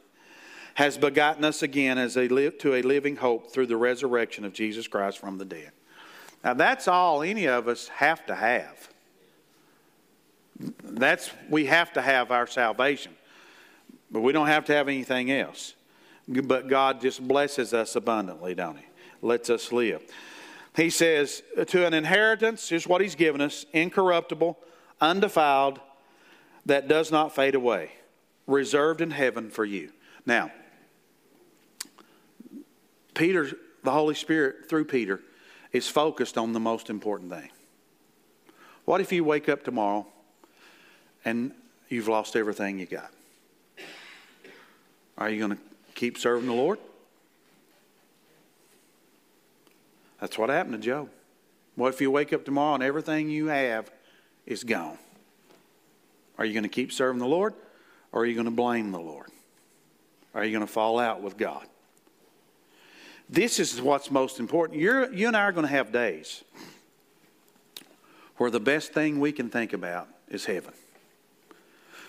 has 0.75 0.97
begotten 0.97 1.43
us 1.43 1.61
again 1.61 1.97
as 1.97 2.15
a 2.17 2.29
live, 2.29 2.57
to 2.59 2.75
a 2.75 2.81
living 2.81 3.17
hope 3.17 3.51
through 3.51 3.67
the 3.67 3.75
resurrection 3.75 4.45
of 4.45 4.53
Jesus 4.53 4.87
Christ 4.87 5.19
from 5.19 5.37
the 5.37 5.45
dead. 5.45 5.71
Now, 6.43 6.53
that's 6.53 6.87
all 6.87 7.21
any 7.21 7.47
of 7.47 7.67
us 7.67 7.89
have 7.89 8.25
to 8.27 8.35
have. 8.35 8.89
That's 10.83 11.29
we 11.49 11.65
have 11.65 11.91
to 11.93 12.01
have 12.01 12.31
our 12.31 12.47
salvation. 12.47 13.13
But 14.11 14.21
we 14.21 14.31
don't 14.33 14.47
have 14.47 14.65
to 14.65 14.73
have 14.73 14.87
anything 14.87 15.31
else. 15.31 15.73
But 16.27 16.67
God 16.67 17.01
just 17.01 17.25
blesses 17.25 17.73
us 17.73 17.95
abundantly, 17.95 18.53
don't 18.53 18.77
he? 18.77 18.85
Lets 19.21 19.49
us 19.49 19.71
live. 19.71 20.01
He 20.75 20.89
says, 20.89 21.43
to 21.67 21.85
an 21.85 21.93
inheritance, 21.93 22.69
here's 22.69 22.87
what 22.87 23.01
he's 23.01 23.15
given 23.15 23.41
us 23.41 23.65
incorruptible, 23.73 24.57
undefiled, 24.99 25.79
that 26.65 26.87
does 26.87 27.11
not 27.11 27.33
fade 27.35 27.55
away, 27.55 27.91
reserved 28.47 29.01
in 29.01 29.11
heaven 29.11 29.49
for 29.49 29.65
you. 29.65 29.91
Now, 30.25 30.51
Peter, 33.13 33.49
the 33.83 33.91
Holy 33.91 34.15
Spirit, 34.15 34.69
through 34.69 34.85
Peter, 34.85 35.21
is 35.71 35.87
focused 35.87 36.37
on 36.37 36.53
the 36.53 36.59
most 36.59 36.89
important 36.89 37.31
thing. 37.31 37.49
What 38.85 39.01
if 39.01 39.11
you 39.11 39.23
wake 39.23 39.49
up 39.49 39.63
tomorrow 39.63 40.05
and 41.25 41.51
you've 41.89 42.07
lost 42.07 42.35
everything 42.35 42.79
you 42.79 42.85
got. 42.85 43.11
Are 45.21 45.29
you 45.29 45.37
going 45.37 45.51
to 45.51 45.63
keep 45.93 46.17
serving 46.17 46.47
the 46.47 46.55
Lord? 46.55 46.79
That's 50.19 50.35
what 50.35 50.49
happened 50.49 50.73
to 50.73 50.79
Job. 50.79 51.09
What 51.75 51.93
if 51.93 52.01
you 52.01 52.09
wake 52.09 52.33
up 52.33 52.43
tomorrow 52.43 52.73
and 52.73 52.83
everything 52.83 53.29
you 53.29 53.45
have 53.45 53.91
is 54.47 54.63
gone? 54.63 54.97
Are 56.39 56.45
you 56.45 56.53
going 56.53 56.63
to 56.63 56.69
keep 56.69 56.91
serving 56.91 57.19
the 57.19 57.27
Lord 57.27 57.53
or 58.11 58.23
are 58.23 58.25
you 58.25 58.33
going 58.33 58.45
to 58.45 58.51
blame 58.51 58.91
the 58.91 58.99
Lord? 58.99 59.27
Are 60.33 60.43
you 60.43 60.51
going 60.51 60.65
to 60.65 60.71
fall 60.71 60.97
out 60.97 61.21
with 61.21 61.37
God? 61.37 61.67
This 63.29 63.59
is 63.59 63.79
what's 63.79 64.09
most 64.09 64.39
important. 64.39 64.79
You're, 64.79 65.13
you 65.13 65.27
and 65.27 65.37
I 65.37 65.41
are 65.41 65.51
going 65.51 65.67
to 65.67 65.71
have 65.71 65.91
days 65.91 66.43
where 68.37 68.49
the 68.49 68.59
best 68.59 68.91
thing 68.91 69.19
we 69.19 69.31
can 69.31 69.51
think 69.51 69.73
about 69.73 70.07
is 70.29 70.45
heaven 70.45 70.73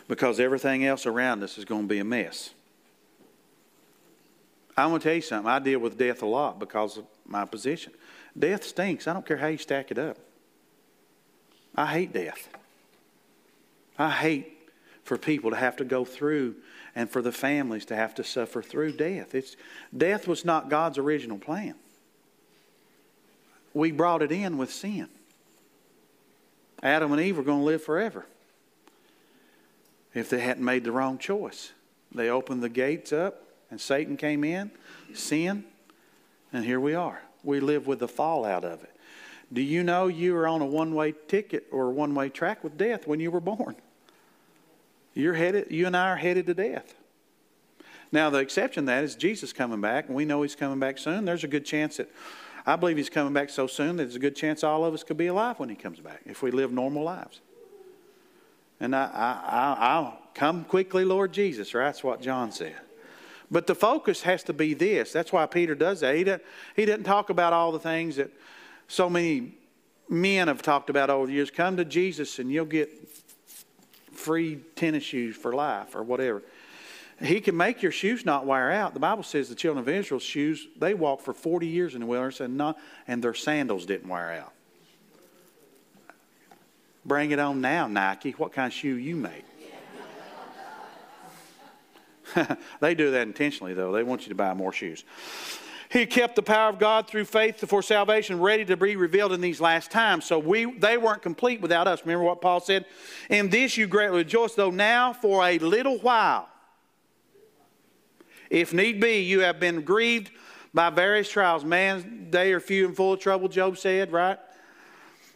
because 0.09 0.41
everything 0.41 0.87
else 0.87 1.05
around 1.05 1.43
us 1.43 1.59
is 1.59 1.67
going 1.67 1.83
to 1.83 1.89
be 1.89 1.99
a 1.99 2.05
mess. 2.05 2.53
I'm 4.77 4.89
going 4.89 5.01
to 5.01 5.05
tell 5.05 5.15
you 5.15 5.21
something. 5.21 5.51
I 5.51 5.59
deal 5.59 5.79
with 5.79 5.99
death 5.99 6.23
a 6.23 6.27
lot 6.27 6.59
because 6.59 6.97
of 6.99 7.05
my 7.27 7.45
position. 7.45 7.93
Death 8.39 8.65
stinks. 8.65 9.07
I 9.07 9.13
don't 9.13 9.27
care 9.27 9.37
how 9.37 9.49
you 9.49 9.59
stack 9.59 9.91
it 9.91 9.99
up. 9.99 10.17
I 11.75 11.87
hate 11.87 12.13
death. 12.13 12.49
I 13.99 14.11
hate 14.11 14.71
for 15.05 15.19
people 15.19 15.51
to 15.51 15.57
have 15.57 15.77
to 15.77 15.85
go 15.85 16.05
through 16.05 16.57
and 16.95 17.11
for 17.11 17.23
the 17.23 17.33
families 17.33 17.85
to 17.87 17.97
have 17.97 18.15
to 18.15 18.25
suffer 18.25 18.63
through 18.63 18.93
death. 18.93 19.35
It's, 19.35 19.57
death 19.97 20.29
was 20.29 20.45
not 20.45 20.69
God's 20.69 20.99
original 20.99 21.39
plan. 21.39 21.75
We 23.75 23.91
brought 23.91 24.23
it 24.23 24.33
in 24.33 24.59
with 24.59 24.73
sin. 24.73 25.09
Adam 26.83 27.13
and 27.13 27.21
Eve 27.21 27.37
were 27.37 27.43
going 27.43 27.61
to 27.61 27.65
live 27.65 27.83
forever 27.83 28.27
if 30.15 30.29
they 30.29 30.41
hadn't 30.41 30.65
made 30.65 30.85
the 30.85 30.93
wrong 30.93 31.17
choice. 31.17 31.73
They 32.15 32.29
opened 32.29 32.63
the 32.63 32.69
gates 32.69 33.13
up, 33.13 33.43
and 33.73 33.81
Satan 33.81 34.19
came 34.19 34.45
in, 34.45 34.71
sin, 35.15 35.65
and 36.53 36.63
here 36.63 36.79
we 36.79 36.95
are. 36.95 37.23
We 37.43 37.59
live 37.59 37.87
with 37.87 38.01
the 38.01 38.07
fallout 38.07 38.67
of 38.67 38.85
it. 38.85 38.95
Do 39.51 39.63
you 39.63 39.83
know 39.83 40.09
you 40.09 40.35
were 40.35 40.47
on 40.47 40.61
a 40.61 40.67
one 40.67 40.95
way 40.95 41.15
ticket 41.27 41.67
or 41.73 41.91
one 41.91 42.15
way 42.15 42.29
track 42.29 42.63
with 42.63 42.77
death 42.77 43.07
when 43.07 43.19
you 43.19 43.31
were 43.31 43.41
born? 43.41 43.75
You're 45.15 45.33
headed, 45.33 45.71
you 45.71 45.87
and 45.87 45.97
I 45.97 46.11
are 46.11 46.17
headed 46.17 46.45
to 46.47 46.55
death. 46.55 46.95
Now, 48.13 48.29
the 48.29 48.39
exception 48.41 48.85
to 48.85 48.87
that 48.89 49.05
is 49.05 49.17
Jesus 49.17 49.55
coming 49.55 49.81
back, 49.81 50.09
and 50.09 50.15
we 50.15 50.27
know 50.27 50.43
he's 50.43 50.55
coming 50.55 50.79
back 50.79 50.99
soon. 50.99 51.25
There's 51.25 51.45
a 51.45 51.49
good 51.49 51.65
chance 51.65 51.97
that, 51.97 52.11
I 52.67 52.77
believe 52.77 52.99
he's 52.99 53.09
coming 53.09 53.33
back 53.33 53.49
so 53.49 53.67
soon 53.67 53.97
that 53.97 54.03
there's 54.03 54.17
a 54.17 54.21
good 54.21 54.37
chance 54.37 54.63
all 54.63 54.85
of 54.85 54.93
us 54.93 55.03
could 55.03 55.17
be 55.17 55.29
alive 55.29 55.59
when 55.59 55.71
he 55.71 55.77
comes 55.77 55.99
back 55.99 56.21
if 56.27 56.43
we 56.43 56.51
live 56.51 56.73
normal 56.73 57.05
lives. 57.05 57.41
And 58.81 58.95
I, 58.95 59.05
I, 59.07 59.77
I'll 59.79 60.19
come 60.35 60.65
quickly, 60.65 61.07
Lord 61.07 61.33
Jesus, 61.33 61.73
right? 61.73 61.87
That's 61.87 62.05
what 62.05 62.21
John 62.21 62.53
said. 62.53 62.77
But 63.53 63.67
the 63.67 63.75
focus 63.75 64.23
has 64.23 64.43
to 64.45 64.55
be 64.55 64.73
this. 64.73 65.13
That's 65.13 65.31
why 65.31 65.45
Peter 65.45 65.75
does 65.75 66.01
that. 66.01 66.17
He 66.17 66.25
doesn't, 66.25 66.43
he 66.75 66.87
doesn't 66.87 67.05
talk 67.05 67.29
about 67.29 67.53
all 67.53 67.71
the 67.71 67.79
things 67.79 68.17
that 68.17 68.31
so 68.89 69.11
many 69.11 69.53
men 70.09 70.49
have 70.49 70.63
talked 70.63 70.89
about 70.89 71.11
over 71.11 71.27
the 71.27 71.35
years. 71.35 71.51
Come 71.51 71.77
to 71.77 71.85
Jesus 71.85 72.39
and 72.39 72.51
you'll 72.51 72.65
get 72.65 72.91
free 74.15 74.61
tennis 74.75 75.05
shoes 75.05 75.37
for 75.37 75.53
life 75.53 75.95
or 75.95 76.03
whatever. 76.03 76.43
He 77.21 77.43
can 77.43 77.55
make 77.55 77.83
your 77.83 77.93
shoes 77.93 78.25
not 78.25 78.47
wear 78.47 78.73
out. 78.73 78.95
The 78.95 79.01
Bible 79.01 79.23
says 79.23 79.51
the 79.51 79.55
children 79.55 79.87
of 79.87 79.89
Israel's 79.89 80.23
shoes, 80.23 80.67
they 80.79 80.95
walked 80.95 81.23
for 81.23 81.35
40 81.35 81.67
years 81.67 81.95
in 81.95 82.01
the 82.01 82.07
wilderness 82.07 82.41
and, 82.41 82.57
not, 82.57 82.79
and 83.07 83.23
their 83.23 83.35
sandals 83.35 83.85
didn't 83.85 84.09
wear 84.09 84.33
out. 84.33 84.53
Bring 87.05 87.33
it 87.33 87.39
on 87.39 87.61
now, 87.61 87.87
Nike. 87.87 88.31
What 88.33 88.53
kind 88.53 88.69
of 88.69 88.73
shoe 88.73 88.95
you 88.95 89.15
make? 89.15 89.45
they 92.81 92.95
do 92.95 93.11
that 93.13 93.23
intentionally, 93.23 93.75
though. 93.75 93.93
They 93.93 94.03
want 94.03 94.23
you 94.23 94.29
to 94.29 94.35
buy 94.35 94.55
more 94.55 94.73
shoes. 94.73 95.05
He 95.93 96.07
kept 96.07 96.37
the 96.37 96.43
power 96.43 96.71
of 96.71 96.79
God 96.79 97.07
through 97.07 97.27
faith 97.27 97.69
for 97.69 97.83
salvation 97.83 98.41
ready 98.41 98.65
to 98.65 98.79
be 98.79 98.97
revealed 98.97 99.33
in 99.33 99.43
these 99.43 99.61
last 99.61 99.91
times. 99.91 100.25
So 100.25 100.39
we 100.39 100.65
they 100.79 100.97
weren't 100.97 101.21
complete 101.21 101.61
without 101.61 101.87
us. 101.87 102.01
Remember 102.01 102.25
what 102.25 102.41
Paul 102.41 102.61
said? 102.61 102.87
In 103.29 103.51
this 103.51 103.77
you 103.77 103.87
greatly 103.87 104.19
rejoice, 104.19 104.55
though 104.55 104.71
now 104.71 105.13
for 105.13 105.45
a 105.45 105.59
little 105.59 105.99
while. 105.99 106.49
If 108.49 108.73
need 108.73 109.03
be, 109.03 109.21
you 109.21 109.41
have 109.41 109.61
been 109.61 109.83
grieved 109.83 110.31
by 110.73 110.89
various 110.89 111.29
trials. 111.29 111.63
Man, 111.63 112.29
they 112.31 112.55
are 112.55 112.61
few 112.61 112.87
and 112.87 112.97
full 112.97 113.13
of 113.13 113.21
trouble, 113.21 113.49
Job 113.49 113.77
said, 113.77 114.13
right? 114.13 114.39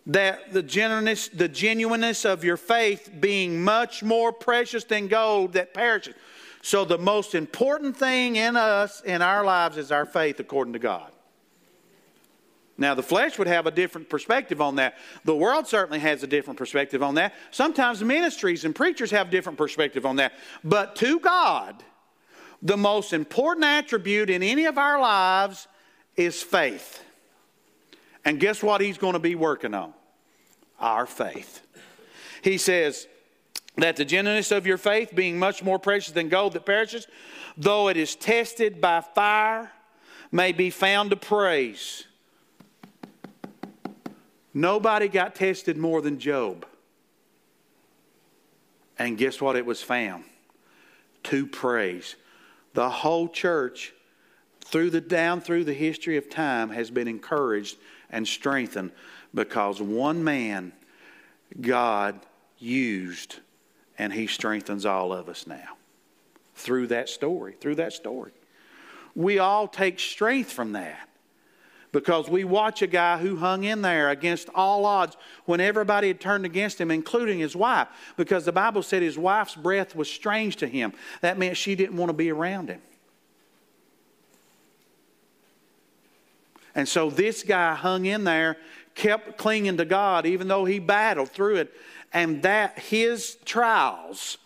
That 0.06 0.54
the 0.54 0.62
genuineness, 0.62 1.28
the 1.28 1.48
genuineness 1.48 2.24
of 2.24 2.44
your 2.44 2.56
faith 2.56 3.10
being 3.20 3.62
much 3.62 4.02
more 4.02 4.32
precious 4.32 4.84
than 4.84 5.08
gold 5.08 5.52
that 5.52 5.74
perishes. 5.74 6.14
So, 6.66 6.84
the 6.84 6.98
most 6.98 7.36
important 7.36 7.96
thing 7.96 8.34
in 8.34 8.56
us, 8.56 9.00
in 9.02 9.22
our 9.22 9.44
lives, 9.44 9.76
is 9.76 9.92
our 9.92 10.04
faith 10.04 10.40
according 10.40 10.72
to 10.72 10.80
God. 10.80 11.12
Now, 12.76 12.96
the 12.96 13.04
flesh 13.04 13.38
would 13.38 13.46
have 13.46 13.68
a 13.68 13.70
different 13.70 14.10
perspective 14.10 14.60
on 14.60 14.74
that. 14.74 14.98
The 15.24 15.36
world 15.36 15.68
certainly 15.68 16.00
has 16.00 16.24
a 16.24 16.26
different 16.26 16.58
perspective 16.58 17.04
on 17.04 17.14
that. 17.14 17.34
Sometimes 17.52 18.02
ministries 18.02 18.64
and 18.64 18.74
preachers 18.74 19.12
have 19.12 19.30
different 19.30 19.58
perspective 19.58 20.04
on 20.04 20.16
that. 20.16 20.32
But 20.64 20.96
to 20.96 21.20
God, 21.20 21.84
the 22.60 22.76
most 22.76 23.12
important 23.12 23.64
attribute 23.64 24.28
in 24.28 24.42
any 24.42 24.64
of 24.64 24.76
our 24.76 25.00
lives 25.00 25.68
is 26.16 26.42
faith. 26.42 27.00
And 28.24 28.40
guess 28.40 28.60
what 28.60 28.80
he's 28.80 28.98
going 28.98 29.12
to 29.12 29.20
be 29.20 29.36
working 29.36 29.72
on? 29.72 29.94
Our 30.80 31.06
faith. 31.06 31.64
He 32.42 32.58
says 32.58 33.06
that 33.76 33.96
the 33.96 34.04
genuineness 34.04 34.50
of 34.52 34.66
your 34.66 34.78
faith, 34.78 35.14
being 35.14 35.38
much 35.38 35.62
more 35.62 35.78
precious 35.78 36.12
than 36.12 36.28
gold 36.28 36.54
that 36.54 36.64
perishes, 36.64 37.06
though 37.56 37.88
it 37.88 37.96
is 37.96 38.16
tested 38.16 38.80
by 38.80 39.00
fire, 39.00 39.70
may 40.32 40.52
be 40.52 40.70
found 40.70 41.10
to 41.10 41.16
praise 41.16 42.06
Nobody 44.56 45.08
got 45.08 45.34
tested 45.34 45.76
more 45.76 46.00
than 46.00 46.18
Job. 46.18 46.64
And 48.98 49.18
guess 49.18 49.38
what? 49.38 49.54
It 49.54 49.66
was 49.66 49.82
found 49.82 50.24
to 51.24 51.46
praise. 51.46 52.16
The 52.72 52.88
whole 52.88 53.28
church, 53.28 53.92
through 54.62 54.88
the 54.90 55.02
down 55.02 55.42
through 55.42 55.64
the 55.64 55.74
history 55.74 56.16
of 56.16 56.30
time, 56.30 56.70
has 56.70 56.90
been 56.90 57.06
encouraged 57.06 57.76
and 58.08 58.26
strengthened 58.26 58.92
because 59.34 59.82
one 59.82 60.24
man 60.24 60.72
God 61.60 62.18
used, 62.58 63.40
and 63.98 64.12
He 64.12 64.26
strengthens 64.26 64.86
all 64.86 65.12
of 65.12 65.28
us 65.28 65.46
now 65.46 65.76
through 66.54 66.88
that 66.88 67.08
story. 67.08 67.54
Through 67.60 67.76
that 67.76 67.92
story, 67.92 68.32
we 69.14 69.38
all 69.38 69.68
take 69.68 69.98
strength 69.98 70.52
from 70.52 70.72
that 70.72 71.08
because 71.92 72.28
we 72.28 72.44
watch 72.44 72.82
a 72.82 72.86
guy 72.86 73.16
who 73.16 73.36
hung 73.36 73.64
in 73.64 73.80
there 73.80 74.10
against 74.10 74.50
all 74.54 74.84
odds 74.84 75.16
when 75.46 75.60
everybody 75.60 76.08
had 76.08 76.20
turned 76.20 76.44
against 76.44 76.78
him, 76.78 76.90
including 76.90 77.38
his 77.38 77.56
wife, 77.56 77.88
because 78.18 78.44
the 78.44 78.52
Bible 78.52 78.82
said 78.82 79.00
his 79.00 79.16
wife's 79.16 79.54
breath 79.54 79.96
was 79.96 80.10
strange 80.10 80.56
to 80.56 80.66
him. 80.66 80.92
That 81.22 81.38
meant 81.38 81.56
she 81.56 81.74
didn't 81.74 81.96
want 81.96 82.10
to 82.10 82.14
be 82.14 82.30
around 82.30 82.68
him. 82.68 82.82
And 86.74 86.86
so 86.86 87.08
this 87.08 87.42
guy 87.42 87.74
hung 87.74 88.04
in 88.04 88.24
there, 88.24 88.58
kept 88.94 89.38
clinging 89.38 89.78
to 89.78 89.86
God, 89.86 90.26
even 90.26 90.48
though 90.48 90.66
he 90.66 90.78
battled 90.78 91.30
through 91.30 91.56
it. 91.56 91.72
And 92.16 92.42
that 92.44 92.78
his 92.78 93.36
trials 93.44 94.38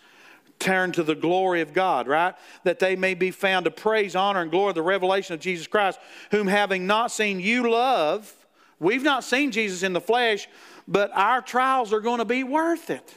turn 0.59 0.91
to 0.91 1.05
the 1.05 1.14
glory 1.14 1.61
of 1.61 1.73
God, 1.73 2.09
right? 2.09 2.35
That 2.64 2.81
they 2.81 2.97
may 2.97 3.14
be 3.14 3.31
found 3.31 3.64
to 3.66 3.71
praise, 3.71 4.16
honor, 4.16 4.41
and 4.41 4.51
glory 4.51 4.73
the 4.73 4.83
revelation 4.83 5.35
of 5.35 5.41
Jesus 5.41 5.68
Christ, 5.68 6.01
whom 6.33 6.49
having 6.49 6.89
not 6.89 7.12
seen 7.12 7.39
you 7.39 7.71
love. 7.71 8.35
We've 8.81 9.05
not 9.05 9.23
seen 9.23 9.53
Jesus 9.53 9.85
in 9.85 9.93
the 9.93 10.01
flesh, 10.01 10.49
but 10.89 11.12
our 11.14 11.41
trials 11.41 11.93
are 11.93 12.01
going 12.01 12.18
to 12.18 12.25
be 12.25 12.43
worth 12.43 12.91
it. 12.91 13.16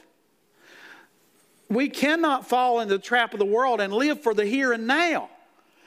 We 1.68 1.88
cannot 1.88 2.46
fall 2.46 2.78
into 2.78 2.94
the 2.94 3.02
trap 3.02 3.32
of 3.32 3.40
the 3.40 3.44
world 3.44 3.80
and 3.80 3.92
live 3.92 4.22
for 4.22 4.34
the 4.34 4.46
here 4.46 4.72
and 4.72 4.86
now. 4.86 5.30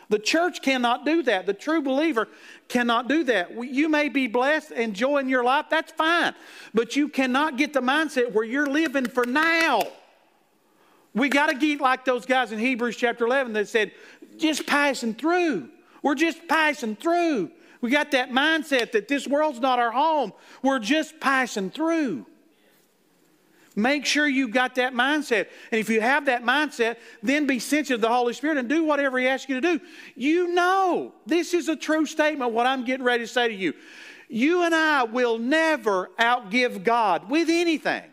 The 0.10 0.20
church 0.20 0.62
cannot 0.62 1.06
do 1.06 1.22
that. 1.24 1.46
The 1.46 1.54
true 1.54 1.82
believer 1.82 2.30
cannot 2.70 3.10
do 3.10 3.24
that. 3.26 3.52
You 3.64 3.90
may 3.90 4.10
be 4.10 4.28
blessed, 4.28 4.72
enjoying 4.72 5.28
your 5.28 5.44
life, 5.44 5.66
that's 5.70 5.92
fine. 5.92 6.34
But 6.74 6.96
you 6.96 7.10
cannot 7.10 7.58
get 7.58 7.74
the 7.74 7.82
mindset 7.82 8.32
where 8.32 8.46
you're 8.46 8.68
living 8.68 9.06
for 9.06 9.26
now. 9.26 9.82
We 11.14 11.30
got 11.30 11.48
to 11.48 11.56
get 11.56 11.82
like 11.82 12.06
those 12.06 12.26
guys 12.26 12.52
in 12.52 12.60
Hebrews 12.60 12.96
chapter 12.96 13.26
11 13.26 13.54
that 13.54 13.68
said, 13.68 13.92
just 14.38 14.66
passing 14.66 15.14
through. 15.14 15.70
We're 16.04 16.16
just 16.16 16.48
passing 16.48 16.96
through. 16.96 17.52
We 17.82 17.90
got 17.90 18.12
that 18.12 18.32
mindset 18.32 18.92
that 18.94 19.08
this 19.08 19.28
world's 19.28 19.60
not 19.60 19.80
our 19.80 19.92
home. 19.92 20.32
We're 20.62 20.80
just 20.80 21.20
passing 21.20 21.70
through. 21.70 22.26
Make 23.78 24.08
sure 24.08 24.28
you 24.28 24.48
got 24.48 24.74
that 24.76 24.96
mindset. 24.96 25.50
And 25.72 25.80
if 25.80 25.88
you 25.88 26.02
have 26.02 26.26
that 26.26 26.44
mindset, 26.44 26.98
then 27.22 27.46
be 27.46 27.60
sensitive 27.60 28.02
to 28.02 28.08
the 28.08 28.12
Holy 28.12 28.34
Spirit 28.34 28.58
and 28.58 28.68
do 28.68 28.84
whatever 28.84 29.20
He 29.20 29.28
asks 29.28 29.48
you 29.48 29.62
to 29.62 29.78
do. 29.78 29.86
You 30.16 30.48
know, 30.48 31.14
this 31.28 31.54
is 31.54 31.70
a 31.70 31.76
true 31.76 32.08
statement, 32.08 32.54
what 32.54 32.66
I'm 32.66 32.86
getting 32.86 33.06
ready 33.06 33.24
to 33.24 33.28
say 33.28 33.48
to 33.48 33.54
you. 33.54 33.76
You 34.30 34.64
and 34.64 34.74
I 34.74 35.04
will 35.04 35.38
never 35.38 36.10
outgive 36.20 36.84
God 36.84 37.30
with 37.30 37.50
anything 37.52 38.04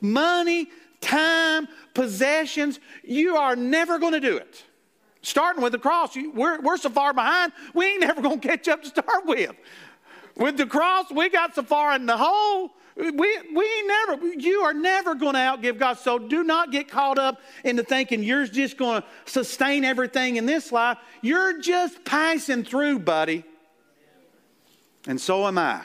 money, 0.00 0.68
time, 1.00 1.66
possessions, 1.94 2.78
you 3.02 3.36
are 3.36 3.56
never 3.56 3.98
going 3.98 4.12
to 4.12 4.20
do 4.20 4.36
it. 4.36 4.64
Starting 5.22 5.60
with 5.60 5.72
the 5.72 5.78
cross, 5.80 6.16
we're, 6.32 6.60
we're 6.60 6.76
so 6.76 6.90
far 6.90 7.12
behind, 7.12 7.52
we 7.74 7.86
ain't 7.86 8.00
never 8.02 8.22
going 8.22 8.38
to 8.40 8.48
catch 8.48 8.68
up 8.68 8.82
to 8.84 8.88
start 8.88 9.26
with. 9.26 9.50
With 10.36 10.56
the 10.56 10.66
cross, 10.66 11.10
we 11.10 11.28
got 11.28 11.56
so 11.56 11.64
far 11.64 11.96
in 11.96 12.06
the 12.06 12.16
hole, 12.16 12.70
we, 12.98 13.38
we 13.54 13.82
never, 13.86 14.26
you 14.34 14.60
are 14.62 14.74
never 14.74 15.14
going 15.14 15.34
to 15.34 15.38
outgive 15.38 15.78
God. 15.78 15.98
So 15.98 16.18
do 16.18 16.42
not 16.42 16.72
get 16.72 16.88
caught 16.88 17.18
up 17.18 17.40
into 17.64 17.84
thinking 17.84 18.22
you're 18.22 18.46
just 18.46 18.76
going 18.76 19.02
to 19.02 19.08
sustain 19.24 19.84
everything 19.84 20.36
in 20.36 20.46
this 20.46 20.72
life. 20.72 20.98
You're 21.22 21.60
just 21.60 22.04
passing 22.04 22.64
through, 22.64 23.00
buddy. 23.00 23.44
And 25.06 25.20
so 25.20 25.46
am 25.46 25.58
I. 25.58 25.84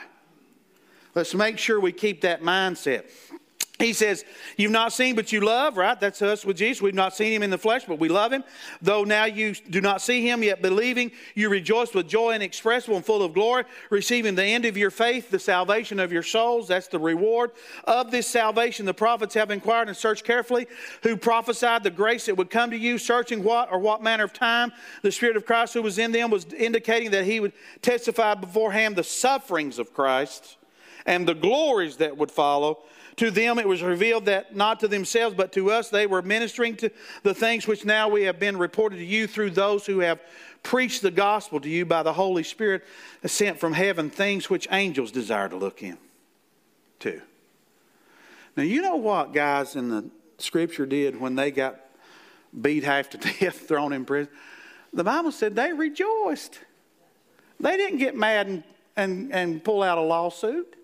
Let's 1.14 1.34
make 1.34 1.58
sure 1.58 1.78
we 1.78 1.92
keep 1.92 2.22
that 2.22 2.42
mindset. 2.42 3.04
He 3.80 3.92
says, 3.92 4.24
You've 4.56 4.70
not 4.70 4.92
seen, 4.92 5.16
but 5.16 5.32
you 5.32 5.40
love, 5.40 5.76
right? 5.76 5.98
That's 5.98 6.22
us 6.22 6.44
with 6.44 6.56
Jesus. 6.56 6.80
We've 6.80 6.94
not 6.94 7.16
seen 7.16 7.32
him 7.32 7.42
in 7.42 7.50
the 7.50 7.58
flesh, 7.58 7.84
but 7.86 7.98
we 7.98 8.08
love 8.08 8.32
him. 8.32 8.44
Though 8.80 9.02
now 9.02 9.24
you 9.24 9.52
do 9.52 9.80
not 9.80 10.00
see 10.00 10.26
him, 10.26 10.44
yet 10.44 10.62
believing, 10.62 11.10
you 11.34 11.48
rejoice 11.48 11.92
with 11.92 12.06
joy 12.06 12.36
inexpressible 12.36 12.96
and 12.96 13.04
full 13.04 13.22
of 13.22 13.34
glory, 13.34 13.64
receiving 13.90 14.36
the 14.36 14.44
end 14.44 14.64
of 14.64 14.76
your 14.76 14.92
faith, 14.92 15.28
the 15.28 15.40
salvation 15.40 15.98
of 15.98 16.12
your 16.12 16.22
souls. 16.22 16.68
That's 16.68 16.86
the 16.86 17.00
reward 17.00 17.50
of 17.82 18.12
this 18.12 18.28
salvation. 18.28 18.86
The 18.86 18.94
prophets 18.94 19.34
have 19.34 19.50
inquired 19.50 19.88
and 19.88 19.96
searched 19.96 20.22
carefully 20.22 20.68
who 21.02 21.16
prophesied 21.16 21.82
the 21.82 21.90
grace 21.90 22.26
that 22.26 22.36
would 22.36 22.50
come 22.50 22.70
to 22.70 22.78
you, 22.78 22.96
searching 22.96 23.42
what 23.42 23.72
or 23.72 23.80
what 23.80 24.04
manner 24.04 24.22
of 24.22 24.32
time 24.32 24.72
the 25.02 25.10
Spirit 25.10 25.36
of 25.36 25.46
Christ 25.46 25.74
who 25.74 25.82
was 25.82 25.98
in 25.98 26.12
them 26.12 26.30
was 26.30 26.46
indicating 26.52 27.10
that 27.10 27.24
he 27.24 27.40
would 27.40 27.52
testify 27.82 28.34
beforehand 28.34 28.94
the 28.94 29.02
sufferings 29.02 29.80
of 29.80 29.92
Christ 29.92 30.58
and 31.06 31.26
the 31.26 31.34
glories 31.34 31.96
that 31.96 32.16
would 32.16 32.30
follow. 32.30 32.84
To 33.16 33.30
them 33.30 33.58
it 33.58 33.68
was 33.68 33.82
revealed 33.82 34.24
that 34.24 34.56
not 34.56 34.80
to 34.80 34.88
themselves, 34.88 35.36
but 35.36 35.52
to 35.52 35.70
us 35.70 35.88
they 35.88 36.06
were 36.06 36.22
ministering 36.22 36.76
to 36.76 36.90
the 37.22 37.34
things 37.34 37.66
which 37.66 37.84
now 37.84 38.08
we 38.08 38.24
have 38.24 38.40
been 38.40 38.56
reported 38.56 38.96
to 38.96 39.04
you 39.04 39.26
through 39.26 39.50
those 39.50 39.86
who 39.86 40.00
have 40.00 40.20
preached 40.62 41.02
the 41.02 41.10
gospel 41.10 41.60
to 41.60 41.68
you 41.68 41.84
by 41.84 42.02
the 42.02 42.12
Holy 42.12 42.42
Spirit 42.42 42.82
sent 43.24 43.60
from 43.60 43.72
heaven, 43.72 44.10
things 44.10 44.50
which 44.50 44.66
angels 44.72 45.12
desire 45.12 45.48
to 45.48 45.56
look 45.56 45.82
in 45.82 45.98
to. 47.00 47.20
Now, 48.56 48.62
you 48.62 48.82
know 48.82 48.96
what 48.96 49.32
guys 49.32 49.76
in 49.76 49.88
the 49.88 50.04
scripture 50.38 50.86
did 50.86 51.20
when 51.20 51.34
they 51.34 51.50
got 51.50 51.80
beat 52.60 52.84
half 52.84 53.10
to 53.10 53.18
death, 53.40 53.68
thrown 53.68 53.92
in 53.92 54.04
prison? 54.04 54.32
The 54.92 55.04
Bible 55.04 55.32
said 55.32 55.54
they 55.54 55.72
rejoiced. 55.72 56.58
They 57.60 57.76
didn't 57.76 57.98
get 57.98 58.16
mad 58.16 58.46
and, 58.46 58.62
and, 58.96 59.32
and 59.32 59.64
pull 59.64 59.82
out 59.82 59.98
a 59.98 60.02
lawsuit. 60.02 60.76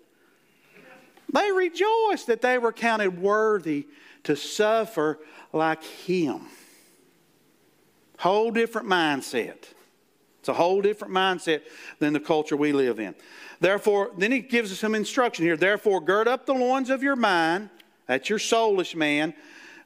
They 1.31 1.51
rejoiced 1.51 2.27
that 2.27 2.41
they 2.41 2.57
were 2.57 2.73
counted 2.73 3.19
worthy 3.19 3.87
to 4.23 4.35
suffer 4.35 5.19
like 5.53 5.83
him. 5.83 6.41
Whole 8.19 8.51
different 8.51 8.87
mindset. 8.87 9.57
It's 10.39 10.49
a 10.49 10.53
whole 10.53 10.81
different 10.81 11.13
mindset 11.13 11.61
than 11.99 12.13
the 12.13 12.19
culture 12.19 12.57
we 12.57 12.71
live 12.71 12.99
in. 12.99 13.15
Therefore, 13.59 14.11
then 14.17 14.31
he 14.31 14.39
gives 14.39 14.71
us 14.71 14.79
some 14.79 14.95
instruction 14.95 15.45
here. 15.45 15.55
Therefore, 15.55 16.01
gird 16.01 16.27
up 16.27 16.45
the 16.45 16.53
loins 16.53 16.89
of 16.89 17.03
your 17.03 17.15
mind, 17.15 17.69
that's 18.07 18.29
your 18.29 18.39
soulish 18.39 18.95
man, 18.95 19.33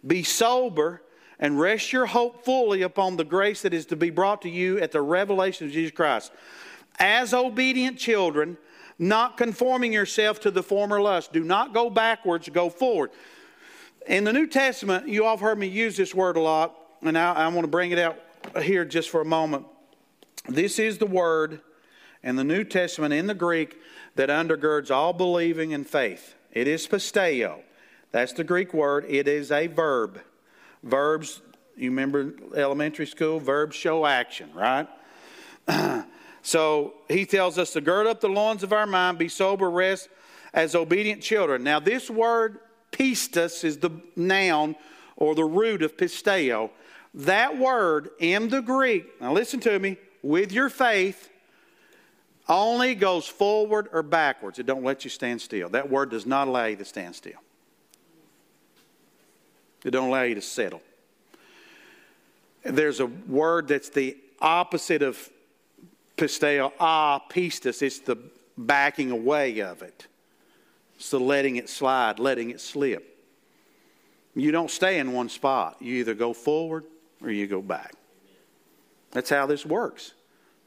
be 0.05 0.23
sober, 0.23 1.01
and 1.39 1.59
rest 1.59 1.91
your 1.91 2.05
hope 2.05 2.45
fully 2.45 2.81
upon 2.81 3.17
the 3.17 3.25
grace 3.25 3.61
that 3.63 3.73
is 3.73 3.85
to 3.87 3.97
be 3.97 4.09
brought 4.09 4.41
to 4.43 4.49
you 4.49 4.79
at 4.79 4.93
the 4.93 5.01
revelation 5.01 5.67
of 5.67 5.73
Jesus 5.73 5.91
Christ. 5.91 6.31
As 6.97 7.33
obedient 7.33 7.97
children, 7.97 8.57
not 8.97 9.37
conforming 9.37 9.91
yourself 9.91 10.39
to 10.41 10.51
the 10.51 10.63
former 10.63 11.01
lust. 11.01 11.33
Do 11.33 11.43
not 11.43 11.73
go 11.73 11.89
backwards, 11.89 12.49
go 12.49 12.69
forward. 12.69 13.11
In 14.07 14.23
the 14.23 14.33
New 14.33 14.47
Testament, 14.47 15.07
you 15.07 15.25
all 15.25 15.31
have 15.31 15.41
heard 15.41 15.57
me 15.57 15.67
use 15.67 15.97
this 15.97 16.13
word 16.13 16.37
a 16.37 16.39
lot, 16.39 16.75
and 17.01 17.17
I, 17.17 17.33
I 17.33 17.47
want 17.47 17.61
to 17.61 17.67
bring 17.67 17.91
it 17.91 17.99
out 17.99 18.17
here 18.61 18.85
just 18.85 19.09
for 19.09 19.21
a 19.21 19.25
moment. 19.25 19.65
This 20.47 20.77
is 20.79 20.97
the 20.99 21.07
word 21.07 21.61
in 22.23 22.35
the 22.35 22.43
New 22.43 22.63
Testament 22.63 23.13
in 23.13 23.27
the 23.27 23.33
Greek 23.33 23.77
that 24.15 24.29
undergirds 24.29 24.91
all 24.91 25.13
believing 25.13 25.73
and 25.73 25.87
faith. 25.87 26.35
It 26.51 26.67
is 26.67 26.87
pisteo. 26.87 27.61
That's 28.11 28.33
the 28.33 28.43
Greek 28.43 28.73
word. 28.73 29.05
It 29.09 29.27
is 29.27 29.51
a 29.51 29.67
verb. 29.67 30.21
Verbs 30.83 31.41
You 31.75 31.89
remember 31.89 32.33
elementary 32.55 33.07
school? 33.07 33.39
Verbs 33.39 33.75
show 33.75 34.05
action, 34.05 34.49
right? 34.53 34.87
so 36.45 36.93
he 37.09 37.25
tells 37.25 37.57
us 37.57 37.73
to 37.73 37.81
gird 37.81 38.05
up 38.05 38.21
the 38.21 38.29
loins 38.29 38.61
of 38.61 38.71
our 38.71 38.85
mind, 38.85 39.17
be 39.17 39.27
sober, 39.27 39.67
rest 39.67 40.09
as 40.53 40.75
obedient 40.75 41.23
children. 41.23 41.63
Now, 41.63 41.79
this 41.79 42.07
word 42.07 42.59
pistis 42.91 43.63
is 43.63 43.79
the 43.79 43.89
noun 44.15 44.75
or 45.15 45.33
the 45.33 45.43
root 45.43 45.81
of 45.81 45.97
pisteo. 45.97 46.69
That 47.15 47.57
word 47.57 48.11
in 48.19 48.49
the 48.49 48.61
Greek, 48.61 49.19
now 49.19 49.33
listen 49.33 49.59
to 49.61 49.79
me, 49.79 49.97
with 50.21 50.51
your 50.51 50.69
faith 50.69 51.31
only 52.47 52.93
goes 52.93 53.25
forward 53.25 53.89
or 53.91 54.03
backwards. 54.03 54.59
It 54.59 54.67
don't 54.67 54.83
let 54.83 55.03
you 55.03 55.09
stand 55.09 55.41
still. 55.41 55.69
That 55.69 55.89
word 55.89 56.11
does 56.11 56.27
not 56.27 56.47
allow 56.47 56.65
you 56.65 56.75
to 56.75 56.85
stand 56.85 57.15
still. 57.15 57.41
It 59.83 59.89
don't 59.89 60.09
allow 60.09 60.21
you 60.21 60.35
to 60.35 60.43
settle. 60.43 60.83
There's 62.63 62.99
a 62.99 63.07
word 63.07 63.67
that's 63.67 63.89
the 63.89 64.15
opposite 64.39 65.01
of 65.01 65.31
pisteo, 66.17 66.71
ah, 66.79 67.21
pistis. 67.29 67.81
It's 67.81 67.99
the 67.99 68.17
backing 68.57 69.11
away 69.11 69.59
of 69.59 69.81
it. 69.81 70.07
It's 70.95 71.09
the 71.09 71.19
letting 71.19 71.57
it 71.57 71.69
slide, 71.69 72.19
letting 72.19 72.49
it 72.51 72.61
slip. 72.61 73.11
You 74.35 74.51
don't 74.51 74.71
stay 74.71 74.99
in 74.99 75.13
one 75.13 75.29
spot. 75.29 75.77
You 75.79 75.95
either 75.95 76.13
go 76.13 76.33
forward 76.33 76.85
or 77.21 77.31
you 77.31 77.47
go 77.47 77.61
back. 77.61 77.93
That's 79.11 79.29
how 79.29 79.45
this 79.45 79.65
works. 79.65 80.13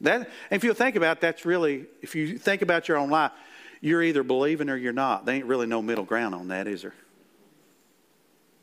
That, 0.01 0.29
if 0.49 0.63
you 0.63 0.73
think 0.73 0.95
about 0.95 1.17
it, 1.17 1.21
that's 1.21 1.45
really, 1.45 1.85
if 2.01 2.15
you 2.15 2.37
think 2.37 2.61
about 2.61 2.87
your 2.87 2.97
own 2.97 3.09
life, 3.09 3.31
you're 3.81 4.01
either 4.01 4.23
believing 4.23 4.69
or 4.69 4.75
you're 4.75 4.93
not. 4.93 5.25
There 5.25 5.35
ain't 5.35 5.45
really 5.45 5.67
no 5.67 5.81
middle 5.81 6.03
ground 6.03 6.33
on 6.33 6.47
that, 6.49 6.67
is 6.67 6.81
there? 6.81 6.93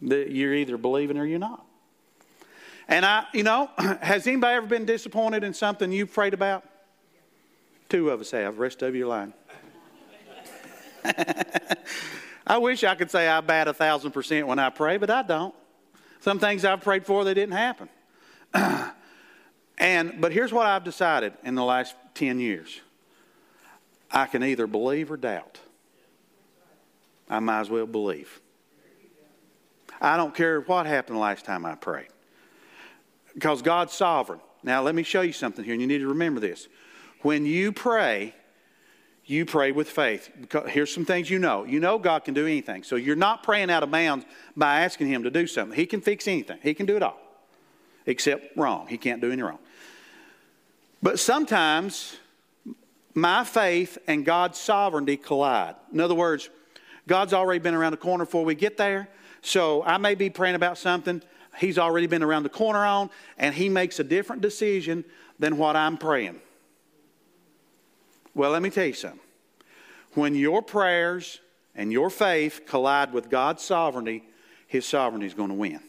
You're 0.00 0.54
either 0.54 0.76
believing 0.76 1.18
or 1.18 1.24
you're 1.24 1.38
not. 1.38 1.64
And 2.88 3.04
I, 3.04 3.24
you 3.32 3.42
know, 3.42 3.70
has 3.78 4.26
anybody 4.26 4.56
ever 4.56 4.66
been 4.66 4.84
disappointed 4.84 5.44
in 5.44 5.54
something 5.54 5.90
you've 5.90 6.12
prayed 6.12 6.34
about? 6.34 6.64
Two 7.88 8.10
of 8.10 8.20
us 8.20 8.30
have. 8.32 8.58
Rest 8.58 8.82
of 8.82 8.94
you 8.94 9.06
lying. 9.06 9.32
I 12.46 12.58
wish 12.58 12.84
I 12.84 12.94
could 12.94 13.10
say 13.10 13.28
I 13.28 13.40
bat 13.40 13.68
a 13.68 13.74
thousand 13.74 14.12
percent 14.12 14.46
when 14.46 14.58
I 14.58 14.70
pray, 14.70 14.96
but 14.96 15.10
I 15.10 15.22
don't. 15.22 15.54
Some 16.20 16.38
things 16.38 16.64
I've 16.64 16.80
prayed 16.80 17.04
for, 17.06 17.24
they 17.24 17.34
didn't 17.34 17.54
happen. 17.54 17.88
and 19.78 20.20
but 20.20 20.32
here's 20.32 20.52
what 20.52 20.66
I've 20.66 20.84
decided 20.84 21.34
in 21.44 21.54
the 21.54 21.64
last 21.64 21.94
ten 22.14 22.40
years. 22.40 22.80
I 24.10 24.26
can 24.26 24.42
either 24.42 24.66
believe 24.66 25.10
or 25.10 25.16
doubt. 25.16 25.58
I 27.28 27.40
might 27.40 27.60
as 27.60 27.70
well 27.70 27.86
believe. 27.86 28.40
I 30.00 30.16
don't 30.16 30.34
care 30.34 30.60
what 30.60 30.86
happened 30.86 31.18
last 31.18 31.44
time 31.44 31.64
I 31.66 31.74
prayed. 31.74 32.08
Because 33.34 33.62
God's 33.62 33.92
sovereign. 33.92 34.40
Now, 34.62 34.82
let 34.82 34.94
me 34.94 35.02
show 35.02 35.20
you 35.20 35.32
something 35.32 35.64
here, 35.64 35.74
and 35.74 35.80
you 35.80 35.88
need 35.88 35.98
to 35.98 36.08
remember 36.08 36.40
this. 36.40 36.68
When 37.26 37.44
you 37.44 37.72
pray, 37.72 38.36
you 39.24 39.46
pray 39.46 39.72
with 39.72 39.90
faith. 39.90 40.30
Here's 40.68 40.94
some 40.94 41.04
things 41.04 41.28
you 41.28 41.40
know. 41.40 41.64
You 41.64 41.80
know 41.80 41.98
God 41.98 42.22
can 42.22 42.34
do 42.34 42.46
anything. 42.46 42.84
So 42.84 42.94
you're 42.94 43.16
not 43.16 43.42
praying 43.42 43.68
out 43.68 43.82
of 43.82 43.90
bounds 43.90 44.24
by 44.56 44.82
asking 44.82 45.08
Him 45.08 45.24
to 45.24 45.30
do 45.32 45.48
something. 45.48 45.76
He 45.76 45.86
can 45.86 46.00
fix 46.00 46.28
anything, 46.28 46.58
He 46.62 46.72
can 46.72 46.86
do 46.86 46.94
it 46.94 47.02
all, 47.02 47.18
except 48.06 48.56
wrong. 48.56 48.86
He 48.86 48.96
can't 48.96 49.20
do 49.20 49.32
any 49.32 49.42
wrong. 49.42 49.58
But 51.02 51.18
sometimes 51.18 52.16
my 53.12 53.42
faith 53.42 53.98
and 54.06 54.24
God's 54.24 54.60
sovereignty 54.60 55.16
collide. 55.16 55.74
In 55.92 55.98
other 55.98 56.14
words, 56.14 56.48
God's 57.08 57.32
already 57.32 57.58
been 57.58 57.74
around 57.74 57.90
the 57.90 57.96
corner 57.96 58.24
before 58.24 58.44
we 58.44 58.54
get 58.54 58.76
there. 58.76 59.08
So 59.42 59.82
I 59.82 59.98
may 59.98 60.14
be 60.14 60.30
praying 60.30 60.54
about 60.54 60.78
something 60.78 61.20
He's 61.58 61.76
already 61.76 62.06
been 62.06 62.22
around 62.22 62.44
the 62.44 62.50
corner 62.50 62.84
on, 62.84 63.10
and 63.36 63.52
He 63.52 63.68
makes 63.68 63.98
a 63.98 64.04
different 64.04 64.42
decision 64.42 65.04
than 65.40 65.58
what 65.58 65.74
I'm 65.74 65.96
praying. 65.96 66.40
Well, 68.36 68.50
let 68.50 68.60
me 68.60 68.68
tell 68.68 68.84
you 68.84 68.92
something. 68.92 69.18
When 70.12 70.34
your 70.34 70.60
prayers 70.60 71.40
and 71.74 71.90
your 71.90 72.10
faith 72.10 72.60
collide 72.66 73.14
with 73.14 73.30
God's 73.30 73.62
sovereignty, 73.62 74.24
His 74.66 74.84
sovereignty 74.84 75.26
is 75.26 75.32
going 75.32 75.48
to 75.48 75.54
win. 75.54 75.80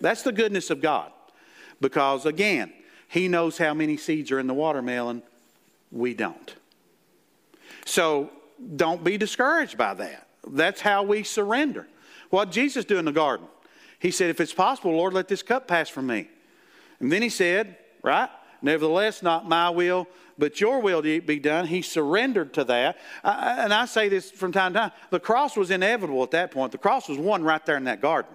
That's 0.00 0.22
the 0.22 0.32
goodness 0.32 0.70
of 0.70 0.82
God. 0.82 1.12
Because 1.80 2.26
again, 2.26 2.72
He 3.06 3.28
knows 3.28 3.56
how 3.56 3.72
many 3.72 3.96
seeds 3.96 4.32
are 4.32 4.40
in 4.40 4.48
the 4.48 4.54
watermelon. 4.54 5.22
We 5.92 6.12
don't. 6.12 6.52
So 7.84 8.30
don't 8.74 9.04
be 9.04 9.16
discouraged 9.16 9.78
by 9.78 9.94
that. 9.94 10.26
That's 10.44 10.80
how 10.80 11.04
we 11.04 11.22
surrender. 11.22 11.86
What 12.30 12.50
Jesus 12.50 12.84
do 12.84 12.98
in 12.98 13.04
the 13.04 13.12
garden? 13.12 13.46
He 14.00 14.10
said, 14.10 14.28
If 14.28 14.40
it's 14.40 14.52
possible, 14.52 14.90
Lord, 14.90 15.14
let 15.14 15.28
this 15.28 15.44
cup 15.44 15.68
pass 15.68 15.88
from 15.88 16.08
me. 16.08 16.28
And 16.98 17.12
then 17.12 17.22
he 17.22 17.28
said, 17.28 17.76
right? 18.02 18.28
Nevertheless, 18.60 19.22
not 19.22 19.46
my 19.46 19.70
will, 19.70 20.08
but 20.38 20.60
your 20.60 20.80
will 20.80 21.02
be 21.02 21.38
done. 21.38 21.66
He 21.66 21.82
surrendered 21.82 22.54
to 22.54 22.64
that. 22.64 22.98
and 23.22 23.72
I 23.72 23.86
say 23.86 24.08
this 24.08 24.30
from 24.30 24.52
time 24.52 24.72
to 24.74 24.78
time 24.78 24.90
the 25.10 25.20
cross 25.20 25.56
was 25.56 25.70
inevitable 25.70 26.22
at 26.22 26.32
that 26.32 26.50
point. 26.50 26.72
The 26.72 26.78
cross 26.78 27.08
was 27.08 27.18
won 27.18 27.42
right 27.42 27.64
there 27.64 27.76
in 27.76 27.84
that 27.84 28.00
garden. 28.00 28.32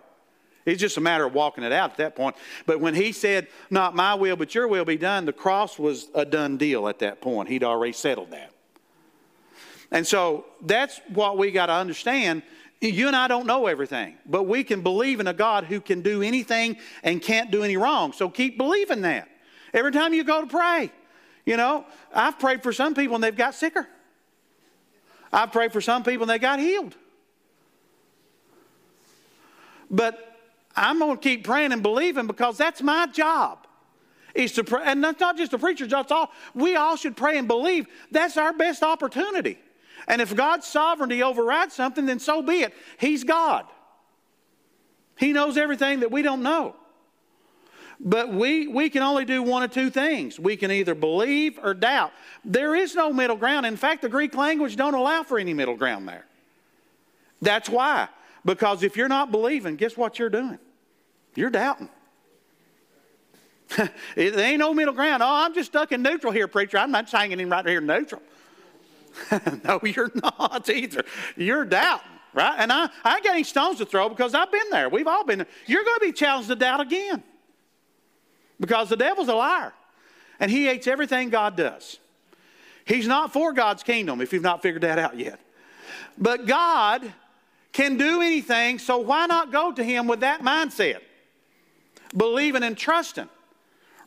It's 0.65 0.79
just 0.79 0.97
a 0.97 1.01
matter 1.01 1.25
of 1.25 1.33
walking 1.33 1.63
it 1.63 1.71
out 1.71 1.91
at 1.91 1.97
that 1.97 2.15
point. 2.15 2.35
But 2.65 2.79
when 2.79 2.93
he 2.93 3.11
said, 3.11 3.47
Not 3.69 3.95
my 3.95 4.13
will, 4.13 4.35
but 4.35 4.53
your 4.53 4.67
will 4.67 4.85
be 4.85 4.97
done, 4.97 5.25
the 5.25 5.33
cross 5.33 5.79
was 5.79 6.09
a 6.13 6.25
done 6.25 6.57
deal 6.57 6.87
at 6.87 6.99
that 6.99 7.21
point. 7.21 7.49
He'd 7.49 7.63
already 7.63 7.93
settled 7.93 8.31
that. 8.31 8.51
And 9.91 10.05
so 10.05 10.45
that's 10.61 11.01
what 11.09 11.37
we 11.37 11.51
got 11.51 11.67
to 11.67 11.73
understand. 11.73 12.43
You 12.81 13.07
and 13.07 13.15
I 13.15 13.27
don't 13.27 13.45
know 13.45 13.67
everything, 13.67 14.15
but 14.25 14.43
we 14.43 14.63
can 14.63 14.81
believe 14.81 15.19
in 15.19 15.27
a 15.27 15.33
God 15.33 15.65
who 15.65 15.81
can 15.81 16.01
do 16.01 16.21
anything 16.21 16.77
and 17.03 17.21
can't 17.21 17.51
do 17.51 17.63
any 17.63 17.75
wrong. 17.75 18.13
So 18.13 18.29
keep 18.29 18.57
believing 18.57 19.01
that. 19.01 19.27
Every 19.73 19.91
time 19.91 20.13
you 20.13 20.23
go 20.23 20.41
to 20.41 20.47
pray, 20.47 20.91
you 21.49 21.57
know, 21.57 21.83
I've 22.13 22.37
prayed 22.37 22.61
for 22.61 22.71
some 22.71 22.93
people 22.93 23.15
and 23.15 23.23
they've 23.23 23.35
got 23.35 23.55
sicker. 23.55 23.87
I've 25.33 25.51
prayed 25.51 25.73
for 25.73 25.81
some 25.81 26.03
people 26.03 26.21
and 26.21 26.29
they 26.29 26.37
got 26.37 26.59
healed. 26.59 26.95
But 29.89 30.37
I'm 30.75 30.99
going 30.99 31.17
to 31.17 31.21
keep 31.21 31.43
praying 31.43 31.71
and 31.71 31.81
believing 31.81 32.27
because 32.27 32.55
that's 32.55 32.83
my 32.83 33.07
job. 33.07 33.65
Is 34.35 34.51
to 34.53 34.63
pray, 34.63 34.83
and 34.85 35.03
that's 35.03 35.19
not 35.19 35.37
just 35.37 35.49
the 35.49 35.57
preacher's 35.57 35.87
job. 35.87 36.05
All. 36.11 36.29
We 36.53 36.75
all 36.75 36.95
should 36.95 37.17
pray 37.17 37.39
and 37.39 37.47
believe. 37.47 37.87
That's 38.11 38.37
our 38.37 38.53
best 38.53 38.83
opportunity. 38.83 39.57
And 40.07 40.21
if 40.21 40.35
God's 40.35 40.67
sovereignty 40.67 41.23
overrides 41.23 41.73
something, 41.73 42.05
then 42.05 42.19
so 42.19 42.43
be 42.43 42.61
it. 42.61 42.75
He's 42.99 43.23
God. 43.23 43.65
He 45.17 45.33
knows 45.33 45.57
everything 45.57 46.01
that 46.01 46.11
we 46.11 46.21
don't 46.21 46.43
know. 46.43 46.75
But 47.99 48.33
we, 48.33 48.67
we 48.67 48.89
can 48.89 49.03
only 49.03 49.25
do 49.25 49.43
one 49.43 49.61
of 49.61 49.71
two 49.71 49.89
things. 49.89 50.39
We 50.39 50.55
can 50.55 50.71
either 50.71 50.95
believe 50.95 51.59
or 51.61 51.73
doubt. 51.73 52.13
There 52.45 52.73
is 52.75 52.95
no 52.95 53.11
middle 53.11 53.35
ground. 53.35 53.65
In 53.65 53.75
fact, 53.75 54.01
the 54.01 54.09
Greek 54.09 54.35
language 54.35 54.77
don't 54.77 54.93
allow 54.93 55.23
for 55.23 55.37
any 55.37 55.53
middle 55.53 55.75
ground 55.75 56.07
there. 56.07 56.25
That's 57.41 57.69
why. 57.69 58.07
Because 58.45 58.83
if 58.83 58.95
you're 58.95 59.09
not 59.09 59.31
believing, 59.31 59.75
guess 59.75 59.97
what 59.97 60.17
you're 60.17 60.29
doing? 60.29 60.59
You're 61.35 61.49
doubting. 61.49 61.89
there 64.15 64.39
ain't 64.39 64.59
no 64.59 64.73
middle 64.73 64.93
ground. 64.93 65.21
Oh, 65.21 65.27
I'm 65.29 65.53
just 65.53 65.71
stuck 65.71 65.91
in 65.91 66.01
neutral 66.01 66.31
here, 66.31 66.47
preacher. 66.47 66.77
I'm 66.77 66.91
not 66.91 67.09
hanging 67.09 67.39
in 67.39 67.49
right 67.49 67.65
here 67.65 67.81
neutral. 67.81 68.21
no, 69.63 69.81
you're 69.83 70.11
not 70.15 70.69
either. 70.69 71.03
You're 71.35 71.65
doubting, 71.65 72.07
right? 72.33 72.55
And 72.59 72.71
I, 72.71 72.89
I 73.03 73.15
ain't 73.15 73.23
got 73.23 73.33
any 73.33 73.43
stones 73.43 73.77
to 73.79 73.85
throw 73.85 74.07
because 74.07 74.33
I've 74.33 74.51
been 74.51 74.69
there. 74.71 74.87
We've 74.87 75.07
all 75.07 75.25
been 75.25 75.39
there. 75.39 75.47
You're 75.65 75.83
going 75.83 75.99
to 75.99 76.05
be 76.05 76.13
challenged 76.13 76.47
to 76.47 76.55
doubt 76.55 76.79
again. 76.79 77.23
Because 78.59 78.89
the 78.89 78.97
devil's 78.97 79.29
a 79.29 79.35
liar. 79.35 79.73
And 80.39 80.49
he 80.49 80.65
hates 80.65 80.87
everything 80.87 81.29
God 81.29 81.55
does. 81.55 81.99
He's 82.85 83.07
not 83.07 83.31
for 83.33 83.53
God's 83.53 83.83
kingdom 83.83 84.21
if 84.21 84.33
you've 84.33 84.43
not 84.43 84.61
figured 84.61 84.83
that 84.83 84.97
out 84.97 85.17
yet. 85.17 85.39
But 86.17 86.45
God 86.47 87.13
can 87.71 87.97
do 87.97 88.21
anything, 88.21 88.79
so 88.79 88.97
why 88.97 89.25
not 89.27 89.51
go 89.51 89.71
to 89.71 89.83
him 89.83 90.07
with 90.07 90.21
that 90.21 90.41
mindset? 90.41 90.99
Believing 92.15 92.63
and 92.63 92.77
trusting. 92.77 93.29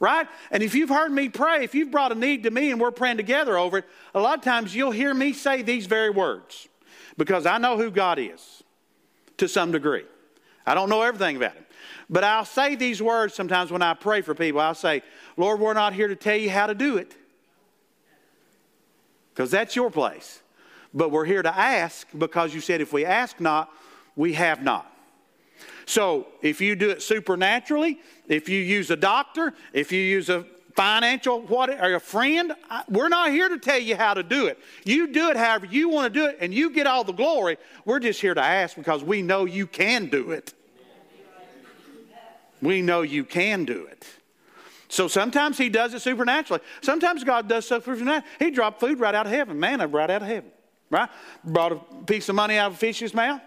Right? 0.00 0.26
And 0.50 0.64
if 0.64 0.74
you've 0.74 0.88
heard 0.88 1.12
me 1.12 1.28
pray, 1.28 1.62
if 1.62 1.76
you've 1.76 1.92
brought 1.92 2.11
a 2.11 2.16
need 2.16 2.42
to 2.42 2.50
me 2.50 2.72
and 2.72 2.80
we're 2.80 2.90
praying 2.90 3.18
together 3.18 3.57
over 3.57 3.78
it, 3.78 3.84
a 4.14 4.20
lot 4.20 4.38
of 4.38 4.44
times 4.44 4.74
you'll 4.74 4.90
hear 4.90 5.14
me 5.14 5.32
say 5.32 5.62
these 5.62 5.86
very 5.86 6.11
words 6.11 6.68
because 7.16 7.46
I 7.46 7.59
know 7.59 7.76
who 7.76 7.88
God 7.88 8.18
is 8.18 8.64
to 9.36 9.48
some 9.48 9.70
degree. 9.70 10.05
I 10.66 10.74
don't 10.74 10.88
know 10.88 11.03
everything 11.03 11.36
about 11.36 11.55
him. 11.55 11.64
But 12.12 12.24
I'll 12.24 12.44
say 12.44 12.74
these 12.74 13.00
words 13.00 13.32
sometimes 13.32 13.72
when 13.72 13.80
I 13.80 13.94
pray 13.94 14.20
for 14.20 14.34
people. 14.34 14.60
I'll 14.60 14.74
say, 14.74 15.02
Lord, 15.38 15.58
we're 15.58 15.72
not 15.72 15.94
here 15.94 16.08
to 16.08 16.14
tell 16.14 16.36
you 16.36 16.50
how 16.50 16.66
to 16.66 16.74
do 16.74 16.98
it 16.98 17.16
because 19.32 19.50
that's 19.50 19.74
your 19.74 19.90
place. 19.90 20.42
But 20.92 21.10
we're 21.10 21.24
here 21.24 21.42
to 21.42 21.56
ask 21.56 22.06
because 22.16 22.54
you 22.54 22.60
said 22.60 22.82
if 22.82 22.92
we 22.92 23.06
ask 23.06 23.40
not, 23.40 23.72
we 24.14 24.34
have 24.34 24.62
not. 24.62 24.94
So 25.86 26.26
if 26.42 26.60
you 26.60 26.76
do 26.76 26.90
it 26.90 27.00
supernaturally, 27.00 27.98
if 28.28 28.46
you 28.46 28.60
use 28.60 28.90
a 28.90 28.96
doctor, 28.96 29.54
if 29.72 29.90
you 29.90 30.02
use 30.02 30.28
a 30.28 30.44
financial 30.76 31.40
what 31.40 31.70
or 31.70 31.94
a 31.94 32.00
friend, 32.00 32.52
we're 32.90 33.08
not 33.08 33.30
here 33.30 33.48
to 33.48 33.58
tell 33.58 33.78
you 33.78 33.96
how 33.96 34.12
to 34.12 34.22
do 34.22 34.48
it. 34.48 34.58
You 34.84 35.06
do 35.06 35.30
it 35.30 35.38
however 35.38 35.64
you 35.64 35.88
want 35.88 36.12
to 36.12 36.20
do 36.20 36.26
it, 36.26 36.36
and 36.40 36.52
you 36.52 36.68
get 36.68 36.86
all 36.86 37.04
the 37.04 37.12
glory. 37.12 37.56
We're 37.86 38.00
just 38.00 38.20
here 38.20 38.34
to 38.34 38.42
ask 38.42 38.76
because 38.76 39.02
we 39.02 39.22
know 39.22 39.46
you 39.46 39.66
can 39.66 40.06
do 40.06 40.32
it. 40.32 40.52
We 42.62 42.80
know 42.80 43.02
you 43.02 43.24
can 43.24 43.64
do 43.64 43.86
it. 43.86 44.06
So 44.88 45.08
sometimes 45.08 45.58
he 45.58 45.68
does 45.68 45.94
it 45.94 46.00
supernaturally. 46.00 46.62
Sometimes 46.80 47.24
God 47.24 47.48
does 47.48 47.66
stuff 47.66 47.84
supernaturally. 47.84 48.24
He 48.38 48.50
dropped 48.50 48.78
food 48.78 49.00
right 49.00 49.14
out 49.14 49.26
of 49.26 49.32
heaven, 49.32 49.58
manna 49.58 49.86
right 49.86 50.08
out 50.08 50.22
of 50.22 50.28
heaven, 50.28 50.50
right? 50.90 51.08
Brought 51.42 51.72
a 51.72 52.04
piece 52.04 52.28
of 52.28 52.34
money 52.34 52.56
out 52.56 52.68
of 52.68 52.74
a 52.74 52.76
fish's 52.76 53.12
mouth. 53.12 53.40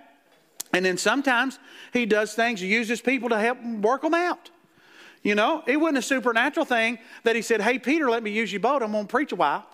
And 0.74 0.84
then 0.84 0.98
sometimes 0.98 1.58
he 1.94 2.06
does 2.06 2.34
things, 2.34 2.60
he 2.60 2.68
uses 2.68 3.00
people 3.00 3.30
to 3.30 3.40
help 3.40 3.64
work 3.64 4.02
them 4.02 4.14
out. 4.14 4.50
You 5.24 5.34
know, 5.34 5.64
it 5.66 5.78
wasn't 5.78 6.00
a 6.00 6.02
supernatural 6.02 6.66
thing 6.66 7.00
that 7.24 7.36
he 7.36 7.42
said, 7.42 7.62
Hey, 7.62 7.80
Peter, 7.80 8.10
let 8.10 8.22
me 8.22 8.32
use 8.32 8.52
your 8.52 8.60
boat. 8.60 8.84
I'm 8.84 8.92
going 8.92 9.08
to 9.08 9.12
preach 9.12 9.32
a 9.32 9.36
while. 9.36 9.66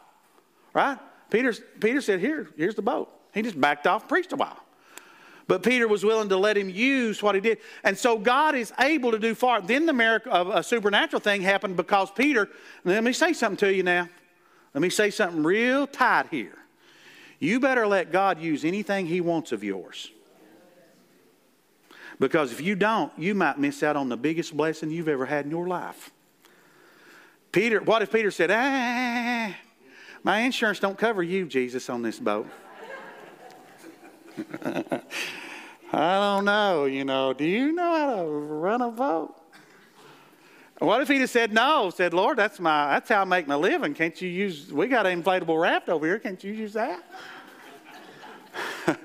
Right? 0.73 0.97
Peter, 1.29 1.53
Peter 1.79 1.99
said, 2.01 2.19
Here, 2.19 2.47
here's 2.55 2.75
the 2.75 2.81
boat. 2.81 3.09
He 3.33 3.41
just 3.41 3.59
backed 3.59 3.87
off 3.87 4.03
and 4.03 4.09
preached 4.09 4.33
a 4.33 4.35
while. 4.35 4.63
But 5.47 5.63
Peter 5.63 5.87
was 5.87 6.05
willing 6.05 6.29
to 6.29 6.37
let 6.37 6.57
him 6.57 6.69
use 6.69 7.21
what 7.21 7.35
he 7.35 7.41
did. 7.41 7.57
And 7.83 7.97
so 7.97 8.17
God 8.17 8.55
is 8.55 8.71
able 8.79 9.11
to 9.11 9.19
do 9.19 9.35
far. 9.35 9.61
Then 9.61 9.85
the 9.85 9.93
miracle 9.93 10.31
of 10.31 10.49
a 10.49 10.63
supernatural 10.63 11.19
thing 11.19 11.41
happened 11.41 11.75
because 11.75 12.11
Peter, 12.11 12.49
let 12.83 13.03
me 13.03 13.13
say 13.13 13.33
something 13.33 13.57
to 13.57 13.73
you 13.73 13.83
now. 13.83 14.07
Let 14.73 14.81
me 14.81 14.89
say 14.89 15.09
something 15.09 15.43
real 15.43 15.87
tight 15.87 16.27
here. 16.31 16.57
You 17.39 17.59
better 17.59 17.87
let 17.87 18.11
God 18.11 18.39
use 18.39 18.63
anything 18.63 19.07
he 19.07 19.19
wants 19.19 19.51
of 19.51 19.63
yours. 19.63 20.11
Because 22.19 22.51
if 22.51 22.61
you 22.61 22.75
don't, 22.75 23.11
you 23.17 23.33
might 23.33 23.57
miss 23.57 23.81
out 23.81 23.95
on 23.95 24.07
the 24.07 24.15
biggest 24.15 24.55
blessing 24.55 24.91
you've 24.91 25.07
ever 25.07 25.25
had 25.25 25.45
in 25.45 25.51
your 25.51 25.67
life. 25.67 26.11
Peter, 27.51 27.81
what 27.81 28.03
if 28.03 28.11
Peter 28.11 28.29
said, 28.29 28.51
ah, 28.51 29.55
my 30.23 30.39
insurance 30.41 30.79
don't 30.79 30.97
cover 30.97 31.23
you, 31.23 31.47
Jesus, 31.47 31.89
on 31.89 32.03
this 32.03 32.19
boat? 32.19 32.47
I 35.93 36.19
don't 36.19 36.45
know, 36.45 36.85
you 36.85 37.03
know, 37.03 37.33
do 37.33 37.43
you 37.43 37.73
know 37.73 37.95
how 37.95 38.15
to 38.15 38.29
run 38.29 38.81
a 38.81 38.89
boat? 38.89 39.35
What 40.79 41.01
if 41.01 41.09
he 41.09 41.19
just 41.19 41.33
said 41.33 41.53
no? 41.53 41.91
Said, 41.93 42.13
Lord, 42.13 42.37
that's 42.37 42.59
my 42.59 42.87
that's 42.87 43.09
how 43.09 43.21
I 43.21 43.23
make 43.25 43.47
my 43.47 43.55
living. 43.55 43.93
Can't 43.93 44.19
you 44.19 44.29
use 44.29 44.73
we 44.73 44.87
got 44.87 45.05
an 45.05 45.21
inflatable 45.21 45.61
raft 45.61 45.89
over 45.89 46.07
here, 46.07 46.17
can't 46.17 46.43
you 46.43 46.53
use 46.53 46.73
that? 46.73 47.03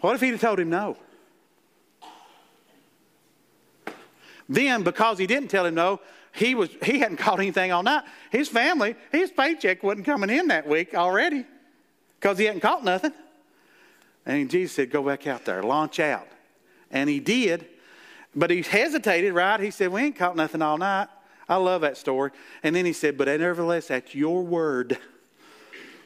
what 0.00 0.14
if 0.14 0.22
he'd 0.22 0.30
have 0.30 0.40
told 0.40 0.58
him 0.58 0.70
no? 0.70 0.96
Then, 4.48 4.82
because 4.82 5.18
he 5.18 5.26
didn't 5.26 5.48
tell 5.48 5.66
him 5.66 5.74
no, 5.74 6.00
he 6.32 6.54
was 6.54 6.70
he 6.82 7.00
hadn't 7.00 7.18
caught 7.18 7.38
anything 7.38 7.72
all 7.72 7.82
night. 7.82 8.04
His 8.30 8.48
family, 8.48 8.94
his 9.12 9.30
paycheck 9.30 9.82
wasn't 9.82 10.06
coming 10.06 10.30
in 10.30 10.48
that 10.48 10.66
week 10.66 10.94
already 10.94 11.44
because 12.20 12.38
he 12.38 12.44
hadn't 12.46 12.60
caught 12.60 12.84
nothing. 12.84 13.12
And 14.26 14.50
Jesus 14.50 14.74
said, 14.74 14.90
Go 14.90 15.02
back 15.02 15.26
out 15.26 15.44
there, 15.44 15.62
launch 15.62 16.00
out. 16.00 16.28
And 16.90 17.08
he 17.08 17.20
did, 17.20 17.66
but 18.34 18.50
he 18.50 18.62
hesitated, 18.62 19.32
right? 19.32 19.60
He 19.60 19.70
said, 19.70 19.90
We 19.90 20.02
ain't 20.02 20.16
caught 20.16 20.36
nothing 20.36 20.60
all 20.60 20.76
night. 20.76 21.08
I 21.48 21.56
love 21.56 21.82
that 21.82 21.96
story. 21.96 22.32
And 22.62 22.74
then 22.74 22.84
he 22.84 22.92
said, 22.92 23.16
But 23.16 23.28
nevertheless, 23.28 23.88
that's 23.88 24.14
your 24.14 24.42
word. 24.42 24.98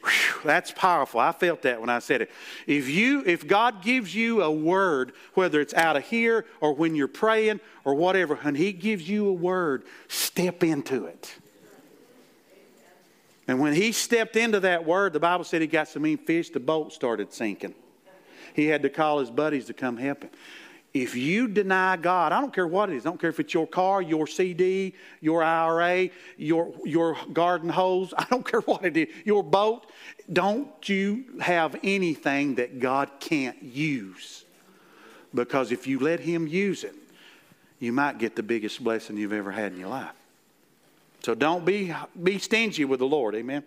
Whew, 0.03 0.41
that's 0.43 0.71
powerful. 0.71 1.19
I 1.19 1.31
felt 1.31 1.63
that 1.63 1.79
when 1.79 1.89
I 1.89 1.99
said 1.99 2.21
it. 2.21 2.31
If 2.65 2.89
you 2.89 3.23
if 3.25 3.47
God 3.47 3.81
gives 3.83 4.15
you 4.15 4.41
a 4.41 4.51
word, 4.51 5.13
whether 5.33 5.61
it's 5.61 5.73
out 5.73 5.95
of 5.95 6.03
here 6.03 6.45
or 6.59 6.73
when 6.73 6.95
you're 6.95 7.07
praying 7.07 7.59
or 7.83 7.95
whatever, 7.95 8.39
and 8.43 8.55
he 8.55 8.71
gives 8.71 9.07
you 9.07 9.27
a 9.27 9.33
word, 9.33 9.83
step 10.07 10.63
into 10.63 11.05
it. 11.05 11.35
And 13.47 13.59
when 13.59 13.73
he 13.73 13.91
stepped 13.91 14.35
into 14.35 14.61
that 14.61 14.85
word, 14.85 15.13
the 15.13 15.19
Bible 15.19 15.43
said 15.43 15.61
he 15.61 15.67
got 15.67 15.87
some 15.87 16.03
mean 16.03 16.17
fish, 16.17 16.51
the 16.51 16.59
boat 16.59 16.93
started 16.93 17.33
sinking. 17.33 17.75
He 18.53 18.67
had 18.67 18.81
to 18.83 18.89
call 18.89 19.19
his 19.19 19.29
buddies 19.29 19.65
to 19.65 19.73
come 19.73 19.97
help 19.97 20.23
him. 20.23 20.31
If 20.93 21.15
you 21.15 21.47
deny 21.47 21.95
God, 21.95 22.33
I 22.33 22.41
don't 22.41 22.53
care 22.53 22.67
what 22.67 22.89
it 22.89 22.97
is, 22.97 23.05
I 23.05 23.09
don't 23.09 23.19
care 23.19 23.29
if 23.29 23.39
it's 23.39 23.53
your 23.53 23.67
car, 23.67 24.01
your 24.01 24.27
CD, 24.27 24.93
your 25.21 25.41
IRA, 25.41 26.09
your, 26.37 26.73
your 26.83 27.15
garden 27.31 27.69
hose, 27.69 28.13
I 28.17 28.25
don't 28.29 28.45
care 28.49 28.59
what 28.61 28.83
it 28.83 28.97
is, 28.97 29.07
your 29.23 29.41
boat, 29.41 29.85
don't 30.31 30.89
you 30.89 31.25
have 31.39 31.77
anything 31.81 32.55
that 32.55 32.79
God 32.79 33.09
can't 33.21 33.61
use. 33.63 34.43
Because 35.33 35.71
if 35.71 35.87
you 35.87 35.99
let 35.99 36.19
Him 36.19 36.45
use 36.45 36.83
it, 36.83 36.95
you 37.79 37.93
might 37.93 38.17
get 38.17 38.35
the 38.35 38.43
biggest 38.43 38.83
blessing 38.83 39.15
you've 39.15 39.33
ever 39.33 39.51
had 39.51 39.71
in 39.71 39.79
your 39.79 39.89
life. 39.89 40.11
So 41.23 41.35
don't 41.35 41.63
be, 41.63 41.93
be 42.21 42.37
stingy 42.37 42.83
with 42.83 42.99
the 42.99 43.07
Lord, 43.07 43.33
amen. 43.35 43.63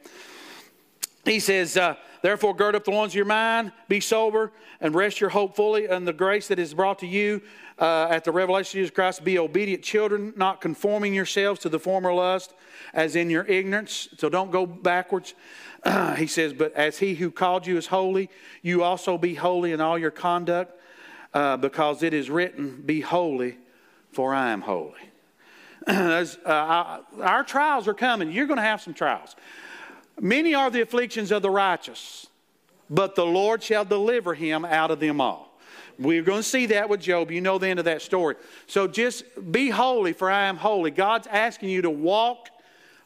He 1.24 1.41
says, 1.41 1.78
uh, 1.78 1.95
Therefore, 2.25 2.57
gird 2.57 2.75
up 2.75 2.85
the 2.85 2.91
loins 2.91 3.12
of 3.12 3.16
your 3.16 3.27
mind, 3.27 3.70
be 3.87 4.01
sober, 4.01 4.51
and 4.81 4.95
rest 4.95 5.20
your 5.20 5.29
hope 5.29 5.55
fully 5.55 5.91
on 5.91 6.07
the 6.07 6.12
grace 6.14 6.49
that 6.49 6.59
is 6.59 6.72
brought 6.72 7.01
to 7.01 7.07
you 7.07 7.43
uh, 7.79 8.07
at 8.09 8.25
the 8.25 8.33
revelation 8.33 8.79
of 8.79 8.85
Jesus 8.85 8.95
Christ. 8.95 9.25
Be 9.25 9.39
obedient 9.39 9.83
children, 9.85 10.33
not 10.35 10.62
conforming 10.62 11.12
yourselves 11.12 11.61
to 11.61 11.68
the 11.68 11.79
former 11.79 12.14
lust, 12.14 12.55
as 12.95 13.14
in 13.14 13.29
your 13.29 13.45
ignorance. 13.45 14.09
So 14.16 14.31
don't 14.31 14.51
go 14.51 14.64
backwards. 14.64 15.35
He 16.16 16.27
says, 16.27 16.55
But 16.55 16.72
as 16.72 16.99
he 16.99 17.14
who 17.14 17.31
called 17.31 17.66
you 17.66 17.77
is 17.77 17.89
holy, 17.89 18.31
you 18.62 18.83
also 18.83 19.18
be 19.18 19.35
holy 19.35 19.72
in 19.72 19.83
all 19.83 19.99
your 19.99 20.11
conduct, 20.11 20.81
uh, 21.35 21.59
because 21.59 22.03
it 22.03 22.14
is 22.14 22.31
written, 22.31 22.85
Be 22.87 23.03
holy, 23.03 23.59
for 24.12 24.33
I 24.33 24.53
am 24.53 24.62
holy. 24.62 25.11
As, 25.87 26.39
uh, 26.47 27.01
our 27.20 27.45
trials 27.45 27.87
are 27.87 27.93
coming. 27.93 28.33
You're 28.33 28.47
going 28.47 28.57
to 28.57 28.62
have 28.62 28.81
some 28.81 28.95
trials. 28.95 29.37
Many 30.21 30.55
are 30.55 30.71
the 30.71 30.81
afflictions 30.81 31.33
of 31.33 31.43
the 31.43 31.51
righteous, 31.51 32.27
but 32.89 33.15
the 33.15 33.27
Lord 33.27 33.62
shall 33.62 33.85
deliver 33.85 34.35
him 34.35 34.65
out 34.65 34.91
of 34.91 35.01
them 35.01 35.21
all. 35.21 35.51
We're 35.99 36.23
going 36.23 36.43
to 36.43 36.49
see 36.49 36.67
that 36.67 36.89
with 36.89 37.01
Job. 37.01 37.31
You 37.31 37.41
know 37.41 37.59
the 37.59 37.69
end 37.69 37.79
of 37.79 37.85
that 37.85 38.03
story. 38.03 38.37
So 38.67 38.87
just 38.87 39.25
be 39.53 39.71
holy, 39.71 40.12
for 40.12 40.31
I 40.31 40.47
am 40.47 40.57
holy. 40.57 40.91
God's 40.91 41.27
asking 41.29 41.69
you 41.69 41.83
to 41.83 41.91
walk 41.91 42.49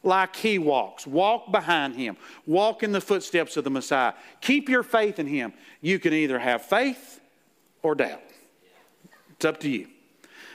like 0.01 0.35
he 0.35 0.57
walks. 0.57 1.05
Walk 1.05 1.51
behind 1.51 1.95
him. 1.95 2.17
Walk 2.47 2.83
in 2.83 2.91
the 2.91 3.01
footsteps 3.01 3.57
of 3.57 3.63
the 3.63 3.69
Messiah. 3.69 4.13
Keep 4.41 4.69
your 4.69 4.83
faith 4.83 5.19
in 5.19 5.27
him. 5.27 5.53
You 5.81 5.99
can 5.99 6.13
either 6.13 6.39
have 6.39 6.63
faith 6.63 7.19
or 7.83 7.95
doubt. 7.95 8.21
It's 9.31 9.45
up 9.45 9.59
to 9.61 9.69
you. 9.69 9.87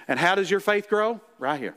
And 0.08 0.18
how 0.18 0.34
does 0.34 0.50
your 0.50 0.60
faith 0.60 0.88
grow? 0.88 1.20
Right 1.38 1.58
here. 1.58 1.74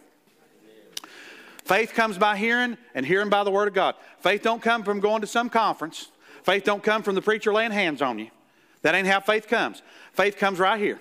Faith 1.68 1.93
comes 1.93 2.18
by 2.18 2.38
hearing, 2.38 2.78
and 2.95 3.05
hearing 3.05 3.28
by 3.28 3.43
the 3.43 3.51
Word 3.51 3.68
of 3.68 3.74
God. 3.74 3.95
Faith 4.20 4.41
don't 4.41 4.61
come 4.61 4.84
from 4.84 5.01
going 5.01 5.20
to 5.20 5.28
some 5.28 5.49
conference. 5.49 6.07
Faith 6.43 6.63
don't 6.63 6.82
come 6.82 7.03
from 7.03 7.13
the 7.13 7.22
preacher 7.22 7.51
laying 7.51 7.72
hands 7.72 8.01
on 8.01 8.18
you. 8.18 8.30
That 8.84 8.95
ain't 8.95 9.05
how 9.05 9.20
faith 9.20 9.49
comes. 9.49 9.82
Faith 10.13 10.38
comes 10.38 10.59
right 10.59 10.80
here. 10.80 10.97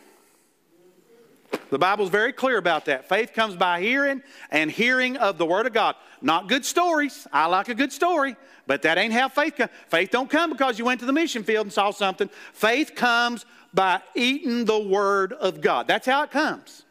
The 1.71 1.79
Bible's 1.79 2.11
very 2.11 2.33
clear 2.33 2.59
about 2.59 2.87
that. 2.87 3.09
Faith 3.09 3.33
comes 3.33 3.55
by 3.55 3.81
hearing 3.81 4.25
and 4.51 4.69
hearing 4.69 5.17
of 5.19 5.39
the 5.39 5.47
Word 5.47 5.67
of 5.67 5.73
God. 5.73 5.95
Not 6.21 6.49
good 6.49 6.65
stories. 6.65 7.29
I 7.33 7.47
like 7.47 7.69
a 7.69 7.75
good 7.75 7.93
story, 7.93 8.35
but 8.67 8.83
that 8.83 8.99
ain't 8.99 9.13
how 9.13 9.29
faith 9.29 9.55
comes. 9.55 9.71
Faith 9.87 10.11
don't 10.11 10.29
come 10.29 10.51
because 10.51 10.81
you 10.81 10.85
went 10.85 10.99
to 10.99 11.07
the 11.07 11.13
mission 11.13 11.45
field 11.45 11.67
and 11.67 11.73
saw 11.73 11.93
something. 11.93 12.29
Faith 12.53 12.97
comes 12.97 13.47
by 13.73 14.01
eating 14.17 14.65
the 14.65 14.81
Word 14.81 15.33
of 15.33 15.61
God. 15.61 15.87
That's 15.87 16.09
how 16.09 16.25
it 16.25 16.33
comes. 16.33 16.83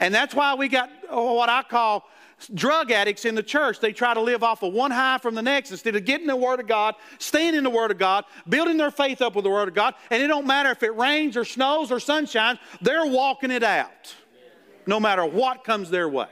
And 0.00 0.12
that's 0.12 0.34
why 0.34 0.54
we 0.54 0.66
got 0.66 0.90
oh, 1.08 1.34
what 1.34 1.48
I 1.48 1.62
call 1.62 2.08
drug 2.48 2.90
addicts 2.90 3.24
in 3.24 3.34
the 3.34 3.42
church, 3.42 3.80
they 3.80 3.92
try 3.92 4.14
to 4.14 4.20
live 4.20 4.42
off 4.42 4.62
of 4.62 4.72
one 4.72 4.90
high 4.90 5.18
from 5.18 5.34
the 5.34 5.42
next 5.42 5.70
instead 5.70 5.96
of 5.96 6.04
getting 6.04 6.26
the 6.26 6.36
Word 6.36 6.60
of 6.60 6.66
God, 6.66 6.94
staying 7.18 7.54
in 7.54 7.64
the 7.64 7.70
Word 7.70 7.90
of 7.90 7.98
God, 7.98 8.24
building 8.48 8.76
their 8.76 8.90
faith 8.90 9.22
up 9.22 9.34
with 9.34 9.44
the 9.44 9.50
Word 9.50 9.68
of 9.68 9.74
God. 9.74 9.94
And 10.10 10.22
it 10.22 10.26
don't 10.26 10.46
matter 10.46 10.70
if 10.70 10.82
it 10.82 10.94
rains 10.96 11.36
or 11.36 11.44
snows 11.44 11.90
or 11.90 12.00
sunshine, 12.00 12.58
they're 12.80 13.06
walking 13.06 13.50
it 13.50 13.62
out 13.62 14.14
no 14.86 14.98
matter 14.98 15.24
what 15.24 15.64
comes 15.64 15.90
their 15.90 16.08
way. 16.08 16.28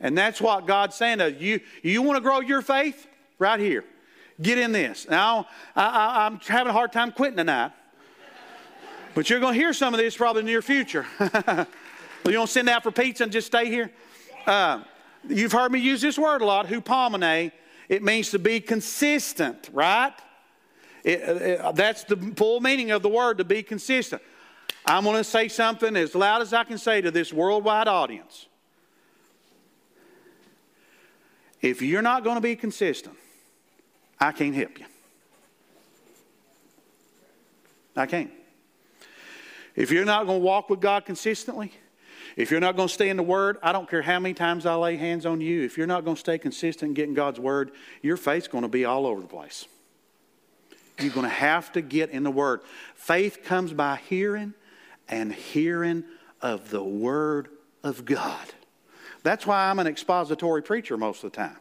And 0.00 0.16
that's 0.16 0.40
what 0.40 0.66
God's 0.66 0.96
saying 0.96 1.18
to 1.18 1.32
you. 1.32 1.60
You 1.82 2.02
want 2.02 2.16
to 2.16 2.20
grow 2.20 2.40
your 2.40 2.62
faith? 2.62 3.06
Right 3.38 3.58
here. 3.58 3.84
Get 4.40 4.58
in 4.58 4.72
this. 4.72 5.08
Now, 5.08 5.46
I, 5.76 6.26
am 6.26 6.40
having 6.40 6.70
a 6.70 6.72
hard 6.72 6.92
time 6.92 7.12
quitting 7.12 7.36
tonight. 7.36 7.72
But 9.14 9.30
you're 9.30 9.40
going 9.40 9.54
to 9.54 9.60
hear 9.60 9.72
some 9.72 9.94
of 9.94 9.98
this 9.98 10.16
probably 10.16 10.40
in 10.40 10.46
the 10.46 10.52
near 10.52 10.62
future. 10.62 11.06
you 12.26 12.32
don't 12.32 12.48
send 12.48 12.68
out 12.68 12.82
for 12.82 12.90
pizza 12.90 13.22
and 13.22 13.32
just 13.32 13.46
stay 13.46 13.66
here? 13.66 13.90
Uh, 14.46 14.82
You've 15.28 15.52
heard 15.52 15.72
me 15.72 15.80
use 15.80 16.00
this 16.00 16.18
word 16.18 16.42
a 16.42 16.44
lot, 16.44 16.66
hupomene. 16.66 17.52
It 17.88 18.02
means 18.02 18.30
to 18.30 18.38
be 18.38 18.60
consistent, 18.60 19.70
right? 19.72 20.12
It, 21.02 21.28
uh, 21.28 21.32
it, 21.34 21.60
uh, 21.60 21.72
that's 21.72 22.04
the 22.04 22.16
full 22.36 22.60
meaning 22.60 22.90
of 22.90 23.02
the 23.02 23.08
word, 23.08 23.38
to 23.38 23.44
be 23.44 23.62
consistent. 23.62 24.22
I'm 24.86 25.04
going 25.04 25.16
to 25.16 25.24
say 25.24 25.48
something 25.48 25.96
as 25.96 26.14
loud 26.14 26.42
as 26.42 26.52
I 26.52 26.64
can 26.64 26.78
say 26.78 27.00
to 27.00 27.10
this 27.10 27.32
worldwide 27.32 27.88
audience. 27.88 28.46
If 31.60 31.80
you're 31.80 32.02
not 32.02 32.24
going 32.24 32.36
to 32.36 32.42
be 32.42 32.56
consistent, 32.56 33.16
I 34.20 34.32
can't 34.32 34.54
help 34.54 34.78
you. 34.78 34.86
I 37.96 38.06
can't. 38.06 38.30
If 39.74 39.90
you're 39.90 40.04
not 40.04 40.26
going 40.26 40.40
to 40.40 40.44
walk 40.44 40.68
with 40.68 40.80
God 40.80 41.04
consistently, 41.04 41.72
if 42.36 42.50
you're 42.50 42.60
not 42.60 42.76
going 42.76 42.88
to 42.88 42.94
stay 42.94 43.08
in 43.08 43.16
the 43.16 43.22
Word, 43.22 43.58
I 43.62 43.72
don't 43.72 43.88
care 43.88 44.02
how 44.02 44.18
many 44.18 44.34
times 44.34 44.66
I 44.66 44.74
lay 44.74 44.96
hands 44.96 45.24
on 45.24 45.40
you. 45.40 45.62
If 45.62 45.78
you're 45.78 45.86
not 45.86 46.04
going 46.04 46.16
to 46.16 46.20
stay 46.20 46.38
consistent 46.38 46.90
in 46.90 46.94
getting 46.94 47.14
God's 47.14 47.38
Word, 47.38 47.72
your 48.02 48.16
faith's 48.16 48.48
going 48.48 48.62
to 48.62 48.68
be 48.68 48.84
all 48.84 49.06
over 49.06 49.20
the 49.20 49.26
place. 49.26 49.66
You're 50.98 51.12
going 51.12 51.24
to 51.24 51.28
have 51.28 51.72
to 51.72 51.80
get 51.80 52.10
in 52.10 52.22
the 52.22 52.30
Word. 52.30 52.60
Faith 52.94 53.44
comes 53.44 53.72
by 53.72 54.00
hearing, 54.08 54.54
and 55.08 55.32
hearing 55.32 56.04
of 56.40 56.70
the 56.70 56.82
Word 56.82 57.48
of 57.82 58.04
God. 58.04 58.46
That's 59.22 59.46
why 59.46 59.70
I'm 59.70 59.78
an 59.78 59.86
expository 59.86 60.62
preacher 60.62 60.96
most 60.96 61.24
of 61.24 61.32
the 61.32 61.36
time, 61.36 61.56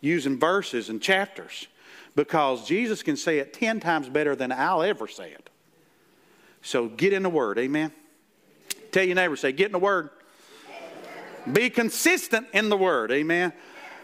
using 0.00 0.38
verses 0.38 0.88
and 0.88 1.00
chapters, 1.00 1.68
because 2.14 2.66
Jesus 2.66 3.02
can 3.02 3.16
say 3.16 3.38
it 3.38 3.52
10 3.52 3.80
times 3.80 4.08
better 4.08 4.34
than 4.34 4.52
I'll 4.52 4.82
ever 4.82 5.06
say 5.06 5.30
it. 5.30 5.48
So 6.62 6.88
get 6.88 7.12
in 7.12 7.22
the 7.22 7.30
Word, 7.30 7.58
amen? 7.58 7.92
Tell 8.96 9.04
your 9.04 9.14
neighbor, 9.14 9.36
say, 9.36 9.52
get 9.52 9.66
in 9.66 9.72
the 9.72 9.78
Word. 9.78 10.08
Be 11.52 11.68
consistent 11.68 12.46
in 12.54 12.70
the 12.70 12.78
Word, 12.78 13.12
amen? 13.12 13.52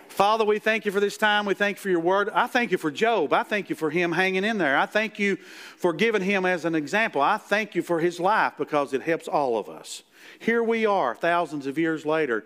Father, 0.09 0.45
we 0.45 0.59
thank 0.59 0.85
you 0.85 0.93
for 0.93 1.01
this 1.01 1.17
time. 1.17 1.47
We 1.47 1.55
thank 1.55 1.79
you 1.79 1.81
for 1.81 1.89
your 1.89 2.01
word. 2.01 2.29
I 2.29 2.47
thank 2.47 2.73
you 2.73 2.77
for 2.77 2.91
Job. 2.91 3.33
I 3.33 3.43
thank 3.43 3.71
you 3.71 3.75
for 3.75 3.89
him 3.89 4.13
hanging 4.13 4.45
in 4.45 4.59
there. 4.59 4.77
I 4.77 4.85
thank 4.85 5.19
you 5.19 5.37
for 5.79 5.95
giving 5.95 6.21
him 6.21 6.45
as 6.45 6.67
an 6.67 6.75
example. 6.75 7.23
I 7.23 7.39
thank 7.39 7.75
you 7.75 7.81
for 7.81 8.01
his 8.01 8.21
life 8.21 8.53
because 8.59 8.93
it 8.93 9.01
helps 9.01 9.29
all 9.29 9.57
of 9.57 9.71
us. 9.71 10.03
Here 10.39 10.63
we 10.63 10.85
are, 10.85 11.15
thousands 11.15 11.67
of 11.67 11.79
years 11.79 12.05
later, 12.05 12.45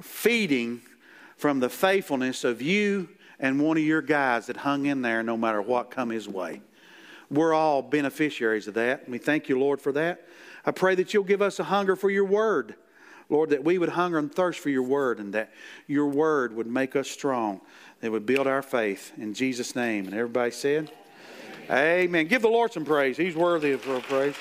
feeding 0.00 0.80
from 1.36 1.60
the 1.60 1.70
faithfulness 1.70 2.42
of 2.42 2.60
you 2.60 3.10
and 3.38 3.60
one 3.60 3.76
of 3.76 3.84
your 3.84 4.02
guys 4.02 4.46
that 4.46 4.56
hung 4.56 4.86
in 4.86 5.02
there 5.02 5.22
no 5.22 5.36
matter 5.36 5.62
what 5.62 5.92
come 5.92 6.10
his 6.10 6.28
way. 6.28 6.62
We're 7.30 7.54
all 7.54 7.80
beneficiaries 7.80 8.66
of 8.66 8.74
that. 8.74 9.08
We 9.08 9.18
thank 9.18 9.48
you, 9.48 9.60
Lord, 9.60 9.80
for 9.80 9.92
that. 9.92 10.26
I 10.66 10.72
pray 10.72 10.96
that 10.96 11.14
you'll 11.14 11.24
give 11.24 11.40
us 11.40 11.60
a 11.60 11.64
hunger 11.64 11.96
for 11.96 12.10
your 12.10 12.24
word. 12.24 12.74
Lord, 13.28 13.50
that 13.50 13.64
we 13.64 13.78
would 13.78 13.88
hunger 13.90 14.18
and 14.18 14.32
thirst 14.32 14.60
for 14.60 14.70
your 14.70 14.82
word 14.82 15.18
and 15.18 15.32
that 15.34 15.52
your 15.86 16.06
word 16.06 16.54
would 16.54 16.66
make 16.66 16.94
us 16.94 17.08
strong, 17.08 17.60
that 18.00 18.12
would 18.12 18.26
build 18.26 18.46
our 18.46 18.62
faith. 18.62 19.12
In 19.16 19.34
Jesus' 19.34 19.74
name. 19.74 20.06
And 20.06 20.14
everybody 20.14 20.50
said, 20.50 20.92
Amen. 21.64 21.98
Amen. 22.02 22.26
Give 22.28 22.42
the 22.42 22.48
Lord 22.48 22.72
some 22.72 22.84
praise. 22.84 23.16
He's 23.16 23.34
worthy 23.34 23.72
of 23.72 23.82
praise. 23.82 24.36